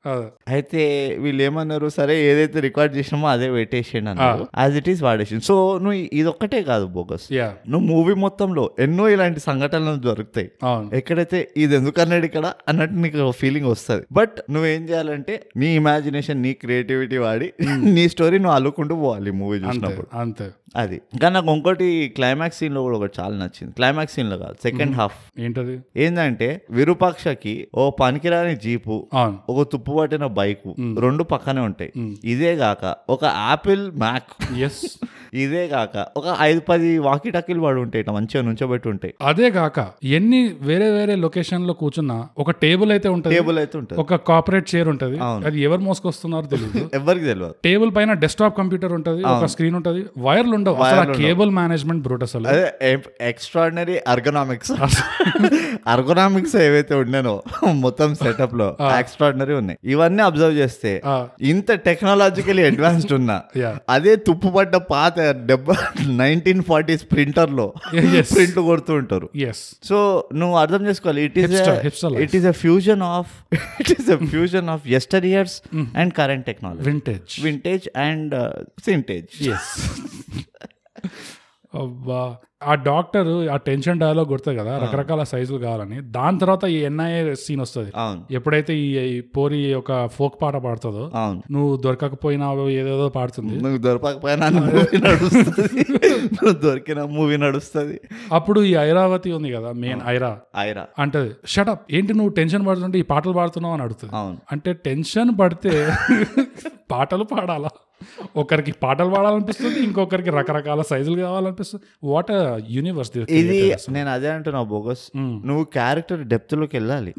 అయితే 0.48 0.82
వీళ్ళు 1.18 1.42
ఏమన్నారు 1.42 1.88
సరే 1.88 2.14
ఏదైతే 2.30 2.60
రికార్డ్ 2.60 2.96
చేసినామో 2.96 3.28
అదే 3.28 3.50
పెట్టేసేయండి 3.50 4.10
అన్నారు. 4.10 4.46
యాజ్ 4.58 4.76
ఇట్ 4.76 4.88
ఈస్ 4.88 5.02
వాడేసింది 5.02 5.44
సో 5.44 5.56
నువ్వు 5.78 5.98
ఇది 6.12 6.28
ఒక్కటే 6.28 6.62
కాదు 6.62 6.86
బోగస్. 6.86 7.26
నువ్వు 7.68 7.84
మూవీ 7.86 8.14
మొత్తంలో 8.14 8.70
ఎన్నో 8.78 9.08
ఇలాంటి 9.08 9.40
సంఘటనలు 9.40 10.00
దొరుకుతాయి. 10.08 10.50
ఎక్కడైతే 10.92 11.48
ఇది 11.56 11.76
ఎందుకు 11.76 12.00
అన్నాడు 12.00 12.24
ఇక్కడ? 12.24 12.46
అన్నట్టు 12.68 12.94
నీకు 12.94 13.30
ఫీలింగ్ 13.30 13.66
వస్తుంది. 13.66 14.04
బట్ 14.12 14.36
నువ్వేం 14.50 14.82
చేయాలంటే 14.90 15.36
నీ 15.56 15.66
ఇమాజినేషన్ 15.76 16.42
నీ 16.42 16.52
క్రియేటివిటీ 16.52 17.16
వాడి 17.16 17.52
నీ 17.96 18.08
స్టోరీ 18.08 18.38
నువ్వు 18.38 18.54
అల్లుకుంటూ 18.54 18.96
పోవాలి 18.96 19.30
మూవీ 19.30 19.58
చూసినప్పుడు. 19.58 20.06
అంతే. 20.14 20.48
అది. 20.76 21.00
ఇంకా 21.12 21.28
నాకు 21.28 21.50
ఇంకోటి 21.52 22.12
క్లైమాక్స్ 22.16 22.58
సీన్లో 22.58 22.82
కూడా 22.82 22.96
ఒకటి 22.96 23.14
చాలా 23.20 23.36
నచ్చింది. 23.36 23.72
క్లైమాక్స్ 23.72 24.14
సీన్లో 24.14 24.38
కాదు 24.38 24.56
సెకండ్ 24.62 24.94
హాఫ్ 24.96 25.18
ఏంటది? 25.38 25.74
ఏంటంటే 25.96 26.48
విరూపాక్షకి 26.70 27.68
ఓ 27.74 27.90
పనికిరాని 27.90 28.56
జీపు 28.56 29.08
అవును. 29.14 29.38
ఒక 29.48 29.66
తుప్పు 29.68 29.91
తుప్పు 29.92 30.00
పట్టిన 30.00 30.26
బైక్ 30.36 30.62
రెండు 31.00 31.22
పక్కనే 31.22 31.60
ఉంటాయి. 31.60 31.90
ఇదే 32.24 32.52
గాక 32.54 32.82
ఒక 33.08 33.24
యాపిల్ 33.24 33.92
మ్యాక్. 33.98 34.32
ఎస్ 34.58 34.82
ఇదే 35.32 35.60
కాక 35.68 35.94
ఒక 36.16 36.26
ఐదు 36.42 36.60
పది 36.66 36.88
వాకి 37.04 37.28
టక్కీలు 37.34 37.60
పడి 37.62 37.78
ఉంటాయి 37.82 38.00
ఇట్లా 38.02 38.14
మంచిగా 38.16 38.40
నుంచోబెట్టి 38.46 38.88
ఉంటాయి 38.90 39.12
అదే 39.28 39.48
కాక 39.54 39.78
ఎన్ని 40.16 40.40
వేరే 40.66 40.88
వేరే 40.96 41.14
లొకేషన్లో 41.22 41.74
కూర్చున్నా 41.80 42.16
ఒక 42.42 42.50
టేబుల్ 42.62 42.90
అయితే 42.94 43.08
ఉంటది 43.14 43.34
టేబుల్ 43.36 43.58
అయితే 43.62 43.76
ఉంటుంది. 43.78 43.98
ఒక 44.02 44.18
కార్పొరేట్ 44.28 44.66
చైర్ 44.72 44.88
ఉంటది 44.92 45.18
అది 45.48 45.60
ఎవరు 45.66 45.82
మోసుకొస్తున్నారో 45.86 46.46
తెలియదు 46.52 46.82
ఎవరికి 46.98 47.26
తెలియదు 47.26 47.54
టేబుల్ 47.66 47.92
పైన 47.96 48.12
డెస్క్టాప్ 48.24 48.56
కంప్యూటర్ 48.58 48.94
ఉంటది 48.98 49.22
ఒక 49.32 49.48
స్క్రీన్ 49.52 49.78
ఉంటది 49.80 50.02
వైర్లు 50.24 50.54
ఉండవు. 50.58 50.76
అసలు 50.84 51.16
కేబుల్ 51.20 51.52
మేనేజ్మెంట్ 51.58 52.02
బ్రూట్ 52.06 52.24
అసలు. 52.28 52.46
అదే 52.52 52.92
ఎక్స్ట్రాడినరీ 53.30 53.96
అర్గనామిక్స్ 54.12 54.72
అర్గనామిక్స్ 55.92 56.56
ఏవైతే 56.62 56.94
ఉండేనో 57.00 57.34
మొత్తం 57.82 58.10
సెటప్లో 58.20 58.68
ఎక్స్ట్రాడినరీ 58.98 59.56
ఉన్నాయి. 59.60 59.78
ఇవన్నీ 59.92 60.22
అబ్జర్వ్ 60.28 60.56
చేస్తే 60.60 60.92
ఆ, 61.06 61.16
ఇంత 61.50 61.70
టెక్నాలజికలీ 61.86 62.64
అడ్వాన్స్డ్ 62.70 63.16
ఉన్నా 63.18 63.38
Yeah. 63.62 63.74
అదే 63.92 64.12
తుప్పుపడ్డ 64.26 64.74
పాత 64.90 65.16
డెబ్బై 65.30 65.74
నైన్టీన్ 66.06 66.62
ఫార్టీస్ 66.62 67.04
ప్రింటర్లో 67.12 67.72
Yes. 67.94 68.34
ప్రింట్ 68.34 68.54
కొడుతూ 68.54 68.94
ఉంటారు. 68.94 69.30
సో 69.82 70.28
నువ్వు 70.34 70.56
అర్థం 70.56 70.86
చేసుకోవాలి. 70.86 71.22
It 71.22 71.38
is. 71.38 71.52
It 72.22 72.36
is 72.36 72.44
a 72.44 72.50
fusion 72.50 73.02
of 73.02 73.30
it 73.80 73.92
is 74.00 74.10
a 74.10 74.16
fusion 74.26 74.68
of 74.68 74.88
yesteryears 75.26 75.62
and 75.96 76.14
current 76.14 76.46
technology 76.46 76.82
vintage 76.90 77.40
vintage 77.40 77.88
and 77.98 78.34
సింటేజ్ 78.84 79.30
ఆ 82.66 82.74
డాక్టర్ 82.74 83.48
ఆ 83.48 83.56
టెన్షన్ 83.56 84.00
డైలాగ్ 84.00 84.26
కొడుతుంది 84.26 84.58
కదా 84.58 84.78
రకరకాల 84.78 85.22
సైజులు 85.22 85.58
కావాలని. 85.58 86.00
దాని 86.00 86.38
తర్వాత 86.38 86.64
ఈ 86.64 86.74
ఎన్ఐఏ 86.74 87.34
సీన్ 87.34 87.60
వస్తుంది. 87.60 87.92
అవును. 87.96 88.24
ఎప్పుడైతే 88.30 88.76
ఈ 88.76 89.20
పోరి 89.20 89.74
ఒక 89.74 90.06
ఫోక్ 90.06 90.42
పాట 90.42 90.56
పాడుతుందో 90.56 91.10
నువ్వు 91.50 91.76
దొరకకపోయినావో 91.76 92.68
ఏదేదో 92.68 93.08
పాడుతుంది. 93.08 93.56
నువ్వు 93.56 93.78
దొరకకపోయినా 93.78 94.48
దొరికిన 96.62 97.04
మూవీ 97.04 97.36
నడుస్తుంది. 97.36 98.00
అప్పుడు 98.32 98.60
ఈ 98.60 98.74
ఐరావతి 98.74 99.32
ఉంది 99.32 99.52
కదా 99.52 99.72
మెయిన్ 99.72 100.00
ఐరా. 100.06 100.38
ఐరా. 100.58 100.86
అంటది 100.98 101.30
షటప్ 101.46 101.80
ఏంటి 101.90 102.14
నువ్వు 102.14 102.32
టెన్షన్ 102.32 102.66
పడుతుంటే 102.66 102.98
ఈ 102.98 103.02
పాటలు 103.02 103.32
పాడుతున్నావు 103.32 103.74
అని 103.74 103.82
అడుగుతుంది. 103.82 104.16
అవును. 104.16 104.38
అంటే 104.52 104.72
టెన్షన్ 104.72 105.38
పడితే 105.40 105.88
పాటలు 106.90 107.24
పాడాలా? 107.24 107.68
ఒకరికి 108.42 108.72
పాటలు 108.84 109.10
పాడాలనిపిస్తుంది 109.14 109.78
ఇంకొకరికి 109.88 110.32
రకరకాల 110.38 110.82
సైజులు 110.90 111.16
కావాలనిపిస్తుంది. 111.26 111.84
వాట్ 112.12 112.32
యూనివర్స్ 112.76 113.12
ఇది 113.40 113.58
నేను 113.96 114.10
అదే 114.16 114.30
అంటున్నా 114.36 114.62
బోగస్. 114.72 115.04
నువ్వు 115.48 115.64
క్యారెక్టర్ 115.78 116.22
డెప్త్లోకి 116.32 116.76
వెళ్ళాలి 116.78 117.12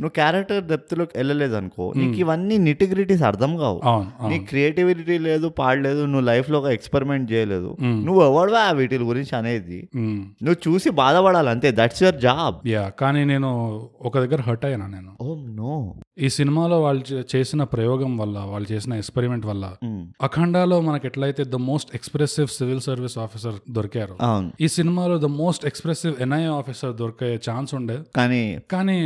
నువ్వు 0.00 0.14
క్యారెక్టర్ 0.20 0.62
డెప్త్లోకి 0.72 1.14
వెళ్ళలేదు 1.20 1.54
అనుకో 1.60 1.86
నీకు 2.00 2.18
ఇవన్నీ 2.24 2.58
నిటిగ్రిటీస్ 2.68 3.24
అర్థం 3.30 3.52
కావు. 3.62 3.80
నీ 4.30 4.38
క్రియేటివిటీ 4.50 5.18
లేదు 5.28 5.46
పాడలేదు 5.60 6.02
నువ్వు 6.12 6.26
లైఫ్లో 6.30 6.56
ఒక 6.62 6.70
ఎక్స్పెరిమెంట్ 6.78 7.26
చేయలేదు. 7.32 7.70
నువ్వు 8.06 8.20
ఎవడవా 8.28 8.64
వీటి 8.78 9.02
గురించి 9.10 9.34
అనేది 9.40 9.78
నువ్వు 10.44 10.58
చూసి 10.66 10.88
బాధపడాలి 11.00 11.50
అంతే. 11.54 11.70
దట్స్ 11.80 12.02
యువర్ 12.04 12.18
జాబ్ 12.26 12.56
యా 12.74 12.84
కానీ 13.02 13.22
నేను 13.32 13.50
ఒక 14.08 14.14
దగ్గర 14.24 14.40
హర్ట్ 14.48 14.64
అయ్యాను 14.68 14.88
నేను? 14.96 15.12
ఓ 15.24 15.36
నో 15.60 15.72
ఈ 16.26 16.28
సినిమాలో 16.36 16.76
వాళ్ళు 16.84 17.02
చేసిన 17.32 17.62
ప్రయోగం 17.74 18.12
వల్ల 18.20 18.38
వాళ్ళు 18.52 18.68
చేసిన 18.72 18.92
ఎక్స్పెరిమెంట్ 19.02 19.44
వల్ల 19.50 19.64
అఖండాలో 20.30 20.80
మనకి 20.80 21.06
ఎట్లయితే 21.06 21.44
the 21.44 21.58
most 21.62 21.90
expressive 21.94 22.48
civil 22.48 22.80
service 22.80 23.18
officer 23.18 23.56
దొరికారు 23.70 24.14
ఈ 24.60 24.68
సినిమాలో 24.68 25.18
the 25.18 25.28
most 25.38 25.64
expressive 25.66 26.14
NIA 26.20 26.50
officer 26.58 26.92
దొరికే 26.94 27.40
ఛాన్స్ 27.48 27.74
ఉండే. 27.74 27.96
కానీ 28.16 28.40
కానీ 28.70 28.96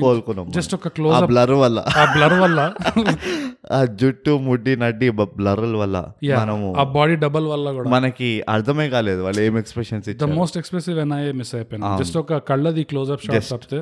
జస్ట్ 0.51 0.75
ఒక 0.75 0.89
క్లోజ్ 0.89 1.25
బ్లర్ 1.25 1.55
వల్ల. 1.55 1.79
ఆ 1.97 2.05
బ్లర్ 2.17 2.37
వల్ల. 2.41 2.61
ఆ 3.73 3.85
జుట్టు 4.01 4.33
ముడ్డి 4.39 4.77
నడ్డి 4.77 5.07
బ్లర్ల 5.37 5.77
వల్ల 5.77 5.97
మనము 6.41 6.67
ఆ 6.77 6.85
బాడీ 6.97 7.15
డబల్ 7.17 7.47
వల్ల 7.47 7.73
కూడా. 7.73 7.89
మనకి 7.91 8.29
అర్థమే 8.49 8.87
కాలేదు 8.89 9.23
వాళ్ళు 9.23 9.41
ఏం 9.41 9.55
expressions 9.59 10.09
the 10.17 10.29
most 10.35 10.59
expressive 10.59 10.99
NIA 10.99 11.33
miss 11.33 11.55
అయిపోయినా. 11.55 11.97
జస్ట్ 12.03 12.17
ఒక 12.17 12.37
కళ్ళది 12.51 12.85
క్లోజ్ 12.85 13.11
అప్ 13.11 13.25
షాట్ 13.27 13.49
తప్పితే 13.51 13.81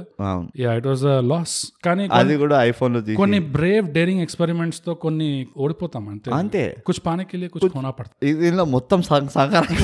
యా 0.60 0.72
ఇట్ 0.74 0.86
వాస్ 0.86 1.04
లాస్ 1.32 1.56
కానీ 1.84 2.04
అది 2.12 2.36
కూడా 2.36 2.62
ఐఫోన్లో 2.62 3.02
కొన్ని 3.16 3.40
బ్రేవ్ 3.56 3.88
డేరింగ్ 3.90 4.22
ఎక్స్పెరిమెంట్స్తో 4.26 4.94
కొన్ని 5.04 5.30
ఓడిపోతాం 5.58 6.04
అంతే. 6.08 6.30
అంతే. 6.34 6.64
కుచ్ 6.86 7.00
పానిక్ 7.06 7.31
के 7.31 7.37
लिए 7.37 7.49
कुछ 7.49 7.63
खोना 7.71 7.89
पड़ता 7.89 8.13
ఇది 8.27 8.39
దీనిలో 8.39 8.65
మొత్తం 8.65 9.01
సం- 9.01 9.29
సంకరాకి 9.29 9.77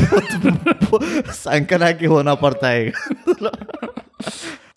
సంకరాకి 1.33 2.07
హోనా 2.07 2.33
పడతాయి 2.33 2.85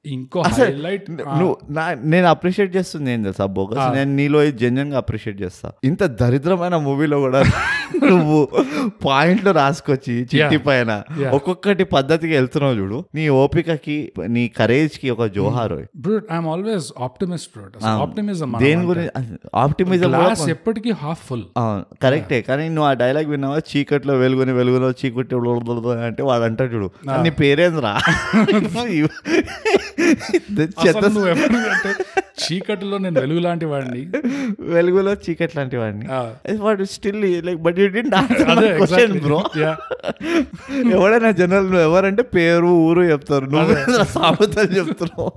ఇంకో 0.06 0.40
హైలైట్ 0.50 1.08
నువ్వు 1.12 1.50
నా- 1.72 1.98
నేను 2.06 2.28
అప్రిషియేట్ 2.28 2.76
చేస్తుంది 2.76 3.12
ఏం 3.12 3.20
తెలుసా? 3.24 3.46
బోగస్ 3.54 3.82
నేను 3.96 4.12
నీలో 4.16 4.40
జెన్యున్గా 4.62 4.98
అప్రిషియేట్ 4.98 5.42
చేస్తా. 5.42 5.68
ఇంత 5.84 6.04
దరిద్రమైన 6.22 6.76
మూవీలో 6.86 7.20
కూడా 7.20 7.42
నువ్వు 8.12 8.38
పాయింట్లు 9.04 9.52
రాసుకొచ్చి 9.52 10.14
చిట్టి 10.30 10.58
పైన. 10.60 10.92
ఒక్కొక్కటి 11.32 11.84
పద్ధతికి 11.88 12.34
వెళ్తున్నావు 12.34 12.76
చూడు. 12.76 12.98
నీ 13.16 13.30
ఓపికకి 13.36 13.98
నీ 14.28 14.44
కరేజ్కి 14.58 15.10
ఒక 15.10 15.26
జోహారు 15.36 15.78
brute 16.00 16.26
I'm 16.32 16.48
always 16.48 16.88
optimist 17.00 17.50
brute 17.56 17.76
optimism 17.98 18.52
దేని 18.60 18.86
గురించి? 18.86 19.12
ఆప్టిమిజం 19.56 20.16
ఎప్పటికీ 20.52 20.92
హాఫ్ 21.02 21.24
ఫుల్ 21.28 21.46
కరెక్టే 22.04 22.42
కానీ 22.42 22.66
నువ్వు 22.70 22.90
ఆ 22.90 22.96
డైలాగ్ 22.96 23.26
విన్నావా? 23.28 23.60
చీకట్లో 23.70 24.16
వెలుగుని 24.16 24.54
వెలుగులో 24.54 24.92
చీకటి 25.00 25.36
అంటే 26.04 26.24
వాడు 26.24 26.44
అంటాడు 26.44 26.74
చూడు 26.76 26.90
నీ 27.22 27.30
పేరేంద్రా 27.40 27.94
అంటే 30.00 31.94
చీకటిలో 32.42 32.98
నేను 32.98 33.20
వెలుగు 33.20 33.40
లాంటి 33.40 33.66
వాడిని. 33.66 34.08
వెలుగులో 34.60 35.14
చీకటి 35.14 35.54
లాంటి 35.58 35.78
వాడిని. 35.78 36.08
వాడు 36.58 36.84
still 36.84 37.46
like 37.46 37.60
but 37.60 37.80
you 37.80 37.88
didn't 37.88 38.16
question. 38.78 39.22
Bro. 39.22 39.44
ఎవడైనా 40.92 41.32
జనరల్ 41.32 41.76
ఎవరంటే 41.76 42.24
పేరు 42.24 42.66
ఊరు 42.66 43.02
చెప్తారు. 43.02 43.46
నువ్వు 43.46 44.04
సామెతలు 44.04 44.72
చెప్తున్నావు. 44.72 45.32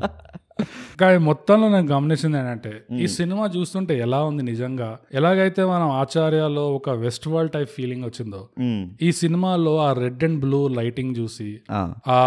కానీ 1.00 1.18
మొత్తంలో 1.20 1.68
నేను 1.68 1.86
గమనించింది 1.86 2.38
ఏంటంటే 2.38 2.72
ఈ 2.96 3.06
సినిమా 3.10 3.44
చూస్తుంటే 3.54 3.98
ఎలా 3.98 4.24
ఉంది 4.24 4.42
నిజంగా? 4.42 4.88
ఎలాగైతే 5.14 5.64
మనం 5.64 5.90
ఆచార్యలో 5.92 6.74
ఒక 6.74 6.90
వెస్ట్ 7.00 7.28
వరల్డ్ 7.28 7.52
టైప్ 7.52 7.70
ఫీలింగ్ 7.70 8.04
వచ్చిందో 8.04 8.40
Mm. 8.60 8.82
ఈ 9.02 9.12
సినిమాలో 9.12 9.78
ఆ 9.78 9.92
రెడ్ 9.94 10.24
అండ్ 10.24 10.38
బ్లూ 10.40 10.68
లైటింగ్ 10.76 11.14
చూసి 11.16 11.48
ఆ, 11.70 12.18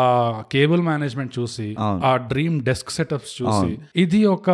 కేబుల్ 0.52 0.82
మేనేజ్మెంట్ 0.82 1.40
చూసి. 1.40 1.68
ఆ 2.04 2.18
డ్రీమ్ 2.28 2.62
డెస్క్ 2.62 2.92
సెటప్స్ 2.92 3.42
చూసి 3.42 3.72
ఇది 3.96 4.26
ఒక 4.28 4.50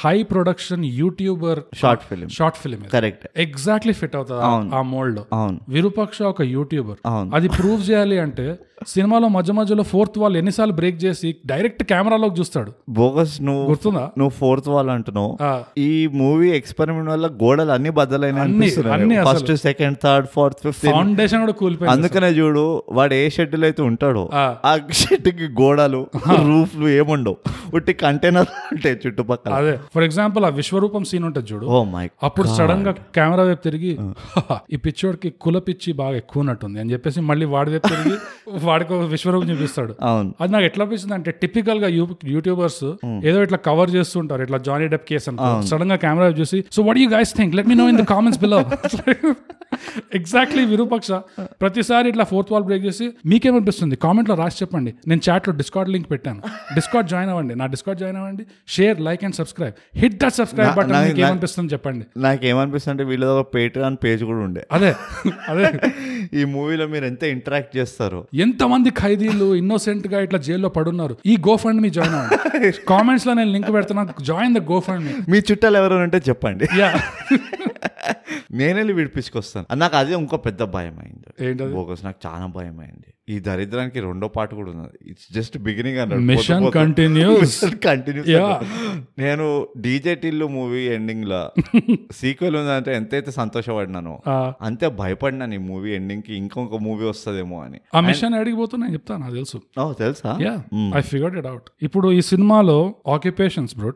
high 0.00 0.22
production 0.30 0.84
YouTuber 0.94 1.60
short 1.74 2.02
film 2.02 2.28
short 2.30 2.58
film 2.58 2.84
correct 2.92 3.24
exactly 3.38 3.92
fit 3.94 4.16
అవుతుంది 4.16 4.42
ఆ- 4.74 4.86
మోల్డ్ 4.92 5.20
విరూపాక్ష 5.68 6.22
ఒక 6.30 6.42
యూట్యూబర్. 6.50 7.00
అది 7.34 7.48
ప్రూవ్ 7.56 7.90
చేయాలి 7.90 8.18
అంటే 8.18 8.46
సినిమాలో 8.86 9.28
మధ్య 9.28 9.52
మధ్యలో 9.52 9.82
ఫోర్త్ 9.82 10.18
వాల్ 10.18 10.36
ఎన్నిసార్లు 10.36 10.72
బ్రేక్ 10.72 11.04
చేసి 11.04 11.36
డైరెక్ట్ 11.46 11.82
కెమెరాలోకి 11.82 12.40
చూస్తాడు. 12.40 12.70
బోగస్ 12.88 13.42
నువ్వు 13.42 13.64
గుర్తుందా? 13.68 14.04
నువ్వు 14.18 14.30
ఫోర్త్ 14.38 14.68
వాల్ 14.68 14.90
అంటున్నావు. 14.90 15.30
ఈ 15.78 15.90
మూవీ 16.14 16.50
ఎక్స్పెరిమెంట్ 16.50 17.10
వల్ల 17.10 17.26
గోడలు 17.42 17.72
అన్ని 17.72 17.90
బద్దలైన. 17.90 18.38
First 19.24 19.52
second 19.62 19.98
third 20.04 20.28
fourth 20.28 20.60
fifth 20.62 20.86
foundation 20.86 21.40
కూడా 21.40 21.52
కూలిపోయింది 21.52 21.92
అందుకనే 21.94 22.28
చూడు 22.30 22.64
వాడు 22.90 23.14
ఏ 23.14 23.28
షెడ్యూల్ 23.28 23.64
అయితే 23.64 23.82
ఉంటాడో 23.82 24.24
ఆ. 24.34 24.78
షెడ్కి 24.92 25.48
గోడలు 25.60 26.02
రూఫ్లు 26.42 26.88
ఏముండవు. 26.90 27.36
ఉట్టి 27.74 27.92
కంటైనర్ 27.94 28.48
ఉంటాయి 28.72 28.96
చుట్టుపక్కల. 29.06 29.52
అదే. 29.54 29.74
ఫర్ 29.94 30.02
ఎగ్జాంపుల్ 30.02 30.44
ఆ 30.44 30.50
విశ్వరూపం 30.52 31.04
సీన్ 31.04 31.24
ఉంటుంది 31.24 31.52
చూడు. 31.52 31.66
ఓ 31.66 31.84
మై 31.86 32.06
అప్పుడు 32.22 32.48
సడన్గా 32.48 32.92
కెమెరా 33.14 33.42
వైపు 33.42 33.62
తిరిగి 33.62 33.92
"హహ, 34.32 34.48
ఈ 34.72 34.76
పిచ్చోడికి 34.76 35.30
కుల 35.40 35.58
పిచ్చి 35.58 35.92
బాగా 35.92 36.16
ఎక్కువ 36.16 36.40
ఉన్నట్టుంది 36.40 36.80
అని 36.80 36.92
చెప్పేసి 36.92 37.20
మళ్ళీ 37.22 37.46
వాడి 37.46 37.70
వైపు 37.70 37.88
తిరిగి 37.88 38.14
వాడికి 38.72 38.94
విశ్వరూపం 38.94 39.50
చూపిస్తాడు. 39.50 39.94
అవును. 40.02 40.34
అది 40.40 40.52
నాకు 40.52 40.64
ఎట్లా 40.64 40.84
అనిపిస్తుంది 40.84 41.14
అంటే 41.14 41.30
టిపికల్గా 41.30 41.88
యూట్యూబర్స్ 42.24 42.92
ఏదో 43.24 43.42
ఇట్లా 43.42 43.58
కవర్ 43.58 43.90
చేస్తుంటారు. 43.90 44.42
ఇట్లా 44.42 44.58
జానీ 44.58 44.88
డెప్ 44.88 45.08
కేస్ 45.08 45.28
అనుకో. 45.28 45.62
సడన్గా 45.66 45.96
కెమెరా 45.96 46.26
చూసి 46.26 46.64
so 46.72 46.82
what 46.82 46.98
you 46.98 47.10
guys 47.10 47.36
think 47.36 47.54
let 47.54 47.68
me 47.68 47.74
know 47.74 47.88
in 47.88 47.98
the 47.98 48.04
comments 48.04 48.40
below 48.42 48.64
exactly 50.14 50.64
Virupaksha. 50.64 51.12
ప్రతిసారి 51.40 52.08
ఇట్లా 52.08 52.24
ఫోర్త్ 52.24 52.52
వాల్ 52.52 52.64
బ్రేక్ 52.64 52.84
చేసి 52.84 53.10
మీకేమనిపిస్తుంది? 53.26 53.96
కామెంట్లో 53.96 54.34
రాసి 54.36 54.56
చెప్పండి. 54.62 54.94
నేను 55.08 55.20
చాట్లో 55.30 55.54
డిస్కార్డ్ 55.54 55.92
లింక్ 55.92 56.10
పెట్టాను. 56.10 56.42
డిస్కార్డ్ 56.74 57.10
జాయిన్ 57.10 57.30
అవ్వండి. 57.30 57.54
నా 57.54 57.66
డిస్కార్డ్ 57.66 58.00
జాయిన్ 58.00 58.18
అవ్వండి. 58.18 58.46
Share 58.68 59.00
like 59.00 59.24
and 59.24 59.34
subscribe 59.34 59.98
hit 59.98 60.14
that 60.14 60.34
subscribe 60.34 60.74
button 60.74 61.06
మీకు 61.06 61.20
ఏమనిపిస్తుంది 61.20 61.72
చెప్పండి. 61.72 62.20
నాకేమనిపిస్తుంది 62.20 62.92
అంటే 62.92 63.10
వీళ్ళది 63.10 63.30
ఒక 63.30 63.54
పేట్రాన్ 63.54 63.96
పేజ్ 64.04 64.24
కూడా 64.24 64.38
ఉండే. 64.38 64.66
అదే. 64.72 64.94
అదే. 65.48 65.72
ఈ 66.34 66.44
మూవీలో 66.44 66.86
మీరు 66.86 67.04
ఎంత 67.04 67.24
ఇంటరాక్ట్ 67.24 67.76
చేస్తారు. 67.76 68.26
ఎంతమంది 68.52 68.90
ఖైదీలు 68.90 69.54
ఇన్నోసెంట్గా 69.54 70.20
ఇట్లా 70.20 70.38
జైల్లో 70.38 70.68
పడున్నారు? 70.68 71.16
ఈ 71.26 71.36
గో 71.48 71.56
ఫండ్ 71.56 71.80
మీ 71.80 71.90
జాయిన్ 71.90 72.14
అవ్వండి. 72.14 72.72
కామెంట్స్లో 72.88 73.34
నేను 73.34 73.52
లింక్ 73.52 73.72
పెడుతున్నా. 73.72 74.08
జాయిన్ 74.22 74.54
ద 74.54 74.58
గో 74.58 74.80
ఫండ్ 74.80 75.04
మీ 75.04 75.12
మీ 75.28 75.38
చుట్టాలు 75.38 75.76
ఎవరైనా 75.76 76.02
ఉంటే 76.02 76.18
చెప్పండి. 76.28 76.66
యా. 76.78 77.00
నేనే 78.52 78.82
విడిపించుకొస్తాను. 78.82 79.76
నాకు 79.76 79.96
అదే 79.96 80.14
ఇంకో 80.14 80.36
పెద్ద 80.36 80.62
భయం 80.62 80.98
అయింది 80.98 81.64
బోగస్ 81.64 82.04
నాకు 82.04 82.16
చాలా 82.26 82.46
భయం 82.46 82.80
అయింది 82.80 83.14
ఈ 83.32 83.38
దరిద్రానికి 83.46 84.00
రెండో 84.06 84.28
పాట 84.36 84.50
కూడా 84.58 84.70
ఉన్నది. 84.70 84.98
It's 85.10 85.26
just 85.34 85.56
beginning 85.68 85.98
mission 86.30 86.66
continues 86.72 87.56
continues. 87.84 88.30
నేను 89.22 89.46
డీజే 89.78 90.14
టిల్లు 90.14 90.46
మూవీ 90.56 90.82
ఎండింగ్లో 90.96 91.42
సీక్వెల్ 92.12 92.56
ఉందంటే 92.56 92.90
ఎంతైతే 92.96 93.30
సంతోషపడినానో 93.30 94.14
అంతే 94.62 94.88
భయపడినాను 95.00 95.54
ఈ 95.54 95.62
మూవీ 95.70 95.90
ఎండింగ్కి 95.94 96.32
ఇంకొక 96.34 96.80
మూవీ 96.82 97.04
వస్తుందేమో 97.04 97.58
అని. 97.62 97.80
ఆ 97.94 98.00
మిషన్ 98.08 98.34
అడిగిపోతున్నా 98.34 98.86
నేను 98.86 98.94
చెప్తాను 98.94 99.22
నాకు 99.22 99.34
తెలుసు. 99.34 99.58
తెలుసా? 100.02 100.32
ఐ 100.98 101.00
ఫిగర్డ్ 101.12 101.38
ఇట్ 101.38 101.46
అవుట్ 101.46 101.68
ఇప్పుడు 101.82 102.08
ఈ 102.12 102.20
సినిమాలో 102.32 102.78
occupations 103.08 103.74
bro 103.78 103.92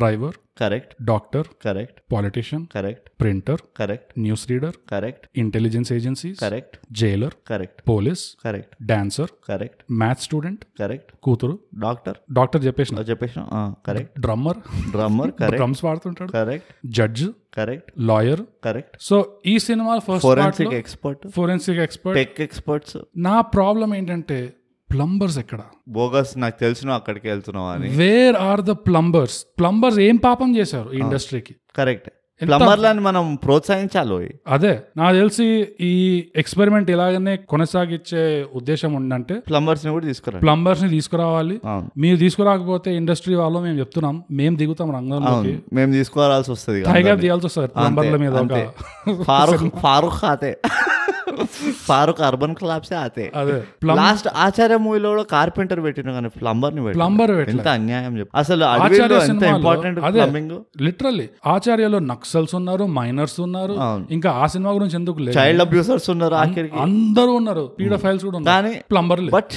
driver 0.00 0.36
correct 0.60 0.92
doctor 1.04 1.46
correct 1.64 1.98
politician 2.12 2.64
correct 2.74 3.06
printer 3.20 3.62
correct 3.76 4.10
news 4.18 4.44
reader 4.50 4.76
correct 4.90 5.24
intelligence 5.42 5.92
agencies 5.98 6.38
correct 6.40 6.76
jailer 6.92 7.34
correct 7.50 7.80
police 7.90 8.24
correct 8.44 8.74
dancer 8.82 9.32
correct 9.48 9.82
maths 9.92 10.24
student 10.24 10.62
correct 10.80 11.10
కూతురు. 11.22 11.54
డాక్టర్ 11.78 12.16
డాక్టర్ 12.32 12.62
చెప్పేసిన. 12.66 13.04
చెప్పేసిన. 13.10 13.42
Correct 13.86 14.20
drummer 14.20 14.58
drummer 14.90 15.32
correct 15.40 15.56
drums 15.56 15.84
వాడుతుంటాడు. 15.84 16.30
Correct 16.32 16.70
judge 16.98 17.26
correct 17.56 17.88
lawyer 18.00 18.42
correct 18.64 18.96
so 19.00 19.16
ఈ 19.46 19.54
cinema 19.58 19.94
first 19.98 20.22
forensic 20.22 20.74
expert 20.74 21.22
forensic 21.28 21.78
expert 21.78 22.18
tech 22.20 22.40
experts 22.40 22.96
నా 23.16 23.40
problem 23.56 23.94
ఏంటంటే 23.94 24.38
plumbers 24.90 25.38
ఎక్కడ? 25.38 25.60
Bogus 25.88 26.38
నాకు 26.38 26.60
తెలిసిన 26.60 26.90
అక్కడికి 26.90 27.28
వెళ్తున్నావు 27.28 27.68
అని. 27.68 27.88
Where 27.88 28.36
are 28.36 28.60
the 28.60 28.70
plumbers 28.70 29.44
plumbers 29.60 29.98
ఏం 29.98 30.16
పాపం 30.16 30.56
చేశారు 30.56 30.94
ఈ 30.94 30.98
ఇండస్ట్రీకి 30.98 31.54
కరెక్ట్ 31.76 32.08
ప్లంబర్లను 32.40 33.00
మనం 33.00 33.34
ప్రోత్సహించాలి. 33.34 34.28
అదే 34.48 34.70
నాకు 34.96 35.16
తెలిసి 35.16 35.46
ఈ 35.80 35.92
ఎక్స్పెరిమెంట్ 36.36 36.90
ఇలాగనే 36.90 37.36
కొనసాగించే 37.36 38.46
ఉద్దేశం 38.54 38.94
ఉందంటే 38.94 39.34
ప్లంబర్స్ని 39.48 39.92
కూడా 39.92 40.06
తీసుకురండి. 40.06 40.42
ప్లంబర్స్ని 40.46 40.88
తీసుకురావాలి. 40.88 41.60
మీరు 41.98 42.16
తీసుకురాకపోతే 42.16 42.96
ఇండస్ట్రీ 42.96 43.34
వాళ్ళు 43.34 43.58
మేము 43.58 43.78
చెప్తున్నాం 43.78 44.24
మేము 44.30 44.56
దిగుతాం 44.56 44.90
రంగంలోకి. 44.90 45.54
మేము 45.72 45.92
తీసుకోవాల్సి 45.92 46.52
వస్తుంది 46.52 46.82
టైగర్ 46.82 47.20
తీయాల్సి 47.20 47.46
వస్తుంది 47.46 47.68
ప్లంబర్ల 47.68 48.16
మీద. 48.16 48.34
ఫారూక్ 49.24 49.66
ఫారూక్ 49.84 50.18
ఫారూక్ 51.80 52.20
అర్బన్ 52.20 52.54
క్లాబ్సే 52.54 52.94
ఆతే 52.94 53.32
అదే. 53.34 53.56
లాస్ట్ 53.94 54.28
ఆచార్య 54.36 54.76
మూవీలో 54.76 55.08
కూడా 55.10 55.22
కార్పెంటర్ 55.22 55.82
పెట్టిన 55.82 56.12
కానీ 56.12 56.28
ప్లంబర్ని 56.40 56.92
ప్లంబర్. 56.92 57.30
ఎంత 57.48 57.68
అన్యాయం 57.68 58.18
చెప్పు. 58.18 58.36
అసలు 58.36 58.64
ఎంత 59.30 59.42
ఇంపార్టెంట్ 59.54 60.00
ప్లంబింగ్ 60.14 60.54
లిటరల్లీ 60.82 61.28
ఆచార్యలో 61.46 61.98
నక్సల్స్ 61.98 62.54
ఉన్నారు 62.54 62.84
మైనర్స్ 62.98 63.40
ఉన్నారు. 63.40 63.76
ఇంకా 64.10 64.30
ఆ 64.30 64.46
సినిమా 64.46 64.70
గురించి 64.70 64.94
ఎందుకు 64.94 65.18
లేదు? 65.18 65.38
చైల్డ్ 65.38 65.62
అబ్యూసర్స్ 65.62 66.10
ఉన్నారు 66.10 66.34
ఆఖరికి. 66.34 66.74
అందరూ 66.78 67.32
ఉన్నారు 67.32 67.76
పీడో 67.80 67.96
ఫైల్స్ 67.96 68.24
కూడా 68.24 68.36
ఉన్నారు. 68.38 68.66
కానీ 68.66 68.80
ప్లంబర్లు 68.90 69.30
బట్ 69.30 69.54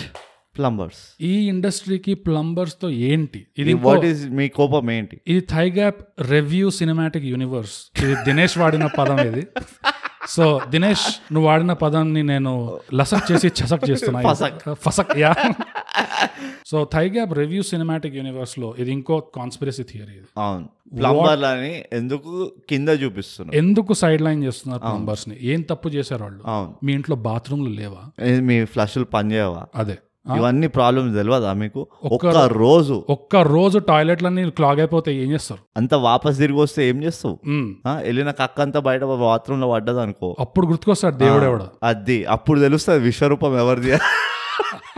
ప్లంబర్స్ 0.58 1.00
ఈ 1.22 1.48
ఇండస్ట్రీకి 1.48 2.14
ప్లంబర్స్తో 2.14 2.90
ఏంటి? 2.90 3.40
ఇది 3.58 3.74
వాట్ 3.74 4.06
ఈస్ 4.06 4.28
మీ 4.30 4.48
కోపం 4.48 4.92
ఏంటి? 4.92 5.22
ఇది 5.28 5.46
థైగ్యాప్ 5.52 6.02
రివ్యూ 6.32 6.70
సినిమాటిక్ 6.70 7.26
యూనివర్స్ 7.26 7.76
ఇది 8.04 8.16
దినేష్ 8.16 8.58
వాడిన 8.58 8.86
పదం 9.00 9.20
ఇది. 9.28 9.48
సో 10.30 10.62
దినేష్ 10.70 11.34
నువ్వు 11.34 11.50
వాడిన 11.50 11.74
పదాన్ని 11.74 12.24
నేను 12.24 12.80
లసక్ 12.94 13.32
చేసి 13.32 13.48
చసక్ 13.48 13.90
చేస్తున్నా. 13.90 14.22
ఫసక్. 14.74 15.18
Yeah. 15.18 15.34
So 16.66 16.90
thigh gap 16.94 17.34
review 17.34 17.64
cinematic 17.64 18.16
యూనివర్స్లో 18.16 18.76
ఇది 18.80 18.92
ఇంకో 18.92 19.20
కాన్స్పిరసీ 19.20 19.84
థియరీ 19.84 20.14
ఇది. 20.14 20.26
అవును. 20.38 20.68
ఎందుకు 21.94 22.52
కింద 22.70 22.90
చూపిస్తున్నారు? 22.90 23.58
ఎందుకు 23.58 23.94
సైడ్ 23.94 24.22
లైన్ 24.22 24.44
చేస్తున్నారు 24.44 24.82
ప్లంబర్స్ని 24.82 25.38
ఏం 25.42 25.62
తప్పు 25.62 25.90
చేశారు 25.90 26.24
వాళ్ళు? 26.24 26.44
మీ 26.86 26.94
ఇంట్లో 26.94 27.16
బాత్రూమ్లు 27.16 27.70
లేవా? 27.70 28.04
మీ 28.40 28.66
ఫ్లష్లు 28.66 29.04
పనిచేయవా? 29.04 29.66
అదే. 29.76 29.98
ఇవన్నీ 30.26 30.68
ప్రాబ్లమ్స్ 30.68 31.16
తెలియదా 31.16 31.54
మీకు? 31.54 31.88
ఒక్క 32.06 32.26
రోజు. 32.58 32.96
ఒక్క 33.10 33.36
రోజు 33.48 33.80
టాయిలెట్లన్నీ 33.80 34.50
క్లాగ్ 34.50 34.80
అయిపోతే 34.80 35.16
ఏం 35.16 35.32
చేస్తారు? 35.32 35.62
అంత 35.78 35.94
వాపస్ 35.94 36.38
తిరిగి 36.38 36.60
వస్తే 36.60 36.90
ఏం 36.90 37.04
చేస్తావు? 37.04 37.36
వెళ్ళిన 38.04 38.32
కక్క 38.32 38.62
అంతా 38.62 38.80
బయట 38.80 39.04
బాత్రూమ్లో 39.24 39.72
పడ్డది 39.72 40.02
అనుకో 40.02 40.36
అప్పుడు 40.40 40.68
గుర్తుకొస్తాడు 40.68 41.16
దేవుడు 41.16 41.46
ఎవడ. 41.46 41.64
అది 41.84 42.26
అప్పుడు 42.26 42.60
తెలుస్తుంది 42.60 43.00
విశ్వరూపం 43.00 43.58
ఎవరిది? 43.58 43.92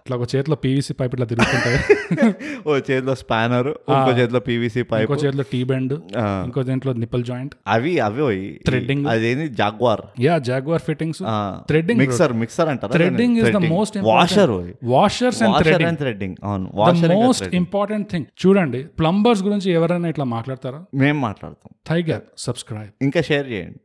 ఇట్లా 0.00 0.14
ఒక 0.18 0.26
చేతిలో 0.32 0.56
పీవీసీ 0.64 0.92
పైప్ 0.98 1.12
ఇట్లా 1.16 1.26
తిరుగుతుంటాయి 1.30 1.78
ఓ 2.66 2.76
చేతిలో 2.88 3.14
స్పానర్ 3.22 3.68
ఇంకో 3.94 4.10
చేతిలో 4.18 4.40
పీవీసీ 4.48 4.82
పైప్ 4.92 5.04
ఇంకో 5.06 5.18
చేతిలో 5.24 5.44
టీ 5.52 5.60
బెండ్ 5.70 5.94
ఇంకో 6.46 6.62
దేంట్లో 6.70 6.92
నిప్పల్ 7.02 7.24
జాయింట్ 7.30 7.54
అవి 7.76 7.94
అవి 8.06 8.26
Threading. 8.68 9.00
అదేంది? 9.12 9.46
Jaguar 9.60 10.02
yeah 10.26 10.34
Jaguar 10.50 10.82
fittings 10.88 11.20
threading 11.70 12.00
mixer 12.02 12.34
mixer 12.42 12.70
అంటారా 12.74 12.94
threading 12.96 13.36
is 13.42 13.50
the 13.56 13.62
most 13.74 13.98
washer 14.10 14.54
washers 14.94 15.40
and 15.42 15.56
threading 15.62 15.90
and 15.90 16.00
threading 16.04 16.36
అవును. 16.50 16.68
The 16.68 16.80
washer 16.82 17.14
most 17.16 17.48
important 17.62 18.08
thing 18.14 18.26
చూడండి 18.44 18.82
ప్లంబర్స్ 19.00 19.42
గురించి 19.48 19.68
ఎవరైనా 19.78 20.08
ఇట్లా 20.14 20.28
మాట్లాడతారా? 20.36 20.80
మేము 20.94 21.18
మాట్లాడతాం. 21.28 21.70
థై 21.90 22.00
గ్యాప్ 22.08 22.26
సబ్స్క్రైబ్ 22.46 22.92
ఇంకా 23.02 23.22
షేర్ 23.30 23.46
చేయండి. 23.52 23.78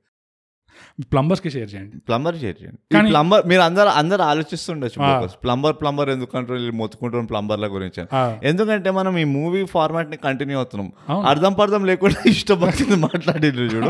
ప్లంబర్స్కి 1.04 1.50
షేర్ 1.50 1.76
చేయండి. 1.76 1.98
ప్లంబర్ 1.98 2.36
షేర్ 2.36 2.64
చేయండి. 2.64 3.08
ఈ 3.08 3.10
ప్లంబర్ 3.10 3.48
మీరు 3.48 3.62
అందరు 3.62 3.88
అందరు 3.88 4.22
ఆలోచిస్తుండొచ్చు 4.22 5.28
ప్లంబర్ 5.44 5.76
ప్లంబర్ 5.82 6.10
ఎందుకు 6.10 6.32
కంట్రోల్ 6.32 6.72
మొత్తుకుంటున్నాం 6.72 7.26
ప్లంబర్ల 7.26 7.68
గురించి. 7.68 8.06
ఎందుకంటే 8.44 8.92
మనం 8.92 9.18
ఈ 9.18 9.24
మూవీ 9.24 9.66
ఫార్మాట్ని 9.66 10.18
కంటిన్యూ 10.18 10.58
అవుతున్నాం. 10.58 10.92
అర్థం 11.26 11.54
పర్థం 11.54 11.86
లేకుండా 11.86 12.16
ఇష్టం 12.28 12.62
వచ్చింది 12.62 12.96
మాట్లాడిండ్రు 12.96 13.64
చూడు. 13.64 13.86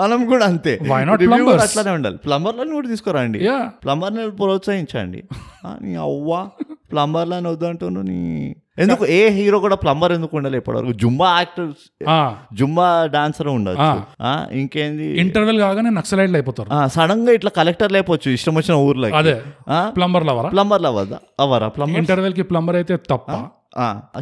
మనం 0.00 0.26
కూడా 0.26 0.46
అంతే? 0.46 0.78
అట్లానే 1.62 1.90
ఉండాలి. 1.90 2.16
ప్లంబర్లను 2.16 2.74
కూడా 2.74 2.88
తీసుకురండి. 2.88 3.38
ప్లంబర్ని 3.84 4.30
ప్రోత్సహించండి. 4.30 5.24
అవ్వ. 6.00 6.48
ప్లంబర్లని 6.94 7.48
వద్దంటును 7.50 8.02
నీ. 8.02 8.18
ఎందుకు? 8.78 9.04
ఏ 9.16 9.20
హీరో 9.34 9.58
కూడా 9.64 9.76
ప్లంబర్ 9.82 10.12
ఎందుకు 10.12 10.34
ఉండాలి 10.38 10.56
ఇప్పటివరకు? 10.60 10.92
జుంబా 11.02 11.28
యాక్టర్ 11.34 11.68
జుంబా 12.54 12.86
డాన్సర్ 13.12 13.48
ఆ, 14.22 14.32
ఇంకేంది? 14.60 15.06
ఇంటర్వెల్ 15.22 15.58
కాగానే 15.62 15.90
నక్సలైట్లు 15.98 16.38
అయిపోతారు. 16.38 16.70
సడన్గా 16.94 17.34
ఇట్లా 17.38 17.52
కలెక్టర్ 17.58 17.92
లేకపోవచ్చు 17.96 18.30
ఇష్టం 18.30 18.54
వచ్చిన 18.56 18.76
ఊర్లో 18.86 19.10
అదే. 19.20 19.34
ప్లంబర్ 19.96 20.26
లవరా 20.30 20.50
ప్లంబర్లు 20.50 20.88
అవ్వదా 20.90 21.20
అవ్వరా? 21.40 21.68
ప్లంబర్ 21.76 22.00
ఇంటర్వెల్కి 22.02 22.44
ప్లంబర్ 22.50 22.78
అయితే 22.80 22.96
తప్ప. 23.12 23.30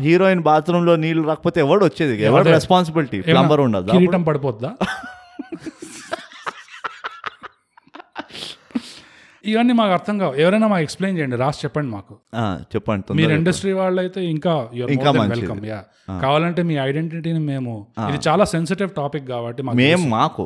హీరోయిన్ 0.02 0.42
బాత్రూమ్లో 0.44 0.92
నీళ్ళు 1.00 1.24
రాకపోతే 1.28 1.58
ఎవడు 1.60 1.82
వచ్చేది? 1.84 2.14
ఎవడు 2.28 2.48
రెస్పాన్సిబిలిటీ 2.50 3.18
ప్లంబర్ 3.28 3.62
ఉండదు 3.64 3.90
కిరీటం 3.94 4.22
పడిపోద్దా? 4.24 4.70
ఇవన్నీ 9.50 9.74
మాకు 9.78 9.92
అర్థం 9.92 10.16
కావు. 10.18 10.34
ఎవరైనా 10.42 10.66
మాకు 10.72 10.82
ఎక్స్ప్లెయిన్ 10.82 11.16
చేయండి. 11.18 11.36
రాసి 11.36 11.60
చెప్పండి 11.64 11.90
మాకు. 11.96 12.14
చెప్పండి 12.74 13.16
మీరు. 13.20 13.32
ఇండస్ట్రీ 13.40 13.72
వాళ్ళు 13.80 14.00
అయితే 14.00 14.20
ఇంకా. 14.34 14.54
వెల్కమ్ 15.32 15.66
యా 15.72 15.80
కావాలంటే 16.22 16.60
మీ 16.68 16.74
ఐడెంటిటీని 16.84 17.40
మేము 17.48 17.72
ఇది 18.08 18.18
చాలా 18.28 18.44
సెన్సిటివ్ 18.52 18.90
టాపిక్ 18.96 19.26
కాబట్టి 19.28 19.62
మాకు 19.66 19.76
మేం 19.80 20.00
మాకు. 20.10 20.44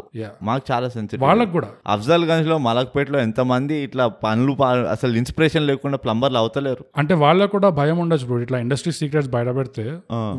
మాకు 0.49 0.62
చాలా 0.72 0.88
సెన్సిటివ్ 0.97 1.22
వాళ్ళకు 1.28 1.53
కూడా. 1.57 1.68
అఫ్జల్ 1.94 2.24
గంజ్లో 2.30 2.57
మలక్పేటలో 2.66 3.18
ఎంత 3.26 3.40
మంది 3.53 3.76
ఇట్లా 3.86 4.07
పనులు 4.24 4.55
అసలు 4.94 5.16
ఇన్స్పిరేషన్ 5.22 5.66
లేకుండా 5.70 5.99
ప్లంబర్లు 6.05 6.38
అవుతలేరు. 6.38 6.84
అంటే 7.03 7.14
వాళ్ళకు 7.24 7.53
కూడా 7.57 7.68
భయం 7.80 7.99
ఉండొచ్చు 8.05 8.26
బ్రో 8.26 8.40
ఇట్లా 8.47 8.59
ఇండస్ట్రీ 8.66 8.92
సీక్రెట్స్ 9.01 9.30
బయట 9.30 9.49
పెడితే 9.59 9.86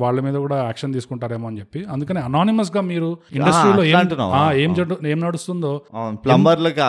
వాళ్ళ 0.03 0.17
మీద 0.27 0.37
కూడా 0.45 0.59
యాక్షన్ 0.63 0.93
తీసుకుంటారేమో 0.97 1.47
అని 1.47 1.59
చెప్పి. 1.59 1.81
అందుకని 1.95 2.21
అనానిమస్గా 2.27 2.83
మీరు 2.91 3.09
ఇండస్ట్రీలో 3.39 3.83
ఏం 4.63 4.75
ఏం 5.13 5.19
నడుస్తుందో 5.25 5.73
ప్లంబర్లకి 6.25 6.81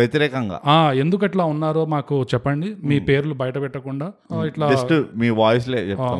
వ్యతిరేకంగా. 0.00 0.58
ఆ 0.74 0.78
ఎందుకు 1.14 1.26
ఎట్లా 1.26 1.44
ఉన్నారో 1.50 1.82
మాకు 1.92 2.14
చెప్పండి. 2.30 2.68
మీ 2.82 2.96
పేర్లు 3.08 3.34
బయట 3.40 3.56
పెట్టకుండా 3.62 4.06
ఆ, 4.30 4.38
ఇట్లా 4.44 4.66
జస్ట్ 4.70 4.92
మీ 5.16 5.28
వాయిస్ 5.36 5.66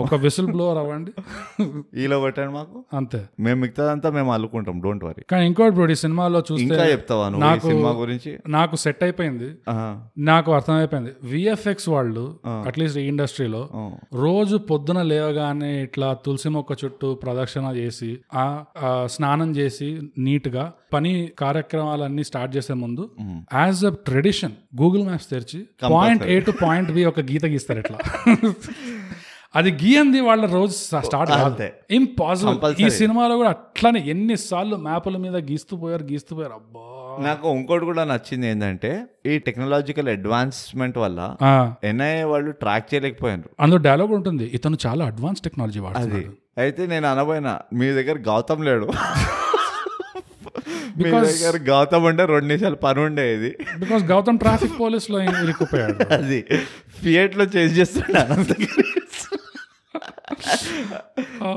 ఒక 0.05 0.15
విసిల్ 0.25 0.49
బ్లోవర్ 0.49 0.79
అవ్వండి. 0.79 1.13
ఈలో 2.03 2.17
పెట్టండి 2.25 2.53
మాకు? 2.55 2.77
అంతే. 2.97 3.21
మేము 3.41 3.59
మిగతాదంతా 3.61 4.09
మేము 4.17 4.31
అల్లుకుంటాం 4.35 4.77
డోంట్ 4.85 5.05
వరీ 5.05 5.23
కానీ 5.31 5.45
ఇంకోటి 5.47 5.75
బ్రో 5.77 5.87
ఈ 5.89 5.99
సినిమాలో 6.03 6.41
చూస్తే 6.49 6.77
చెప్తావా 6.93 7.25
నాకు- 7.45 7.67
సినిమా 7.67 7.93
గురించి? 8.01 8.33
నాకు 8.49 8.77
సెట్ 8.83 9.03
అయిపోయింది. 9.03 9.49
నాకు 10.27 10.53
అర్థమైపోయింది. 10.55 11.13
విఎఫ్ఎక్స్ 11.25 11.89
వాళ్ళు 11.89 12.25
అట్లీస్ట్ 12.67 12.99
ఈ 12.99 13.07
ఇండస్ట్రీలో 13.09 13.63
రోజు 14.23 14.57
పొద్దున 14.71 15.03
లేవగానే 15.11 15.73
ఇట్లా 15.83 16.09
తులసి 16.25 16.49
మొక్క 16.51 16.73
చుట్టూ 16.83 17.11
ప్రదక్షిణ 17.23 17.53
చేసి 17.79 18.13
ఆ 18.37 18.47
ఆ, 18.85 18.91
స్నానం 19.09 19.51
చేసి 19.57 19.91
నీట్గా 20.21 20.65
పని 20.93 21.13
కార్యక్రమాలన్నీ 21.39 22.25
స్టార్ట్ 22.27 22.53
చేసే 22.57 22.75
ముందు 22.81 23.05
as 23.55 23.81
a 23.85 23.93
tradition 24.07 24.55
Google 24.85 25.05
Maps 25.09 25.29
తెరిచి 25.31 25.61
point 25.95 26.25
A 26.29 26.39
to 26.47 26.55
point 26.63 26.91
B 26.93 27.05
ఒక 27.05 27.27
గీత 27.31 27.47
గీస్తారు 27.53 27.81
ఇట్లా. 27.85 27.99
అది 29.55 29.71
గీయంది 29.81 30.21
వాళ్ళ 30.27 30.45
రోజు 30.55 30.75
స్టార్ట్ 31.03 31.31
కాదు. 31.33 31.67
ఇంపాసిబుల్ 31.99 32.57
ఈ 32.77 32.89
సినిమాలో 32.97 33.35
కూడా 33.37 33.51
అట్లానే 33.51 34.01
ఎన్నిసార్లు 34.13 34.77
మ్యాపుల 34.87 35.17
మీద 35.25 35.37
గీస్తూ 35.51 35.75
పోయారు 35.77 36.05
గీస్తూ 36.11 36.33
పోయారు. 36.37 36.55
అబ్బా! 36.55 36.83
నాకు 37.19 37.47
ఇంకోటి 37.57 37.85
కూడా 37.85 38.03
నచ్చింది 38.05 38.47
ఏంటంటే 38.49 38.91
ఈ 39.27 39.35
టెక్నాలజికల్ 39.39 40.09
అడ్వాన్స్మెంట్ 40.15 40.97
వల్ల 40.99 41.21
ఎన్ఐఏ 41.85 42.25
వాళ్ళు 42.31 42.53
ట్రాక్ 42.63 42.89
చేయలేకపోయారు 42.91 43.51
అందులో 43.61 43.81
డైలాగ్ 43.87 44.15
ఉంటుంది. 44.19 44.47
ఇతను 44.57 44.79
చాలా 44.87 45.05
అడ్వాన్స్ 45.07 45.43
టెక్నాలజీ 45.43 45.83
వాడుతున్నాడు. 45.85 46.33
అయితే 46.59 46.83
నేను 46.87 47.07
అనబోయినా 47.07 47.53
మీ 47.73 47.87
దగ్గర 47.93 48.17
గౌతమ్ 48.29 48.65
లేడు. 48.65 48.89
దగ్గర 50.97 51.57
గౌతమ్ 51.69 52.07
అంటే 52.07 52.25
రెండు 52.25 52.47
నిమిషాలు 52.47 52.75
పని 52.77 53.01
ఉండే 53.01 53.35
ఇది. 53.35 53.57
బికాస్ 53.79 54.05
గౌతమ్ 54.05 54.39
ట్రాఫిక్ 54.39 54.81
పోలీస్లో 54.81 55.21
ఇరుక్కుపోయాడు. 55.23 56.15
అది. 56.15 56.41
ఫియట్లో 57.03 57.45
చేంజ్ 57.45 57.79
చేస్తుండే 57.79 58.21
ఆ, 61.43 61.51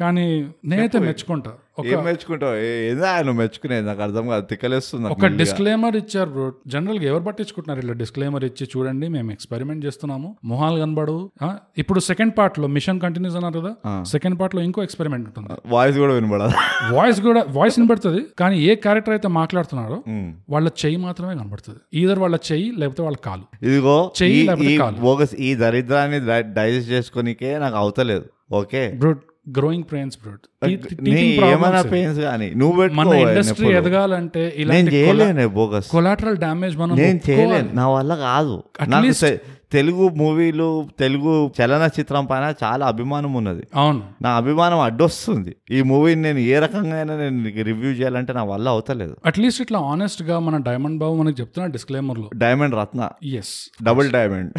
కానీ 0.00 0.50
నేనైతే 0.64 0.98
మెచ్చుకుంటా. 0.98 1.52
ఏం 1.86 2.04
మెచ్చుకుంటావు? 2.04 2.56
ఏదో 2.56 3.04
ఆయన 3.04 3.30
మెచ్చుకునేది 3.30 3.86
నాకు 3.86 4.02
అర్థం 4.02 4.28
కాదు 4.28 4.44
తిక్కలేస్తుంది 4.46 5.08
ఒక. 5.08 5.26
డిస్క్లైమర్ 5.26 5.96
ఇచ్చారు 5.96 6.30
బ్రో 6.30 6.52
జనరల్గా 6.66 7.04
ఎవరు 7.04 7.22
పట్టించుకుంటున్నారు 7.22 7.86
ఇలా 7.86 7.92
డిస్క్లైమర్ 7.92 8.44
ఇచ్చి 8.44 8.68
చూడండి 8.76 9.08
మేము 9.08 9.32
ఎక్స్పెరిమెంట్ 9.32 9.86
చేస్తున్నాము. 9.86 10.36
మొహాలు 10.44 10.80
కనబడు 10.80 11.30
ఇప్పుడు 11.78 12.00
సెకండ్ 12.00 12.38
పార్ట్లో 12.38 12.66
మిషన్ 12.66 13.00
కంటిన్యూస్ 13.00 13.36
అన్నారు 13.36 13.60
కదా 13.60 14.02
సెకండ్ 14.02 14.40
పార్ట్లో 14.40 14.62
ఇంకో 14.62 14.82
ఎక్స్పెరిమెంట్ 14.82 15.38
ఉంటుంది. 15.38 15.60
వాయిస్ 15.66 15.98
కూడా 15.98 16.14
వినబడదు. 16.14 16.52
వాయిస్ 16.94 17.20
కూడా 17.20 17.44
వాయిస్ 17.48 17.78
వినబడుతుంది 17.78 18.22
కానీ 18.38 18.62
ఏ 18.62 18.74
క్యారెక్టర్ 18.74 19.14
అయితే 19.14 19.28
మాట్లాడుతున్నారో. 19.28 20.02
వాళ్ళ 20.50 20.70
చెయ్యి 20.86 21.00
మాత్రమే 21.00 21.34
కనబడుతుంది. 21.34 21.78
ఈధర్ 21.94 22.18
వాళ్ళ 22.18 22.38
చెయ్యి 22.52 22.72
లేకపోతే 22.78 23.02
వాళ్ళ 23.02 23.16
కాలు. 23.16 23.64
ఇదిగో 23.64 24.12
చెయ్యి 24.22 24.38
ఈ- 24.38 24.46
లేకపోతే 24.46 24.74
ఈ 24.74 24.76
కాలు. 24.76 24.96
బోగస్ 24.96 25.34
ఈ 25.34 25.54
దరిద్రాన్ని 25.54 26.20
డైజెస్ట్ 26.54 26.90
చేసుకోనికే 26.90 27.58
నాకు 27.58 27.76
అవతలేదు. 27.76 28.24
Okay? 28.52 28.92
Bro 28.92 29.14
growing 29.58 29.84
pains 29.90 30.18
bro 30.18 30.68
నీ 31.00 31.10
ఏమైనా 31.26 31.82
పెయిన్స్ 31.82 32.20
కానీ 32.20 32.52
నువ్వు 32.54 32.88
మన 32.88 33.06
ఇండస్ట్రీ. 33.06 33.68
ఎదగాలంటే 33.68 34.52
ఇలాంటి 34.56 34.96
చేయలేను 34.96 35.48
బోగస్ 35.48 35.88
కొలాటరల్ 35.88 36.36
డ్యామేజ్ 36.36 36.76
మనం 36.76 36.96
నేను. 36.96 37.20
చేయలేను 37.30 37.68
నా 37.72 37.88
వల్ల 37.88 38.14
కాదు. 38.14 38.62
నాకు 38.88 39.36
తెలుగు 39.72 40.08
మూవీలు 40.08 40.88
తెలుగు 40.98 41.52
చలన 41.60 41.88
చిత్రం 42.00 42.26
పైన 42.26 42.54
చాలా 42.64 42.86
అభిమానం 42.86 43.34
ఉన్నది. 43.34 43.62
అవును. 43.74 44.02
నా 44.22 44.30
అభిమానం 44.36 44.80
అడ్డొస్తుంది. 44.80 45.56
ఈ 45.70 45.82
మూవీని 45.82 46.22
నేను 46.22 46.38
ఏ 46.38 46.58
రకంగా 46.58 46.96
అయినా 46.96 47.16
నేను 47.16 47.62
రివ్యూ 47.62 47.90
చేయాలంటే 47.90 48.32
నా 48.32 48.44
వల్ల 48.44 48.68
అవుతలేదు. 48.68 49.16
అట్లీస్ట్ 49.26 49.62
ఇట్లా 49.62 49.78
ఆనెస్ట్గా 49.78 50.38
మన 50.38 50.56
డైమండ్ 50.56 50.98
బాబు 50.98 51.14
మనకి 51.14 51.40
చెప్తున్నా 51.40 51.72
డిస్క్లైమర్లో. 51.72 52.30
Diamond 52.34 52.74
Ratna. 52.74 53.08
Yes 53.24 53.84
double 53.84 54.10
diamond 54.10 54.52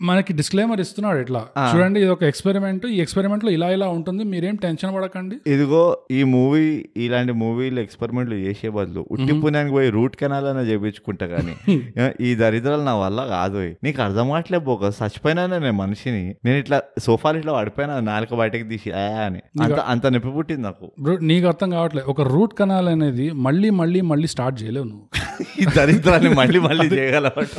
మనకి 0.00 0.32
డిస్క్లైమర్ 0.32 0.80
ఇస్తున్నాడు 0.80 1.18
ఇట్లా. 1.18 1.40
చూడండి 1.70 1.98
ఇది 2.00 2.10
ఒక 2.10 2.22
ఎక్స్పెరిమెంట్ 2.22 2.84
ఈ 2.86 2.98
ఎక్స్పెరిమెంట్లో 3.00 3.50
ఇలా 3.50 3.68
ఇలా 3.70 3.88
ఉంటుంది 3.88 4.24
మీరేం 4.24 4.56
టెన్షన్ 4.56 4.92
పడకండి. 4.94 5.36
ఇదిగో 5.46 5.82
ఈ 6.10 6.20
మూవీ 6.34 6.64
ఇలాంటి 6.96 7.32
మూవీలు 7.32 7.80
ఎక్స్పెరిమెంట్లు 7.80 8.36
చేసే 8.44 8.68
బదులు 8.68 9.02
ఉట్టి 9.10 9.32
పుణ్యానికి 9.42 9.74
పోయి 9.74 9.90
రూట్ 9.90 10.16
కెనాల్ 10.16 10.46
అయినా 10.46 10.60
చేయించుకుంటా 10.60 11.26
కానీ 11.26 11.54
ఈ 12.28 12.34
దరిద్రాలు 12.34 12.82
నా 12.82 12.94
వల్ల 12.94 13.20
కాదు. 13.26 13.60
నీకు 13.84 14.02
అర్థం 14.02 14.26
కావట్లే 14.28 14.58
పోక. 14.58 14.82
చచ్చిపోయినా 15.00 15.42
నేను 15.54 15.72
మనిషిని. 15.72 16.22
నేను 16.44 16.58
ఇట్లా 16.58 16.78
సోఫాలు 16.98 17.38
ఇట్లా 17.38 17.52
పడిపోయినా 17.52 18.00
నాలుక 18.10 18.34
బయటకు 18.34 18.66
తీసి 18.68 18.90
అని. 19.26 19.40
అంత 19.62 19.80
అంత 19.92 20.06
నొప్పి 20.06 20.30
పుట్టింది 20.30 20.62
నాకు. 20.62 20.86
నీకు 21.22 21.46
అర్థం 21.46 21.70
కావట్లేదు 21.70 22.06
ఒక 22.06 22.22
రూట్ 22.32 22.54
కనాల్ 22.54 22.88
అనేది 22.88 23.30
మళ్ళీ 23.46 23.70
మళ్ళీ 23.80 24.00
మళ్ళీ 24.12 24.26
స్టార్ట్ 24.26 24.62
చేయలేవు 24.62 24.84
నువ్వు. 24.84 25.06
ఈ 25.62 25.66
దరిద్రాన్ని 25.76 26.30
మళ్ళీ 26.34 26.58
మళ్ళీ 26.60 26.88
చేయగలవట 26.96 27.54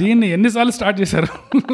దీన్ని 0.00 0.26
ఎన్నిసార్లు 0.30 0.72
స్టార్ట్ 0.72 1.00
చేశారు? 1.00 1.28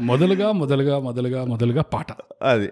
మొదలుగా 0.00 0.52
మొదలుగా 0.52 0.98
మొదలుగా 0.98 1.44
మొదలుగా 1.44 1.82
పాట. 1.82 2.06
అది. 2.42 2.70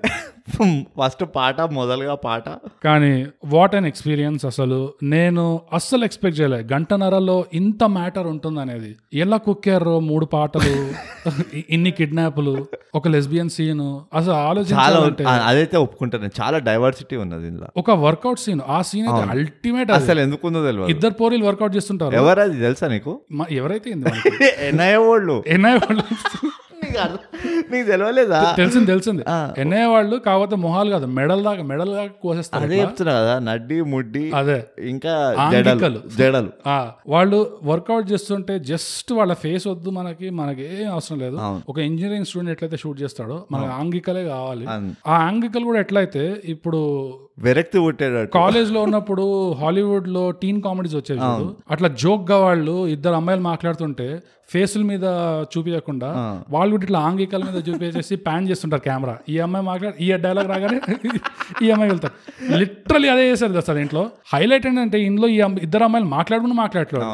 ఫస్ట్ 0.83 1.25
పాట 1.37 1.61
మొదలుగా 1.61 2.15
పాట. 2.15 2.49
కానీ 2.85 3.27
వాట్ 3.47 3.75
అండ్ 3.75 3.87
ఎక్స్పీరియన్స్ 3.87 4.47
అసలు. 4.47 4.93
నేను 5.03 5.61
అస్సలు 5.73 6.05
ఎక్స్పెక్ట్ 6.05 6.41
చేయలే. 6.41 6.67
గంటన్నరలో 6.73 7.45
ఇంత 7.55 7.85
మ్యాటర్ 7.85 8.27
ఉంటుంది 8.27 8.61
అనేది 8.61 8.97
ఎలా 9.15 9.37
కుక్కారో 9.37 10.01
మూడు 10.01 10.27
పాటలు 10.27 10.93
ఇన్ని 11.71 11.91
కిడ్నాపులు 11.91 12.67
ఒక 12.95 13.09
లెస్బియన్ 13.09 13.51
సీన్ 13.51 14.17
అసలు 14.17 14.33
చాలా 14.33 14.49
ఆలోచించాలంటే 14.49 15.25
ఆ- 15.25 15.47
అదైతే 15.47 15.77
ఒప్పుకుంటాను. 15.77 16.29
చాలా 16.43 16.59
డైవర్సిటీ 16.59 17.17
ఉన్నది 17.17 17.49
ఇందులో. 17.49 17.67
ఒక 17.77 17.91
వర్కౌట్ 17.91 18.39
సీన్ 18.39 18.61
ఆ 18.69 18.83
సీన్ 18.83 19.09
అయితే 19.09 19.31
అల్టిమేట్ 19.31 19.91
అసలు 19.91 20.21
ఎందుకుందో 20.21 20.67
తెలియదు 20.67 20.89
ఇద్దరు 20.89 21.11
పోరీలు 21.11 21.45
వర్కౌట్ 21.45 21.77
చేస్తుంటారు. 21.77 22.15
ఎవరది 22.15 22.61
తెలుసా 22.61 22.89
నీకు? 22.89 23.21
ఎవరైతే? 23.51 23.91
ఎన్ఐఏ 24.69 24.97
వాళ్ళు. 24.97 25.45
ఎన్ఐ 25.47 25.73
వాళ్ళు? 25.73 26.03
నీకు 27.73 27.87
తెలియలేదా 27.87 28.41
తెలిసింది 28.57 28.87
తెలిసింది. 28.87 29.23
ఎన్ఐ 29.59 29.85
వాళ్ళు 29.85 30.17
కాకపోతే 30.17 30.57
మొహాలు 30.57 30.91
కాదు 30.91 31.07
మెడల్ 31.19 31.43
దాకా 31.43 31.63
మెడల్ 31.63 31.91
దాకా 31.91 32.13
కోసేస్తారు 32.23 32.65
అదే 32.65 32.81
చెప్తున్నా 32.81 33.15
కదా 33.21 33.39
నడ్డి 33.39 33.83
ముడ్డి 33.83 34.25
అదే. 34.35 34.59
ఇంకా. 34.89 35.15
జడలు 35.53 36.01
జడలు. 36.19 36.51
ఆ 36.67 36.77
వాళ్ళు 37.09 37.39
వర్కౌట్ 37.63 38.13
చేస్తుంటే 38.13 38.59
జస్ట్ 38.71 39.13
వాళ్ళ 39.13 39.33
ఫేస్ 39.35 39.67
వద్దు 39.67 39.91
మనకి 39.91 40.31
మనకి 40.31 40.83
ఏం 40.83 40.93
అవసరం 40.93 41.19
లేదు. 41.19 41.37
ఒక 41.69 41.79
ఇంజనీరింగ్ 41.79 42.25
స్టూడెంట్ 42.25 42.51
ఎట్లయితే 42.51 42.77
షూట్ 42.77 43.03
చేస్తాడో 43.03 43.39
మనకి 43.51 43.73
ఆంగికలే 43.73 44.25
కావాలి. 44.25 44.67
ఆ 45.07 45.15
ఆంగికలు 45.27 45.65
కూడా 45.65 45.81
ఎట్లయితే 45.81 46.25
ఇప్పుడు 46.45 46.81
విరక్తి 47.39 47.79
పుట్టేటట్టు. 47.81 48.33
కాలేజ్లో 48.33 48.83
ఉన్నప్పుడు 48.83 49.25
హాలీవుడ్లో 49.53 50.31
టీన్ 50.31 50.63
కామెడీస్ 50.63 50.95
వచ్చేవి. 50.95 51.21
అట్లా 51.71 51.89
జోక్గా 52.01 52.37
వాళ్ళు 52.39 52.87
ఇద్దరు 52.87 53.15
అమ్మాయిలు 53.15 53.43
మాట్లాడుతుంటే 53.45 54.09
ఫేసుల 54.53 54.83
మీద 54.91 55.05
చూపించకుండా 55.53 56.09
వాళ్ళు 56.55 56.71
కూడా 56.75 56.85
ఇట్లా 56.87 57.01
ఆంగికల 57.09 57.43
మీద 57.49 57.59
చూపించేసి 57.69 58.15
ప్యాన్ 58.27 58.47
చేస్తుంటారు 58.51 58.83
కెమెరా. 58.87 59.15
ఈ 59.33 59.37
అమ్మాయి 59.47 59.65
మాట్లాడి 59.71 59.97
ఈ 60.05 60.09
డైలాగ్ 60.27 60.49
రాగానే 60.53 60.79
ఈ 61.65 61.71
అమ్మాయి 61.75 61.91
వెళ్తారు. 61.93 62.15
లిటరలీ 62.61 63.09
అదే 63.15 63.25
చేశారు 63.31 63.65
సార్ 63.69 63.79
ఇంట్లో? 63.85 64.03
హైలైట్ 64.33 64.67
ఏంటంటే 64.71 64.99
ఇందులో 65.09 65.29
ఈ 65.37 65.39
ఇద్దరు 65.67 65.85
అమ్మాయిలు 65.89 66.09
మాట్లాడుకుని 66.17 66.57
మాట్లాడలేదు 66.63 67.07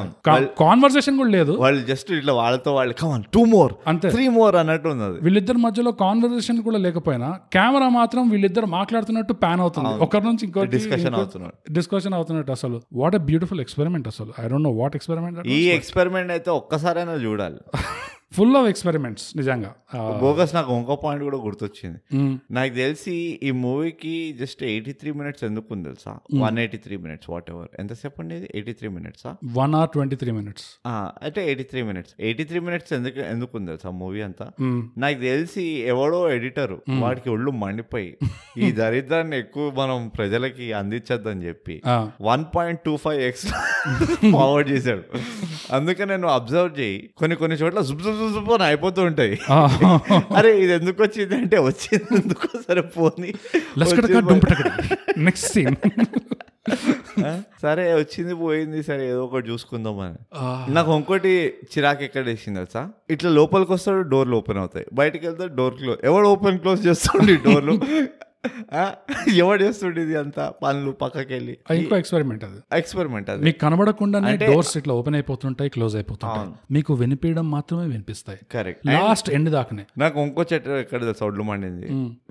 కాన్వర్సేషన్ 0.62 1.16
కూడా 1.22 1.30
లేదు. 1.38 1.52
వాళ్ళు 1.64 1.82
జస్ట్ 1.90 2.10
ఇట్లా 2.18 2.34
వాళ్ళతో 2.40 2.72
వాళ్ళు 2.78 2.94
కమాన్ 3.02 3.24
టూ 3.36 3.42
మోర్ 3.54 3.74
అంతే. 3.92 4.10
త్రీ 4.16 4.26
మోర్ 4.38 4.56
అన్నట్టు 4.62 4.88
ఉంది 4.92 5.04
అది. 5.08 5.18
వీళ్ళిద్దరి 5.26 5.60
మధ్యలో 5.66 5.92
కాన్వర్సేషన్ 6.04 6.60
కూడా 6.68 6.80
లేకపోయినా 6.86 7.28
కెమెరా 7.56 7.88
మాత్రం 7.98 8.22
వీళ్ళిద్దరు 8.34 8.70
మాట్లాడుతున్నట్టు 8.78 9.36
ప్యాన్ 9.44 9.62
అవుతుంది. 9.66 9.92
ఒకరి 10.06 10.26
నుంచి 10.30 10.44
ఇంకో 10.48 10.64
డిస్కషన్ 10.76 11.16
అవుతున్నాడు 11.20 11.54
డిస్కషన్ 11.78 12.16
అవుతున్నట్టు 12.20 12.52
అసలు. 12.58 12.78
వాట్ 13.02 13.18
ఎ 13.20 13.22
బ్యూటిఫుల్ 13.30 13.62
ఎక్స్పెరిమెంట్ 13.66 14.08
అసలు. 14.14 14.30
I 14.42 14.46
don't 14.52 14.68
know 14.70 14.74
what 14.82 14.96
experiment 15.00 15.38
ఈ 15.58 15.60
ఎక్స్పెరిమెంట్ 15.78 16.32
అయితే 16.36 16.50
ఒక్కసారైనా 16.60 17.14
చూడాలి. 17.26 17.60
ఫుల్ 18.36 18.56
ఆఫ్ 18.58 18.68
ఎక్స్పెరిమెంట్స్ 18.70 19.24
నిజంగా. 19.36 19.68
బోగస్ 20.22 20.52
నాకు 20.54 20.70
ఇంకో 20.78 20.94
పాయింట్ 21.02 21.22
కూడా 21.24 21.36
గుర్తొచ్చింది. 21.36 21.98
నాకు 22.50 22.72
తెలిసి 22.74 23.14
ఈ 23.42 23.50
మూవీకి 23.60 24.32
జస్ట్ 24.32 24.62
ఎయిటీ 24.62 24.92
త్రీ 24.92 25.10
మినిట్స్ 25.12 25.44
ఎందుకు 25.44 25.68
ఉంది 25.74 25.84
తెలుసా? 25.88 26.12
One 26.42 26.58
eighty 26.58 26.76
three 26.76 26.96
minutes 26.96 27.30
whatever 27.50 27.68
ఎంతసేపు 27.80 28.20
ఉండేది? 28.22 28.46
Eighty 28.54 28.72
three 28.72 28.88
మినిట్సా? 28.88 29.30
One 29.58 29.74
hour 29.74 29.90
twenty 29.90 30.16
three 30.16 30.32
minutes 30.32 30.66
అయితే 31.22 31.42
eighty 31.46 31.62
three 31.62 31.82
minutes. 31.82 32.14
Eighty 32.20 32.44
three 32.44 32.60
minutes 32.60 32.92
ఎందుకు 32.92 33.20
ఎందుకు 33.34 33.56
ఉంది 33.58 33.70
తెలుసా 33.72 33.90
మూవీ 34.00 34.20
అంతా? 34.20 34.48
నాకు 34.98 35.20
తెలిసి 35.20 35.64
ఎవడో 35.94 36.30
ఎడిటర్ 36.30 36.74
వాడికి 37.04 37.30
ఒళ్ళు 37.30 37.50
మండిపోయి 37.62 38.10
ఈ 38.64 38.72
దరిద్రాన్ని 38.72 39.36
ఎక్కువ 39.36 39.64
మనం 39.80 40.08
ప్రజలకి 40.08 40.72
అందించద్దని 40.72 41.44
చెప్పి 41.46 41.76
one 42.22 42.44
point 42.56 42.82
two 42.84 42.96
five 42.96 43.22
X 43.22 43.46
forward 44.34 44.70
చేశాడు. 44.74 45.04
అందుకే 45.76 46.04
నేను 46.04 46.26
అబ్జర్వ్ 46.28 46.72
చేయి. 46.80 46.98
కొన్ని 47.18 47.36
కొన్ని 47.36 47.56
చోట్ల 47.60 47.80
జుబ్ 47.88 48.02
జుబ్ 48.34 48.50
అని 48.56 48.64
అయిపోతూ 48.70 49.00
ఉంటాయి. 49.02 49.34
అరే 50.38 50.50
ఇది 50.62 50.72
ఎందుకు 50.72 51.00
వచ్చింది 51.02 51.34
అంటే 51.34 51.58
వచ్చింది 51.68 52.10
ఎందుకు 52.20 52.48
సరే 52.68 52.82
పోని? 52.96 53.32
నెక్స్ట్ 55.28 55.48
సీన్ 55.54 55.76
సరే 57.62 57.84
వచ్చింది 57.94 58.34
పోయింది 58.34 58.80
సరే 58.82 59.02
ఏదో 59.10 59.20
ఒకటి 59.24 59.46
చూసుకుందాం 59.50 59.98
అని. 60.06 60.18
నాకు 60.76 60.90
ఇంకోటి 60.96 61.32
చిరాకు 61.72 62.02
ఎక్కడ 62.06 62.24
వేసింది 62.30 62.58
తెలుసా? 62.60 62.82
ఇట్లా 63.10 63.30
లోపలికి 63.30 63.72
వస్తాడు 63.72 64.02
డోర్లు 64.12 64.36
ఓపెన్ 64.36 64.58
అవుతాయి. 64.58 64.86
బయటికి 65.00 65.24
వెళ్తే 65.26 65.46
డోర్ 65.58 65.74
క్లోజ్ 65.74 66.00
ఎవడు 66.04 66.28
ఓపెన్ 66.34 66.58
క్లోజ్ 66.58 66.86
చేస్తుండే 66.86 67.36
డోర్లు 67.46 67.74
ఎవడు 69.36 69.60
చేస్తుండే 69.64 70.00
ఇది 70.02 70.16
అంతా? 70.20 70.44
పనులు 70.62 70.90
పక్కకి 71.00 71.32
వెళ్ళి 71.34 71.54
ఇంకో 71.76 71.96
ఎక్స్పెరిమెంట్ 71.96 72.44
అది. 72.44 72.58
ఎక్స్పెరిమెంట్ 72.78 73.28
అది. 73.32 73.42
మీకు 73.46 73.58
కనబడకుండానే 73.62 74.32
డోర్స్ 74.42 74.74
ఇట్లా 74.80 74.94
ఓపెన్ 74.98 75.16
అయిపోతుంటాయి 75.16 75.70
క్లోజ్ 75.76 75.96
అయిపోతుంటాయి. 75.96 76.48
మీకు 76.76 76.94
వినిపించడం 77.02 77.46
మాత్రమే 77.50 77.86
వినిపిస్తాయి. 77.92 78.40
కరెక్ట్ 78.54 78.84
లాస్ట్ 78.90 79.30
ఎండ్ 79.36 79.50
దాకానే. 79.50 79.84
నాకు 79.98 80.16
ఇంకో 80.26 80.44
చెట్టు 80.50 80.78
ఎక్కడ 80.80 81.00
తెలుసా 81.02 81.24
ఒడ్లు 81.26 81.46
మండింది? 81.48 81.88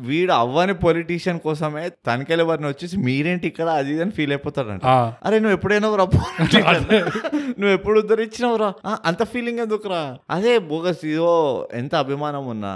వీడు 0.07 0.33
అవ్వని 0.39 0.75
పొలిటీషియన్ 0.83 1.41
కోసమే 1.45 1.85
తనకెళ్ళి 2.07 2.45
వారిని 2.45 2.67
వచ్చేసి 2.67 2.95
మీరేంటి 3.05 3.47
ఇక్కడ 3.51 3.69
అది 3.79 3.95
అని 4.01 4.13
ఫీల్ 4.17 4.33
అయిపోతాడంట. 4.35 4.85
అరే 5.25 5.37
నువ్వు 5.39 5.57
ఎప్పుడైనా 5.57 5.91
రా 5.95 6.05
నువ్వు 7.59 7.73
ఎప్పుడు 7.75 7.97
ఉద్ధరించినావురా 8.01 8.67
ఆ, 8.85 8.91
అంత 9.05 9.23
ఫీలింగ్ 9.31 9.59
ఎందుకురా 9.63 9.99
అదే 10.29 10.53
బోగస్ 10.67 11.03
ఇదో 11.07 11.29
ఎంత 11.75 11.93
అభిమానం 12.03 12.43
ఉన్నా. 12.53 12.71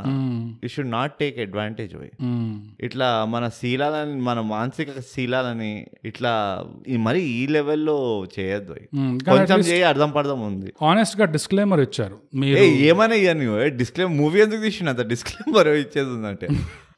You 0.63 0.69
should 0.69 0.91
not 0.91 1.13
take 1.19 1.37
advantage 1.43 1.93
ఇట్లా 2.87 3.07
మన 3.29 3.49
శీలాలని 3.49 4.21
మన 4.21 4.41
మానసిక 4.41 4.89
శీలాలని 4.99 5.87
ఇట్లా 6.05 6.33
ఈ 6.87 6.97
మరి 6.97 7.21
ఈ 7.21 7.47
లెవెల్లో 7.47 8.27
చేయొద్దు. 8.39 8.75
కొంచెం 9.25 9.59
చేయి 9.59 9.83
అర్థం 9.83 10.11
పడదాం 10.11 10.41
ఉంది. 10.41 10.73
ఆనెస్ట్గా 10.81 11.25
డిస్క్లైమర్ 11.25 11.79
ఇచ్చారు 11.79 12.17
ఏమైనా 12.85 13.15
ఇయ్యను 13.15 13.67
డిస్క్లైమ్ 13.67 14.17
మూవీ 14.17 14.41
ఎందుకు 14.41 14.61
తీసిన 14.61 14.91
డిస్క్లైమర్ 14.91 15.67
ఇచ్చేది 15.67 16.09
ఉందంటే. 16.09 16.47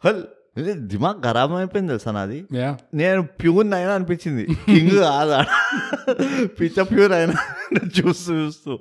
హల్ 0.06 0.24
దిమాగ్ 0.74 1.24
ఖరాబ్ 1.24 1.54
అయిపోయింది 1.54 1.90
తెలుసా 1.90 2.12
నాది? 2.12 2.46
నేను 2.94 3.22
ప్యూర్ 3.22 3.74
అయినా 3.74 3.94
అనిపించింది. 3.94 4.46
కింగ్ 4.46 5.00
కాదా? 5.00 5.46
పిచ్చ 6.44 6.84
ప్యూర్ 6.84 7.12
అయినా 7.12 7.34
చూస్తూ 7.86 8.34
చూస్తూ 8.34 8.80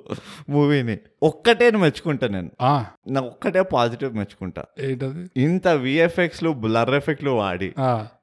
మూవీని. 0.49 0.97
ఒక్కటే 1.23 1.71
మెచ్చుకుంటా 1.71 2.27
నేను. 2.27 2.51
ఆ. 2.61 2.85
నాకు 3.09 3.27
ఒక్కటే 3.27 3.61
పాజిటివ్ 3.61 4.13
మెచ్చుకుంటా. 4.13 4.63
ఏంటది? 4.79 5.29
ఇంత 5.43 5.67
విఎఫ్ఎక్స్లు 5.67 6.49
బ్లర్ 6.49 6.89
ఎఫెక్ట్లు 6.89 7.31
వాడి 7.31 7.73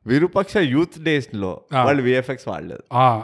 విరూపక్ష 0.06 0.56
యూత్ 0.56 1.02
డేస్లో 1.02 1.60
వాళ్ళు 1.84 2.02
విఎఫ్ఎక్స్ 2.02 2.48
వాడలేదు. 2.48 2.82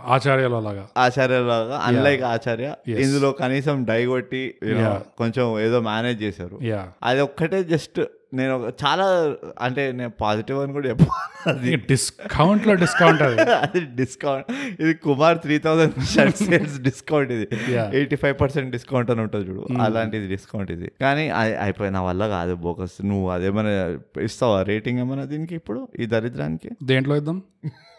ఆచార్యలో 0.09 0.61
లాగా. 0.61 0.89
ఆచార్యలాగా 0.99 1.83
అన్లైక్ 1.85 2.23
ఆచార్య 2.23 2.75
ఇందులో 2.89 3.33
కనీసం 3.33 3.85
డై 3.85 4.07
కొట్టి 4.07 4.55
you 4.65 4.75
know, 4.75 4.95
కొంచెం 5.19 5.61
ఏదో 5.61 5.81
మేనేజ్ 5.81 6.23
చేశారు. 6.23 6.59
అది 7.03 7.21
ఒక్కటే 7.21 7.65
జస్ట్ 7.65 8.01
నేను 8.35 8.73
చాలా 8.85 9.35
అంటే 9.61 9.93
నేను 9.93 10.11
పాజిటివ్ 10.11 10.59
అని 10.63 10.73
కూడా 10.73 10.89
చెప్పాను 10.89 11.55
అది 11.57 11.77
డిస్కౌంట్లో 11.77 12.75
డిస్కౌంట్ 12.75 13.23
అది. 13.23 13.81
డిస్కౌంట్ 13.81 14.47
ఇది 14.83 14.95
Kumar 14.95 15.39
three 15.39 15.59
thousand 15.59 16.05
shirt 16.05 16.37
sales 16.37 16.81
discount 16.81 17.33
ఇది. 17.33 17.49
ఎయిటీ 17.75 18.17
ఫైవ్ 18.17 18.41
పర్సెంట్ 18.41 18.71
డిస్కౌంట్ 18.71 19.11
అని 19.11 19.21
ఉంటుంది 19.21 19.51
చూడు. 19.51 19.67
అలాంటిది 19.81 20.29
డిస్కౌంట్ 20.29 20.71
ఇది. 20.71 20.93
కానీ 21.01 21.29
అది 21.29 21.57
అయిపోయి 21.57 21.91
నా 21.91 22.03
వల్ల 22.03 22.29
కాదు 22.29 22.55
బోకస్ 22.55 23.05
నువ్వు 23.05 23.31
అదేమైనా 23.31 23.99
ఇస్తావా? 24.21 24.63
రేటింగ్ 24.63 24.99
ఏమైనా 24.99 25.25
దీనికి 25.25 25.55
ఇప్పుడు? 25.55 25.89
ఈ 26.01 26.07
దరిద్రానికి? 26.07 26.71
దేంట్లో 26.83 27.17
ఇద్దాం? 27.17 27.43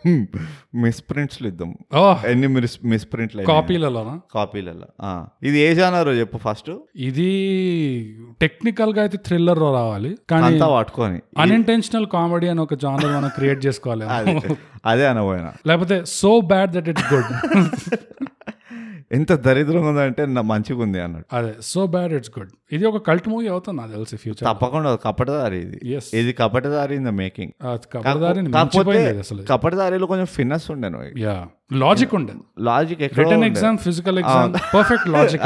మిస్ 0.76 1.04
ప్రింట్స్లు 1.10 1.48
ఇద్దాం 1.48 1.76
ఎన్ని 2.28 2.48
మిస్ 2.48 2.80
మిస్ 2.86 3.08
ప్రింట్లు 3.14 3.44
కాపీలలోనా? 3.44 4.20
కాపీలలో. 4.34 4.88
ఇది 5.44 5.60
ఏ 5.60 5.74
జానర్ 5.74 6.10
చెప్పు 6.10 6.38
ఫస్ట్. 6.38 6.72
ఇది 6.96 7.30
టెక్నికల్గా 8.42 9.02
అయితే 9.02 9.18
థ్రిల్లర్ 9.18 9.60
రావాలి 9.60 10.18
కానీ 10.30 10.46
అంతా 10.46 10.68
పట్టుకొని. 10.78 11.20
అన్ఇంటెన్షనల్ 11.38 12.08
కామెడీ 12.08 12.48
అని 12.48 12.60
ఒక 12.60 12.74
జానర్ 12.74 13.06
మనం 13.06 13.30
క్రియేట్ 13.30 13.66
చేసుకోవాలి. 13.66 14.06
అదే 14.06 14.40
అదే 14.86 15.08
అనబోయినా. 15.08 15.54
లేకపోతే 15.68 16.04
so 16.08 16.42
bad 16.42 16.72
that 16.72 16.90
it's 16.90 17.14
good. 17.14 17.32
ఎంత 19.12 19.32
దరిద్రంగా 19.44 19.90
ఉందంటే 19.90 20.24
నా 20.36 20.42
మంచిగా 20.50 20.80
ఉంది 20.84 21.00
అన్నట్టు 21.02 21.28
అదే 21.36 21.52
సో 21.64 21.82
బ్యాడ్ 21.94 22.14
ఇట్స్ 22.14 22.32
గుడ్ 22.36 22.52
ఇది 22.72 22.86
ఒక 22.90 23.00
కల్ట్ 23.08 23.28
మూవీ 23.32 23.48
అవుతుంది 23.48 23.78
నాకు 23.80 23.92
తెలిసి 23.96 24.18
ఫ్యూచర్ 24.24 24.46
తప్పకుండా 24.48 24.92
కపటదారి 25.04 25.60
ఇది. 25.66 25.78
ఇది 26.20 26.32
కపటదారి 26.40 26.96
ఇన్ 26.96 27.06
ద 27.06 27.14
మేకింగ్ 27.20 27.52
కపటదారిలో 29.50 30.08
కొంచెం 30.08 30.30
ఫిన్నెస్ 30.36 30.68
ఉండేను 30.72 31.02
యా 31.24 31.36
లాజిక్ 31.82 32.14
ఉండేది 32.18 32.42
లాజిక్ 32.66 33.02
ఎక్కడ 33.02 33.22
return 33.24 33.46
exam 33.48 33.78
physical 33.86 34.20
exam 34.20 34.52
perfect 34.74 35.08
logic 35.10 35.46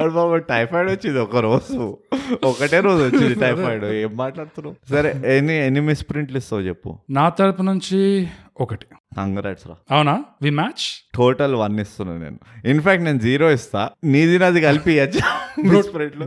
వాడు 0.00 0.12
బాబు 0.12 0.36
టైఫాయిడ్ 0.36 0.90
వచ్చింది 0.90 1.18
ఒక 1.18 1.36
రోజు. 1.36 1.98
ఒకటే 2.44 2.80
రోజు 2.80 3.04
వచ్చింది 3.04 3.34
టైఫాయిడ్. 3.34 3.84
ఏం 3.84 4.16
మాట్లాడుతున్నావు? 4.16 4.76
సరే 4.90 5.36
ఎన్ని 5.36 5.66
ఎన్ని 5.66 5.80
మిస్ 5.80 6.06
ప్రింట్లు 6.10 6.38
ఇస్తావు 6.38 6.62
చెప్పు. 6.62 6.98
నా 7.10 7.28
తరపు 7.28 7.62
నుంచి 7.62 8.28
ఒకటి. 8.60 8.86
కంగ్రాట్స్ 9.16 9.66
రా. 9.66 9.74
అవునా? 9.90 10.24
వి 10.42 10.50
మ్యాచ్? 10.50 10.84
టోటల్ 11.14 11.54
వన్ 11.54 11.80
ఇస్తున్నా 11.80 12.18
నేను. 12.18 12.38
ఇన్ఫాక్ట్ 12.64 13.04
నేను 13.04 13.18
జీరో 13.18 13.50
ఇస్తా. 13.50 13.90
నీది 14.04 14.38
నాది 14.38 14.60
కలిపి 14.60 15.00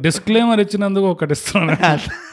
డిస్క్లైమర్ 0.01 0.59
ఇచ్చినందుకు 0.59 1.05
ఒకటి 1.05 1.31
ఇస్తున్నాను 1.31 1.77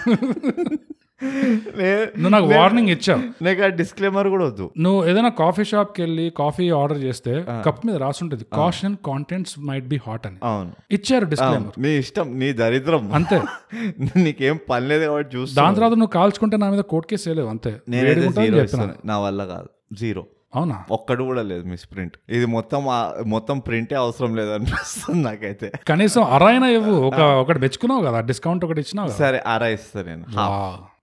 నువ్వు 1.23 2.29
నాకు 2.29 2.47
వార్నింగ్ 2.47 2.89
ఇచ్చావు. 2.89 3.45
నీకు 3.45 3.69
డిస్క్లైమర్ 3.77 4.29
కూడా 4.29 4.45
వద్దు. 4.45 4.71
నువ్వు 4.79 5.05
ఏదైనా 5.05 5.29
కాఫీ 5.29 5.65
షాప్కి 5.65 6.03
వెళ్ళి 6.03 6.33
కాఫీ 6.37 6.71
ఆర్డర్ 6.71 6.99
చేస్తే 6.99 7.45
కప్ 7.67 7.87
మీద 7.87 7.97
రాసుంటది. 7.97 8.45
Caution 8.53 8.97
contents 9.07 9.55
might 9.61 9.89
be 9.89 10.01
hot 10.07 10.27
అని. 10.27 10.39
అవును. 10.43 10.73
ఇచ్చారు 10.91 11.25
డిస్క్లైమర్ 11.25 11.81
నీ 11.83 11.89
ఇష్టం 11.89 12.39
నీ 12.39 12.53
దరిద్రం. 12.53 13.13
అంతే. 13.13 13.41
నీకేం 14.25 14.61
పని 14.71 14.87
లేదు 14.87 15.05
కాబట్టి 15.05 15.37
చూస్తా 15.37 15.63
దాని 15.63 15.77
తర్వాత 15.77 15.93
నువ్వు 15.93 16.13
కాల్చుకుంటే 16.13 16.57
నా 16.57 16.71
మీద 16.71 16.81
కోర్ట్ 16.81 17.11
కేసు 17.11 17.29
వేయలేవు 17.29 17.49
అంతే. 17.49 17.73
ఇస్తాను. 18.65 18.95
నా 19.05 19.19
వల్ల 19.19 19.45
కాదు. 19.45 19.69
జీరో 19.93 20.25
అవునా? 20.55 20.85
ఒక్కడు 20.91 21.23
కూడా 21.23 21.43
లేదు 21.43 21.65
మిస్ 21.65 21.85
ప్రింట్ 21.93 22.15
ఇది 22.29 22.47
మొత్తం 22.47 22.81
మొత్తం 23.27 23.59
ప్రింటే 23.59 23.95
అవసరం 23.95 24.37
లేదు 24.37 24.51
అనిపిస్తుంది 24.51 25.23
నాకైతే. 25.23 25.73
కనీసం 25.89 26.23
అరైనా 26.25 26.69
ఇవ్వు. 26.69 26.95
ఒక 27.01 27.21
ఒకటి 27.43 27.61
తెచ్చుకున్నావు 27.61 28.05
కదా 28.05 28.21
డిస్కౌంట్ 28.21 28.65
ఒకటి 28.65 28.81
ఇచ్చినావు 28.81 29.09
సరే 29.09 29.43
అరా 29.47 29.67
ఇస్తా 29.69 30.03
నేను. 30.03 30.25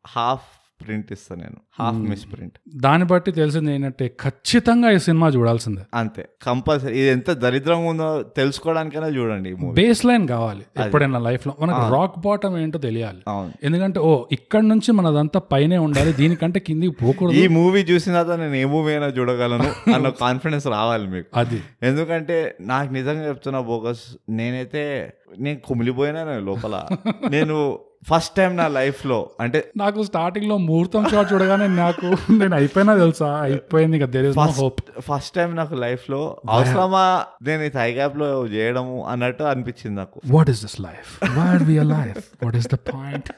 హాఫ్ 0.08 0.47
ప్రింట్ 0.82 1.12
ఇస్తా 1.12 1.36
నేను. 1.36 1.58
హాఫ్ 1.80 1.95
మిస్ 1.95 2.32
ప్రింట్ 2.32 2.58
దాన్ని 2.76 3.05
బట్టి 3.05 3.32
తెలిసింది 3.32 3.74
ఏంటంటే 3.74 4.16
ఖచ్చితంగా 4.22 4.91
ఈ 4.91 4.99
సినిమా 4.99 5.28
చూడాల్సిందే. 5.28 5.82
అంతే. 5.93 6.30
కంపల్సరీ. 6.41 6.99
ఇది 6.99 7.08
ఎంత 7.08 7.32
దరిద్రంగా 7.32 7.89
ఉందో 7.89 8.24
తెలుసుకోవడానికైనా 8.24 9.08
చూడండి 9.08 9.53
బేస్ 9.74 10.05
లైన్ 10.05 10.28
కావాలి 10.28 10.66
ఎప్పుడైనా 10.78 11.20
లైఫ్లో. 11.20 11.55
మనకు 11.62 11.93
రాక్ 11.93 12.20
బాటమ్ 12.20 12.58
ఏంటో 12.58 12.78
తెలియాలి. 12.78 13.22
అవును. 13.28 13.51
ఎందుకంటే 13.64 13.99
ఓ 13.99 14.26
ఇక్కడ 14.32 14.64
నుంచి 14.64 14.91
మనదంతా 14.91 15.39
పైనే 15.39 15.78
ఉండాలి. 15.78 16.14
దీనికంటే 16.14 16.60
కిందికి 16.60 17.05
పోకూడదు. 17.05 17.36
ఈ 17.38 17.47
మూవీ 17.47 17.82
చూసిన 17.82 18.14
తర్వాత 18.14 18.39
నేను 18.39 18.55
ఏ 18.55 18.66
మూవీ 18.66 18.91
అయినా 18.91 19.08
చూడగలను 19.08 19.70
అన్న 19.95 20.10
కాన్ఫిడెన్స్ 20.10 20.68
రావాలి 20.68 21.08
మీకు. 21.08 21.30
అది. 21.36 21.62
ఎందుకంటే 21.84 22.55
నాకు 22.62 22.93
నిజంగా 22.93 23.28
చెప్తున్నా 23.28 23.62
బోగస్ 23.62 24.05
నేనైతే 24.30 25.14
నేను 25.39 25.60
కుమిలిపోయినా 25.60 26.24
లోపల. 26.24 26.76
నేను 27.32 27.58
ఫస్ట్ 28.04 28.36
టైం 28.36 28.58
నా 28.58 28.68
లైఫ్లో 28.68 29.30
అంటే 29.39 29.72
నాకు 29.78 30.04
స్టార్టింగ్లో 30.04 30.58
ముహూర్తం 30.58 31.10
షాట్ 31.10 31.34
చూడగానే 31.34 31.68
నాకు 31.68 32.34
నేను 32.34 32.56
అయిపోయినా 32.56 32.98
తెలుసా? 32.98 33.39
అయిపోయింది 33.41 33.98
ఇస్ 34.30 34.38
హోప్ 34.38 34.82
ఫస్ట్ 35.00 35.36
టైం 35.36 35.56
నాకు 35.56 35.76
లైఫ్లో 35.76 36.41
అవసరమా? 36.50 37.26
నేను 37.41 37.64
ఈ 37.64 37.70
థై 37.70 37.91
గ్యాప్లో 37.91 38.48
చేయడము 38.48 39.06
అన్నట్టు 39.08 39.43
అనిపించింది 39.43 39.98
నాకు. 39.98 40.22
What 40.26 40.50
is 40.50 40.62
this 40.62 40.82
life 40.82 41.38
what 41.38 41.64
we 41.64 41.84
life 41.84 42.18
what 42.43 42.56
is 42.56 42.68
the 42.68 42.76
point 42.76 43.30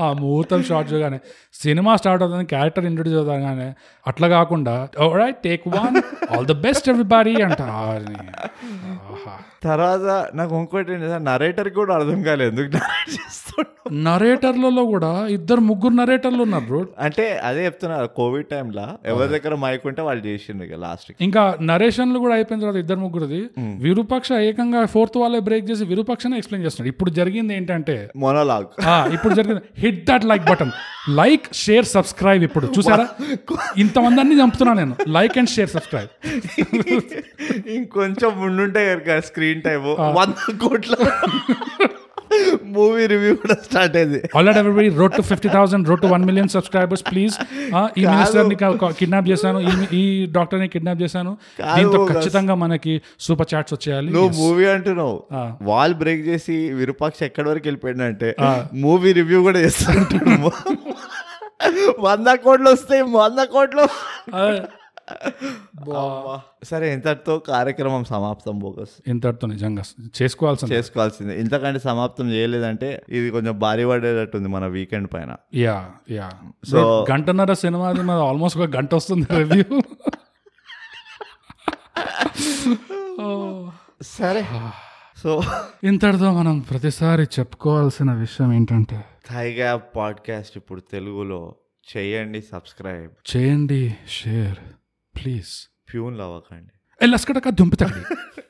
ఆ 0.00 0.08
ముహూర్తం 0.12 0.62
షాట్ 0.62 0.88
చూడగానే 0.92 1.18
సినిమా 1.54 1.92
స్టార్ట్ 1.96 2.22
అవుతుంది 2.24 2.46
క్యారెక్టర్ 2.54 2.86
ఇంట్రొడ్యూస్ 2.90 3.18
అవుతాగానే 3.18 3.68
అట్లా 4.06 4.28
కాకుండా 4.28 4.74
take 5.46 5.66
one 5.76 5.96
all 6.32 6.46
the 6.46 6.56
best 6.66 6.88
everybody 6.88 7.34
అంట. 7.42 7.62
తర్వాత 9.66 10.04
నాకు 10.38 10.52
ఇంకోటి 10.58 10.96
నరేటర్ 11.30 11.68
కూడా 11.78 11.92
అర్థం 11.94 12.20
కాలేదు 12.22 12.50
ఎందుకు 12.52 12.68
నరేటర్లలో 14.06 14.82
కూడా 14.92 15.10
ఇద్దరు 15.36 15.62
ముగ్గురు 15.68 15.94
నరేటర్లు 15.94 16.42
ఉన్నారు 16.46 16.64
బ్రో 16.66 16.80
అంటే 17.06 17.24
అదే 17.48 17.60
చెప్తున్నా 17.66 17.96
కోవిడ్ 18.18 18.48
టైంలో 18.50 18.84
ఎవరి 19.12 19.30
దగ్గర 19.34 19.54
మైక్ 19.64 19.84
ఉంటే 19.90 20.02
వాళ్ళు 20.08 20.22
చేసిండ్రు 20.26 20.78
లాస్ట్ 20.84 21.08
ఇంకా 21.26 21.42
నరేషన్లు 21.70 22.18
కూడా 22.24 22.34
అయిపోయిన 22.34 22.60
తర్వాత 22.60 22.78
ఇద్దరు 22.84 23.00
ముగ్గురుది 23.04 23.40
విరూపక్ష 23.86 24.30
ఏకంగా 24.48 24.80
ఫోర్త్ 24.94 25.16
వాళ్ళే 25.22 25.40
బ్రేక్ 25.48 25.66
చేసి 25.70 25.84
విరూపక్షనే 25.92 26.36
ఎక్స్ప్లెయిన్ 26.40 26.64
చేస్తున్నాడు. 26.66 26.90
ఇప్పుడు 26.94 27.10
జరిగింది 27.10 27.54
ఏంటంటే 27.54 27.96
మొనోలాగ్ 28.16 28.68
ఇప్పుడు 29.16 29.34
జరిగింది. 29.34 29.57
Hit 29.78 30.04
that 30.10 30.24
like 30.24 30.44
button 30.44 30.70
like 31.08 31.54
share 31.54 31.84
subscribe 31.84 32.44
ఇప్పుడు. 32.44 32.72
చూసారా? 32.78 33.08
ఇంతమంది 33.78 34.20
అన్ని 34.20 34.42
చంపుతున్నా 34.42 34.74
నేను. 34.74 34.96
లైక్ 35.08 35.38
అండ్ 35.38 35.50
షేర్ 35.50 35.70
సబ్స్క్రైబ్ 35.70 36.10
ఇంకొంచెం 37.68 38.40
ముందుంటే 38.40 38.82
కనుక 38.90 39.20
స్క్రీన్ 39.24 39.62
టైం 39.62 39.80
వంద 39.84 40.54
కోట్ల. 40.54 40.94
మూవీ 42.76 43.04
రివ్యూ 43.12 43.32
కూడా 43.42 43.56
స్టార్ట్ 43.66 43.96
అయింది. 44.00 44.20
Already 44.38 44.58
everybody 44.62 44.90
road 45.00 45.14
to 45.18 45.22
fifty 45.30 45.48
thousand 45.56 45.88
road 45.90 46.02
to 46.04 46.10
one 46.14 46.24
million 46.30 46.50
subscribers 46.56 47.04
please 47.10 47.34
ఈ 48.00 48.04
మినిస్టర్ని 48.12 48.56
కిడ్నాప్ 49.00 49.28
చేశాను 49.32 49.60
ఈ 50.00 50.02
డాక్టర్ని 50.36 50.68
కిడ్నాప్ 50.74 51.00
చేశాను. 51.04 51.32
దీంతో 51.76 52.00
ఖచ్చితంగా 52.12 52.56
మనకి 52.64 52.94
సూపర్ 53.26 53.50
చాట్స్ 53.52 53.74
వచ్చేయాలి. 53.76 54.10
నువ్వు 54.16 54.30
మూవీ 54.42 54.66
అంటున్నావు. 54.74 55.16
వాల్ 55.70 55.96
బ్రేక్ 56.02 56.24
చేసి 56.30 56.56
విరూపాక్ష 56.80 57.22
ఎక్కడి 57.30 57.48
వరకు 57.52 57.66
వెళ్ళిపోయిందంటే 57.70 58.30
మూవీ 58.86 59.12
రివ్యూ 59.20 59.40
కూడా 59.48 59.60
చేస్తాను 59.66 60.06
వంద 62.04 62.28
కోట్లు 62.42 62.68
వస్తాయి 62.74 63.02
వంద 63.20 63.40
కోట్లు. 63.54 63.84
సరే 66.64 66.94
ఇంతటితో 66.94 67.38
కార్యక్రమం 67.38 68.04
సమాప్తం 68.04 68.58
బోగస్. 68.58 68.94
ఇంతటితో 69.06 69.46
నిజంగా 69.46 69.82
చేసుకోవాల్సింది. 70.22 70.74
చేసుకోవాల్సిందే. 70.74 71.40
ఇంతకంటే 71.40 71.78
సమాప్తం 71.78 72.30
చేయలేదంటే 72.30 73.02
ఇది 73.08 73.30
కొంచెం 73.30 73.58
భారీ 73.58 73.84
పడేటట్టుంది 73.84 74.48
మన 74.48 74.66
వీకెండ్ 74.66 75.10
పైన. 75.14 75.36
Yeah 75.54 75.90
yeah. 76.10 76.30
సో 76.70 77.06
గంటన్నర 77.12 77.52
సినిమాది 77.52 78.02
మన 78.02 78.10
ఆల్మోస్ట్ 78.10 78.58
ఒక 78.58 78.76
గంట 78.76 78.94
వస్తుంది 78.94 79.26
రివ్యూ 79.36 79.64
సరే. 84.02 84.42
సో 85.22 85.42
ఇంతటితో 85.84 86.32
మనం 86.32 86.58
ప్రతిసారి 86.60 87.22
చెప్పుకోవాల్సిన 87.22 88.12
విషయం 88.12 88.52
ఏంటంటే 88.52 89.04
థైగా 89.30 89.76
పాడ్కాస్ట్ 89.76 90.56
ఇప్పుడు 90.56 90.80
తెలుగులో 90.80 91.54
చేయండి 91.88 92.40
సబ్స్క్రైబ్. 92.42 93.36
చేయండి 93.36 93.96
షేర్. 94.08 94.58
ప్లీజ్. 95.22 95.52
ప్యూన్ 95.92 96.20
అవ్వకండి 96.20 96.74
లస్కటక 97.00 97.48
దుంపుతాడు 97.48 98.00